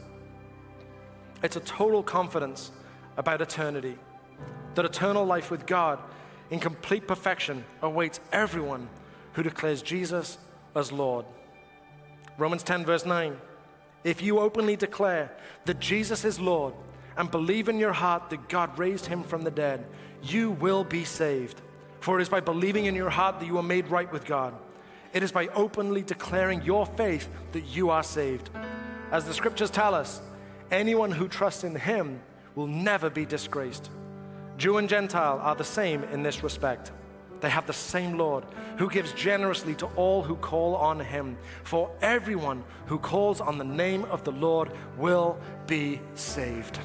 It's 1.42 1.56
a 1.56 1.62
total 1.62 2.04
confidence 2.04 2.72
about 3.18 3.42
eternity, 3.42 3.98
that 4.74 4.84
eternal 4.84 5.26
life 5.26 5.50
with 5.50 5.66
God 5.66 6.00
in 6.50 6.60
complete 6.60 7.08
perfection 7.08 7.66
awaits 7.82 8.20
everyone 8.32 8.90
who 9.34 9.44
declares 9.44 9.82
Jesus 9.82 10.38
as 10.76 10.92
Lord. 10.92 11.26
Romans 12.38 12.64
10, 12.64 12.86
verse 12.86 13.06
9. 13.06 13.38
If 14.04 14.22
you 14.22 14.40
openly 14.40 14.76
declare 14.76 15.32
that 15.66 15.80
Jesus 15.80 16.26
is 16.26 16.40
Lord 16.40 16.74
and 17.18 17.32
believe 17.32 17.70
in 17.70 17.80
your 17.80 17.94
heart 17.94 18.30
that 18.30 18.50
God 18.50 18.78
raised 18.78 19.08
him 19.08 19.24
from 19.24 19.44
the 19.44 19.52
dead, 19.52 19.86
you 20.22 20.52
will 20.52 20.84
be 20.84 21.04
saved. 21.04 21.62
For 22.02 22.20
it 22.20 22.22
is 22.22 22.30
by 22.30 22.42
believing 22.42 22.86
in 22.86 22.96
your 22.96 23.10
heart 23.10 23.40
that 23.40 23.48
you 23.48 23.58
are 23.58 23.64
made 23.64 23.88
right 23.88 24.12
with 24.12 24.26
God. 24.26 24.54
It 25.14 25.24
is 25.24 25.32
by 25.32 25.48
openly 25.48 26.04
declaring 26.04 26.62
your 26.62 26.86
faith 26.86 27.30
that 27.54 27.64
you 27.64 27.90
are 27.90 28.04
saved. 28.04 28.50
As 29.12 29.26
the 29.26 29.34
scriptures 29.34 29.72
tell 29.72 29.96
us, 29.96 30.22
anyone 30.72 31.12
who 31.12 31.28
trusts 31.28 31.64
in 31.64 31.76
him 31.76 32.22
will 32.54 32.68
never 32.68 33.10
be 33.10 33.26
disgraced. 33.26 33.90
Jew 34.58 34.78
and 34.78 34.88
Gentile 34.88 35.40
are 35.42 35.56
the 35.56 35.64
same 35.64 36.04
in 36.06 36.24
this 36.24 36.42
respect. 36.42 36.92
They 37.42 37.50
have 37.50 37.68
the 37.68 37.74
same 37.74 38.18
Lord 38.18 38.46
who 38.78 38.90
gives 38.90 39.12
generously 39.12 39.76
to 39.76 39.86
all 39.98 40.24
who 40.24 40.36
call 40.38 40.76
on 40.76 41.00
him. 41.00 41.38
For 41.64 41.92
everyone 42.02 42.64
who 42.86 42.98
calls 42.98 43.42
on 43.42 43.58
the 43.58 43.66
name 43.66 44.06
of 44.06 44.24
the 44.24 44.32
Lord 44.32 44.72
will 44.98 45.38
be 45.68 46.00
saved. 46.16 46.80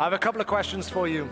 I 0.00 0.04
have 0.04 0.12
a 0.12 0.18
couple 0.18 0.40
of 0.40 0.46
questions 0.46 0.88
for 0.88 1.08
you. 1.08 1.28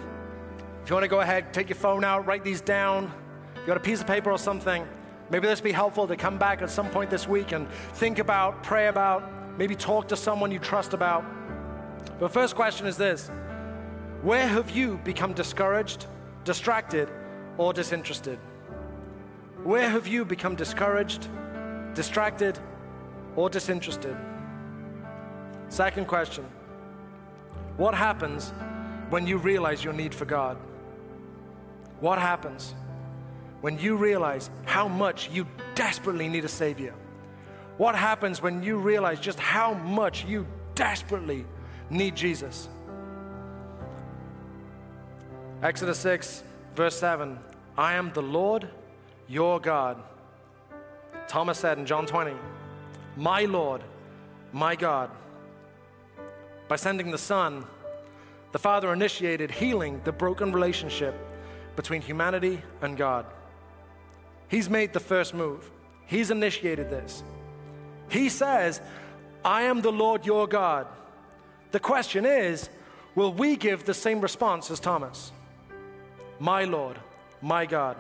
If 0.83 0.91
you 0.91 0.95
want 0.95 1.05
to 1.05 1.09
go 1.09 1.21
ahead, 1.21 1.55
take 1.55 1.69
your 1.69 1.77
phone 1.77 2.05
out, 2.05 2.27
write 2.27 2.45
these 2.45 2.61
down. 2.61 3.11
You 3.57 3.67
got 3.67 3.77
a 3.77 3.81
piece 3.81 4.01
of 4.01 4.07
paper 4.07 4.31
or 4.31 4.39
something. 4.39 4.87
Maybe 5.31 5.49
this 5.49 5.61
be 5.61 5.73
helpful 5.73 6.07
to 6.07 6.17
come 6.17 6.39
back 6.39 6.63
at 6.63 6.71
some 6.71 6.89
point 6.91 7.11
this 7.11 7.27
week 7.27 7.53
and 7.53 7.69
think 7.95 8.19
about, 8.19 8.63
pray 8.63 8.87
about, 8.87 9.25
maybe 9.59 9.75
talk 9.75 10.09
to 10.09 10.17
someone 10.17 10.53
you 10.53 10.59
trust 10.59 10.95
about. 10.95 11.25
But 12.21 12.33
first 12.33 12.55
question 12.55 12.87
is 12.87 12.97
this 12.97 13.29
Where 14.23 14.47
have 14.47 14.71
you 14.71 15.01
become 15.05 15.33
discouraged, 15.33 16.07
distracted, 16.45 17.11
or 17.59 17.73
disinterested? 17.73 18.39
Where 19.65 19.91
have 19.91 20.07
you 20.07 20.25
become 20.25 20.55
discouraged, 20.55 21.29
distracted, 21.95 22.59
or 23.35 23.51
disinterested? 23.51 24.17
Second 25.69 26.07
question 26.07 26.45
what 27.77 27.95
happens 27.95 28.53
when 29.11 29.27
you 29.27 29.39
realize 29.39 29.85
your 29.85 29.93
need 29.93 30.15
for 30.15 30.25
God? 30.25 30.57
What 32.01 32.19
happens 32.19 32.75
when 33.61 33.79
you 33.79 33.97
realize 33.97 34.51
how 34.65 34.89
much 34.89 35.31
you 35.31 35.47
desperately 35.75 36.29
need 36.29 36.45
a 36.45 36.49
Savior? 36.49 36.95
What 37.77 37.95
happens 37.95 38.41
when 38.41 38.63
you 38.63 38.79
realize 38.79 39.21
just 39.21 39.39
how 39.39 39.75
much 39.75 40.25
you 40.25 40.47
desperately 40.75 41.45
need 41.91 42.17
Jesus? 42.17 42.69
Exodus 45.63 45.99
6, 45.99 46.43
verse 46.75 46.99
7 46.99 47.39
I 47.77 47.95
am 47.95 48.13
the 48.13 48.23
Lord 48.23 48.69
your 49.29 49.61
God. 49.61 50.03
Thomas 51.29 51.59
said 51.59 51.79
in 51.79 51.87
John 51.87 52.07
20, 52.07 52.33
My 53.17 53.43
Lord, 53.43 53.83
my 54.53 54.77
God. 54.77 55.11
By 56.69 56.77
sending 56.77 57.11
the 57.11 57.19
Son, 57.19 57.65
the 58.53 58.59
Father 58.59 58.93
initiated 58.93 59.51
healing 59.51 60.01
the 60.05 60.13
broken 60.13 60.53
relationship 60.53 61.15
between 61.75 62.01
humanity 62.01 62.63
and 62.81 62.97
God. 62.97 63.27
He's 64.49 64.71
made 64.71 64.93
the 64.93 65.01
first 65.01 65.35
move, 65.35 65.71
He's 66.07 66.31
initiated 66.31 66.91
this. 66.91 67.23
He 68.09 68.29
says, 68.29 68.81
I 69.45 69.63
am 69.63 69.81
the 69.81 69.93
Lord 69.93 70.25
your 70.25 70.47
God. 70.47 70.87
The 71.73 71.81
question 71.81 72.25
is, 72.25 72.69
will 73.15 73.33
we 73.33 73.57
give 73.57 73.85
the 73.85 73.95
same 73.95 74.21
response 74.21 74.71
as 74.71 74.79
Thomas? 74.79 75.33
My 76.39 76.65
Lord, 76.65 76.99
my 77.43 77.67
God. 77.67 77.97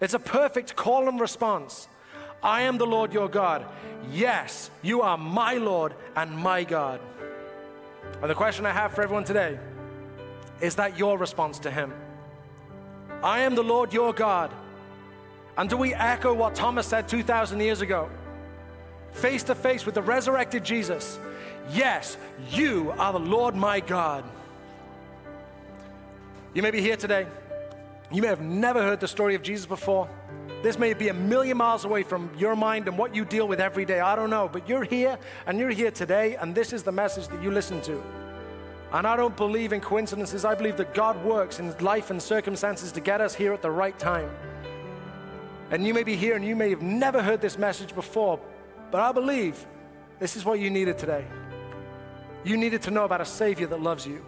It's 0.00 0.14
a 0.14 0.18
perfect 0.18 0.76
call 0.76 1.08
and 1.08 1.20
response. 1.20 1.88
I 2.42 2.62
am 2.62 2.78
the 2.78 2.86
Lord 2.86 3.12
your 3.12 3.28
God. 3.28 3.66
Yes, 4.12 4.70
you 4.82 5.02
are 5.02 5.18
my 5.18 5.54
Lord 5.54 5.94
and 6.16 6.36
my 6.36 6.64
God. 6.64 7.00
And 8.20 8.30
the 8.30 8.34
question 8.34 8.64
I 8.66 8.72
have 8.72 8.92
for 8.92 9.02
everyone 9.02 9.24
today 9.24 9.58
is 10.60 10.76
that 10.76 10.98
your 10.98 11.18
response 11.18 11.58
to 11.60 11.70
Him? 11.70 11.92
I 13.22 13.40
am 13.40 13.54
the 13.54 13.62
Lord 13.62 13.92
your 13.92 14.12
God. 14.12 14.50
And 15.56 15.68
do 15.68 15.76
we 15.76 15.94
echo 15.94 16.32
what 16.32 16.54
Thomas 16.54 16.86
said 16.86 17.08
2,000 17.08 17.60
years 17.60 17.80
ago? 17.80 18.08
Face 19.12 19.42
to 19.44 19.54
face 19.54 19.84
with 19.84 19.94
the 19.94 20.02
resurrected 20.02 20.64
Jesus. 20.64 21.18
Yes, 21.72 22.16
you 22.50 22.92
are 22.98 23.12
the 23.12 23.18
Lord 23.18 23.54
my 23.54 23.80
God. 23.80 24.24
You 26.54 26.62
may 26.62 26.70
be 26.70 26.80
here 26.80 26.96
today. 26.96 27.26
You 28.10 28.22
may 28.22 28.28
have 28.28 28.40
never 28.40 28.82
heard 28.82 29.00
the 29.00 29.08
story 29.08 29.34
of 29.34 29.42
Jesus 29.42 29.66
before. 29.66 30.08
This 30.62 30.78
may 30.78 30.94
be 30.94 31.08
a 31.08 31.14
million 31.14 31.56
miles 31.56 31.84
away 31.84 32.02
from 32.02 32.30
your 32.36 32.56
mind 32.56 32.88
and 32.88 32.98
what 32.98 33.14
you 33.14 33.24
deal 33.24 33.46
with 33.46 33.60
every 33.60 33.84
day. 33.84 34.00
I 34.00 34.16
don't 34.16 34.30
know. 34.30 34.48
But 34.52 34.68
you're 34.68 34.84
here 34.84 35.16
and 35.46 35.58
you're 35.58 35.70
here 35.70 35.90
today, 35.90 36.36
and 36.36 36.54
this 36.54 36.72
is 36.72 36.82
the 36.82 36.92
message 36.92 37.28
that 37.28 37.42
you 37.42 37.50
listen 37.50 37.80
to. 37.82 38.02
And 38.92 39.06
I 39.06 39.16
don't 39.16 39.36
believe 39.36 39.72
in 39.72 39.80
coincidences. 39.80 40.44
I 40.44 40.54
believe 40.54 40.76
that 40.78 40.92
God 40.92 41.22
works 41.24 41.60
in 41.60 41.76
life 41.78 42.10
and 42.10 42.20
circumstances 42.20 42.90
to 42.92 43.00
get 43.00 43.20
us 43.20 43.34
here 43.34 43.52
at 43.52 43.62
the 43.62 43.70
right 43.70 43.96
time. 43.98 44.28
And 45.70 45.86
you 45.86 45.94
may 45.94 46.02
be 46.02 46.16
here 46.16 46.34
and 46.34 46.44
you 46.44 46.56
may 46.56 46.70
have 46.70 46.82
never 46.82 47.22
heard 47.22 47.40
this 47.40 47.56
message 47.56 47.94
before, 47.94 48.40
but 48.90 49.00
I 49.00 49.12
believe 49.12 49.64
this 50.18 50.36
is 50.36 50.44
what 50.44 50.58
you 50.58 50.68
needed 50.68 50.98
today. 50.98 51.24
You 52.44 52.56
needed 52.56 52.82
to 52.82 52.90
know 52.90 53.04
about 53.04 53.20
a 53.20 53.24
Savior 53.24 53.66
that 53.68 53.80
loves 53.80 54.06
you. 54.06 54.24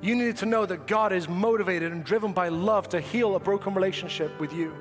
You 0.00 0.14
needed 0.14 0.36
to 0.38 0.46
know 0.46 0.64
that 0.64 0.86
God 0.86 1.12
is 1.12 1.28
motivated 1.28 1.90
and 1.90 2.04
driven 2.04 2.32
by 2.32 2.48
love 2.48 2.88
to 2.90 3.00
heal 3.00 3.34
a 3.34 3.40
broken 3.40 3.74
relationship 3.74 4.38
with 4.38 4.52
you. 4.52 4.72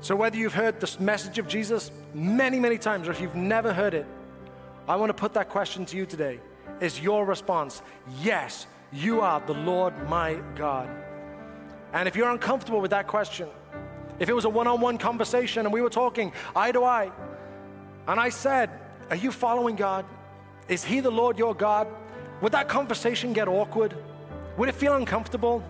So, 0.00 0.16
whether 0.16 0.36
you've 0.36 0.54
heard 0.54 0.80
this 0.80 0.98
message 0.98 1.38
of 1.38 1.46
Jesus 1.46 1.90
many, 2.14 2.58
many 2.58 2.78
times, 2.78 3.08
or 3.08 3.12
if 3.12 3.20
you've 3.20 3.34
never 3.34 3.72
heard 3.72 3.94
it, 3.94 4.06
I 4.88 4.96
want 4.96 5.10
to 5.10 5.14
put 5.14 5.34
that 5.34 5.48
question 5.48 5.84
to 5.86 5.96
you 5.96 6.06
today. 6.06 6.40
Is 6.80 7.00
your 7.00 7.24
response, 7.24 7.82
Yes, 8.22 8.66
you 8.92 9.20
are 9.20 9.40
the 9.40 9.54
Lord 9.54 10.08
my 10.08 10.40
God? 10.54 10.88
And 11.92 12.08
if 12.08 12.16
you're 12.16 12.30
uncomfortable 12.30 12.80
with 12.80 12.90
that 12.90 13.06
question, 13.06 13.48
if 14.18 14.28
it 14.28 14.34
was 14.34 14.44
a 14.44 14.48
one 14.48 14.66
on 14.66 14.80
one 14.80 14.98
conversation 14.98 15.66
and 15.66 15.72
we 15.72 15.80
were 15.80 15.90
talking 15.90 16.32
eye 16.54 16.72
to 16.72 16.84
eye, 16.84 17.10
and 18.06 18.18
I 18.18 18.30
said, 18.30 18.70
Are 19.10 19.16
you 19.16 19.30
following 19.30 19.76
God? 19.76 20.04
Is 20.68 20.84
He 20.84 21.00
the 21.00 21.10
Lord 21.10 21.38
your 21.38 21.54
God? 21.54 21.88
Would 22.40 22.52
that 22.52 22.68
conversation 22.68 23.32
get 23.32 23.48
awkward? 23.48 23.94
Would 24.56 24.68
it 24.68 24.74
feel 24.74 24.94
uncomfortable? 24.94 25.62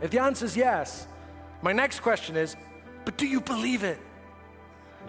If 0.00 0.10
the 0.10 0.20
answer 0.20 0.44
is 0.44 0.56
yes, 0.56 1.06
my 1.62 1.72
next 1.72 2.00
question 2.00 2.36
is 2.36 2.56
but 3.04 3.16
do 3.16 3.26
you 3.26 3.40
believe 3.40 3.82
it? 3.82 3.98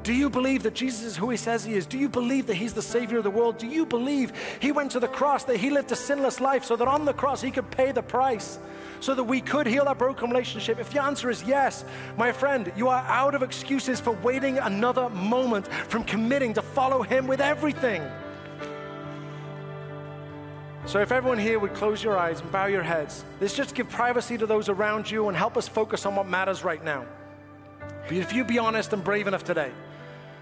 Do 0.02 0.14
you 0.14 0.30
believe 0.30 0.64
that 0.64 0.74
Jesus 0.74 1.04
is 1.04 1.16
who 1.16 1.30
he 1.30 1.38
says 1.38 1.64
he 1.64 1.76
is? 1.76 1.86
Do 1.86 1.98
you 1.98 2.10
believe 2.10 2.48
that 2.48 2.56
he's 2.56 2.74
the 2.74 2.82
Savior 2.82 3.20
of 3.20 3.24
the 3.24 3.30
world? 3.30 3.58
Do 3.58 3.68
you 3.68 3.86
believe 3.86 4.34
he 4.60 4.74
went 4.74 4.92
to 4.92 5.00
the 5.00 5.08
cross, 5.08 5.46
that 5.46 5.58
he 5.58 5.70
lived 5.70 5.92
a 5.94 5.96
sinless 5.96 6.42
life 6.42 6.66
so 6.66 6.76
that 6.76 6.88
on 6.88 7.06
the 7.06 7.14
cross 7.14 7.42
he 7.42 7.52
could 7.52 7.72
pay 7.72 7.94
the 7.94 8.02
price? 8.02 8.60
So 9.00 9.16
that 9.16 9.24
we 9.24 9.40
could 9.40 9.66
heal 9.66 9.84
our 9.84 9.96
broken 9.96 10.30
relationship? 10.30 10.78
If 10.80 10.90
the 10.92 11.02
answer 11.02 11.30
is 11.30 11.44
yes, 11.44 11.86
my 12.18 12.34
friend, 12.34 12.72
you 12.76 12.90
are 12.90 13.04
out 13.08 13.34
of 13.34 13.44
excuses 13.44 14.02
for 14.02 14.12
waiting 14.12 14.58
another 14.58 15.10
moment 15.10 15.68
from 15.68 16.04
committing 16.04 16.54
to 16.56 16.62
follow 16.62 17.02
him 17.02 17.26
with 17.26 17.40
everything. 17.40 18.04
So, 20.86 21.00
if 21.00 21.14
everyone 21.14 21.40
here 21.40 21.60
would 21.60 21.74
close 21.74 22.04
your 22.04 22.18
eyes 22.18 22.42
and 22.42 22.52
bow 22.52 22.66
your 22.66 22.84
heads, 22.84 23.24
let's 23.40 23.56
just 23.56 23.74
give 23.74 23.88
privacy 23.90 24.38
to 24.38 24.46
those 24.46 24.68
around 24.68 25.10
you 25.10 25.30
and 25.30 25.38
help 25.38 25.56
us 25.56 25.66
focus 25.66 26.06
on 26.06 26.16
what 26.16 26.28
matters 26.28 26.66
right 26.66 26.84
now. 26.84 27.06
But 28.04 28.14
if 28.14 28.34
you 28.34 28.44
be 28.44 28.60
honest 28.60 28.94
and 28.94 29.04
brave 29.04 29.28
enough 29.28 29.44
today 29.44 29.72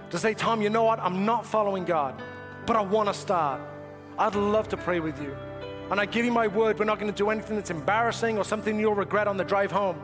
to 0.10 0.18
say, 0.18 0.34
Tom, 0.34 0.62
you 0.62 0.70
know 0.70 0.84
what? 0.84 1.00
I'm 1.00 1.26
not 1.26 1.46
following 1.46 1.86
God, 1.86 2.22
but 2.66 2.76
I 2.76 2.82
want 2.82 3.08
to 3.08 3.14
start. 3.14 3.62
I'd 4.18 4.36
love 4.36 4.68
to 4.70 4.78
pray 4.78 5.00
with 5.00 5.22
you. 5.22 5.36
And 5.90 6.00
I 6.00 6.06
give 6.06 6.26
you 6.26 6.32
my 6.32 6.48
word, 6.48 6.80
we're 6.80 6.86
not 6.86 7.00
going 7.00 7.12
to 7.12 7.18
do 7.18 7.30
anything 7.30 7.56
that's 7.56 7.70
embarrassing 7.70 8.38
or 8.38 8.46
something 8.46 8.80
you'll 8.80 8.96
regret 8.96 9.28
on 9.28 9.38
the 9.38 9.44
drive 9.44 9.72
home. 9.72 10.02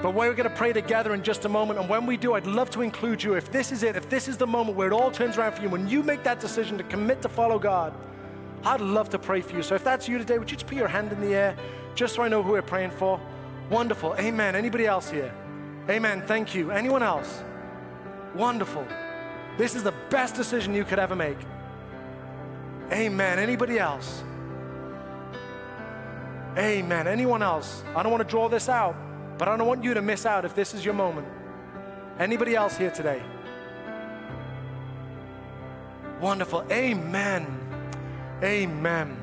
But 0.00 0.14
we're 0.14 0.34
going 0.34 0.48
to 0.48 0.54
pray 0.54 0.72
together 0.72 1.14
in 1.14 1.22
just 1.22 1.44
a 1.44 1.48
moment. 1.48 1.80
And 1.80 1.88
when 1.88 2.06
we 2.06 2.16
do, 2.16 2.34
I'd 2.34 2.46
love 2.46 2.70
to 2.70 2.82
include 2.82 3.22
you. 3.22 3.34
If 3.34 3.50
this 3.50 3.72
is 3.72 3.82
it, 3.82 3.96
if 3.96 4.08
this 4.08 4.28
is 4.28 4.36
the 4.36 4.46
moment 4.46 4.76
where 4.76 4.86
it 4.86 4.92
all 4.92 5.10
turns 5.10 5.38
around 5.38 5.52
for 5.54 5.62
you, 5.62 5.70
when 5.70 5.88
you 5.88 6.02
make 6.02 6.22
that 6.24 6.38
decision 6.38 6.76
to 6.78 6.84
commit 6.84 7.22
to 7.22 7.28
follow 7.28 7.58
God, 7.58 7.94
I'd 8.64 8.80
love 8.80 9.08
to 9.10 9.18
pray 9.18 9.40
for 9.40 9.56
you. 9.56 9.62
So 9.62 9.74
if 9.74 9.82
that's 9.82 10.08
you 10.08 10.18
today, 10.18 10.38
would 10.38 10.50
you 10.50 10.56
just 10.56 10.66
put 10.66 10.76
your 10.76 10.88
hand 10.88 11.12
in 11.12 11.20
the 11.20 11.34
air 11.34 11.56
just 11.94 12.14
so 12.14 12.22
I 12.22 12.28
know 12.28 12.42
who 12.42 12.52
we're 12.52 12.62
praying 12.62 12.90
for? 12.90 13.20
Wonderful. 13.70 14.14
Amen. 14.18 14.54
Anybody 14.54 14.86
else 14.86 15.10
here? 15.10 15.32
Amen. 15.88 16.22
Thank 16.26 16.54
you. 16.54 16.70
Anyone 16.70 17.02
else? 17.02 17.42
Wonderful. 18.34 18.86
This 19.56 19.74
is 19.74 19.82
the 19.82 19.94
best 20.10 20.34
decision 20.34 20.74
you 20.74 20.84
could 20.84 20.98
ever 20.98 21.16
make. 21.16 21.38
Amen. 22.92 23.38
Anybody 23.38 23.78
else? 23.78 24.22
Amen. 26.58 27.06
Anyone 27.06 27.42
else? 27.42 27.82
I 27.94 28.02
don't 28.02 28.12
want 28.12 28.22
to 28.22 28.28
draw 28.28 28.48
this 28.48 28.68
out, 28.68 28.96
but 29.38 29.48
I 29.48 29.56
don't 29.56 29.66
want 29.66 29.84
you 29.84 29.94
to 29.94 30.02
miss 30.02 30.26
out 30.26 30.44
if 30.44 30.54
this 30.54 30.74
is 30.74 30.84
your 30.84 30.94
moment. 30.94 31.28
Anybody 32.18 32.54
else 32.54 32.76
here 32.76 32.90
today? 32.90 33.22
Wonderful. 36.20 36.64
Amen. 36.70 37.46
Amen. 38.42 39.16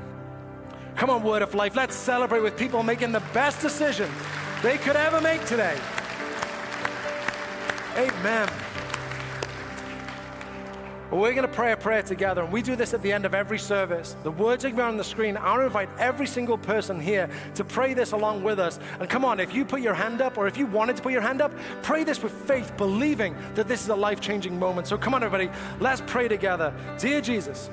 Come 0.96 1.10
on, 1.10 1.24
Word 1.24 1.42
of 1.42 1.56
Life. 1.56 1.76
Let's 1.76 1.96
celebrate 1.96 2.42
with 2.42 2.56
people 2.56 2.84
making 2.84 3.12
the 3.12 3.24
best 3.34 3.62
decision 3.62 4.10
they 4.62 4.78
could 4.78 4.96
ever 4.96 5.20
make 5.20 5.44
today. 5.46 5.78
Amen. 7.96 8.50
Well, 11.12 11.22
we're 11.22 11.36
going 11.36 11.48
to 11.48 11.54
pray 11.54 11.74
a 11.74 11.78
prayer 11.78 12.02
together, 12.02 12.42
and 12.42 12.52
we 12.52 12.64
do 12.64 12.76
this 12.76 12.96
at 12.96 13.04
the 13.04 13.12
end 13.12 13.24
of 13.24 13.36
every 13.36 13.60
service. 13.60 14.16
The 14.24 14.32
words 14.32 14.66
are 14.66 14.70
going 14.70 14.78
to 14.78 14.82
be 14.82 14.88
on 14.88 14.98
the 14.98 15.04
screen. 15.04 15.38
I 15.38 15.52
want 15.52 15.60
to 15.62 15.66
invite 15.66 15.90
every 16.00 16.26
single 16.26 16.58
person 16.58 17.00
here 17.00 17.30
to 17.54 17.64
pray 17.64 17.94
this 17.94 18.14
along 18.14 18.42
with 18.42 18.58
us. 18.58 18.80
And 19.00 19.08
come 19.08 19.24
on, 19.24 19.40
if 19.40 19.54
you 19.54 19.64
put 19.64 19.82
your 19.82 19.94
hand 19.94 20.22
up, 20.22 20.40
or 20.40 20.48
if 20.48 20.58
you 20.58 20.66
wanted 20.66 20.98
to 20.98 21.04
put 21.04 21.12
your 21.12 21.22
hand 21.22 21.40
up, 21.40 21.52
pray 21.84 22.04
this 22.04 22.24
with 22.24 22.32
faith, 22.32 22.76
believing 22.78 23.36
that 23.54 23.68
this 23.68 23.84
is 23.84 23.90
a 23.90 23.96
life 23.96 24.20
changing 24.20 24.58
moment. 24.58 24.88
So 24.88 24.98
come 24.98 25.14
on, 25.14 25.22
everybody, 25.22 25.56
let's 25.80 26.02
pray 26.08 26.28
together. 26.28 26.74
Dear 26.98 27.22
Jesus, 27.22 27.70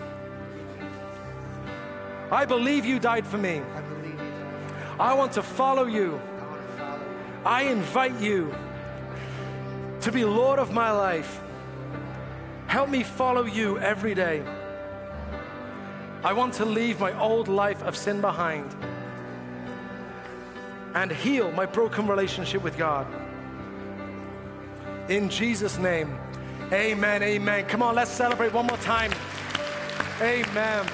I 2.31 2.45
believe 2.45 2.85
you 2.85 2.99
died 2.99 3.27
for 3.27 3.39
me. 3.39 3.63
I 3.75 3.81
believe. 3.81 4.21
I 5.01 5.15
want 5.15 5.33
to 5.33 5.43
follow 5.43 5.87
you. 5.87 6.21
I 6.39 6.47
want 6.47 6.61
to 6.61 6.73
follow 6.77 6.99
you. 6.99 7.47
I 7.47 7.63
invite 7.63 8.21
you 8.21 8.55
to 10.01 10.13
be 10.13 10.25
Lord 10.25 10.59
of 10.59 10.73
my 10.73 10.91
life. 10.91 11.41
Help 12.67 12.89
me 12.89 13.03
follow 13.03 13.45
you 13.45 13.79
every 13.79 14.15
day. 14.15 14.43
I 16.23 16.33
want 16.33 16.55
to 16.55 16.65
leave 16.65 17.01
my 17.01 17.19
old 17.19 17.49
life 17.49 17.83
of 17.83 17.97
sin 17.97 18.21
behind 18.21 18.75
and 20.95 21.11
heal 21.11 21.51
my 21.53 21.67
broken 21.67 22.07
relationship 22.07 22.63
with 22.63 22.77
God. 22.77 23.07
In 25.09 25.29
Jesus' 25.29 25.79
name, 25.79 26.19
amen, 26.73 27.23
amen. 27.23 27.67
Come 27.67 27.83
on, 27.83 27.95
let's 27.95 28.11
celebrate 28.11 28.53
one 28.53 28.67
more 28.67 28.79
time. 28.79 29.13
Amen. 30.21 30.87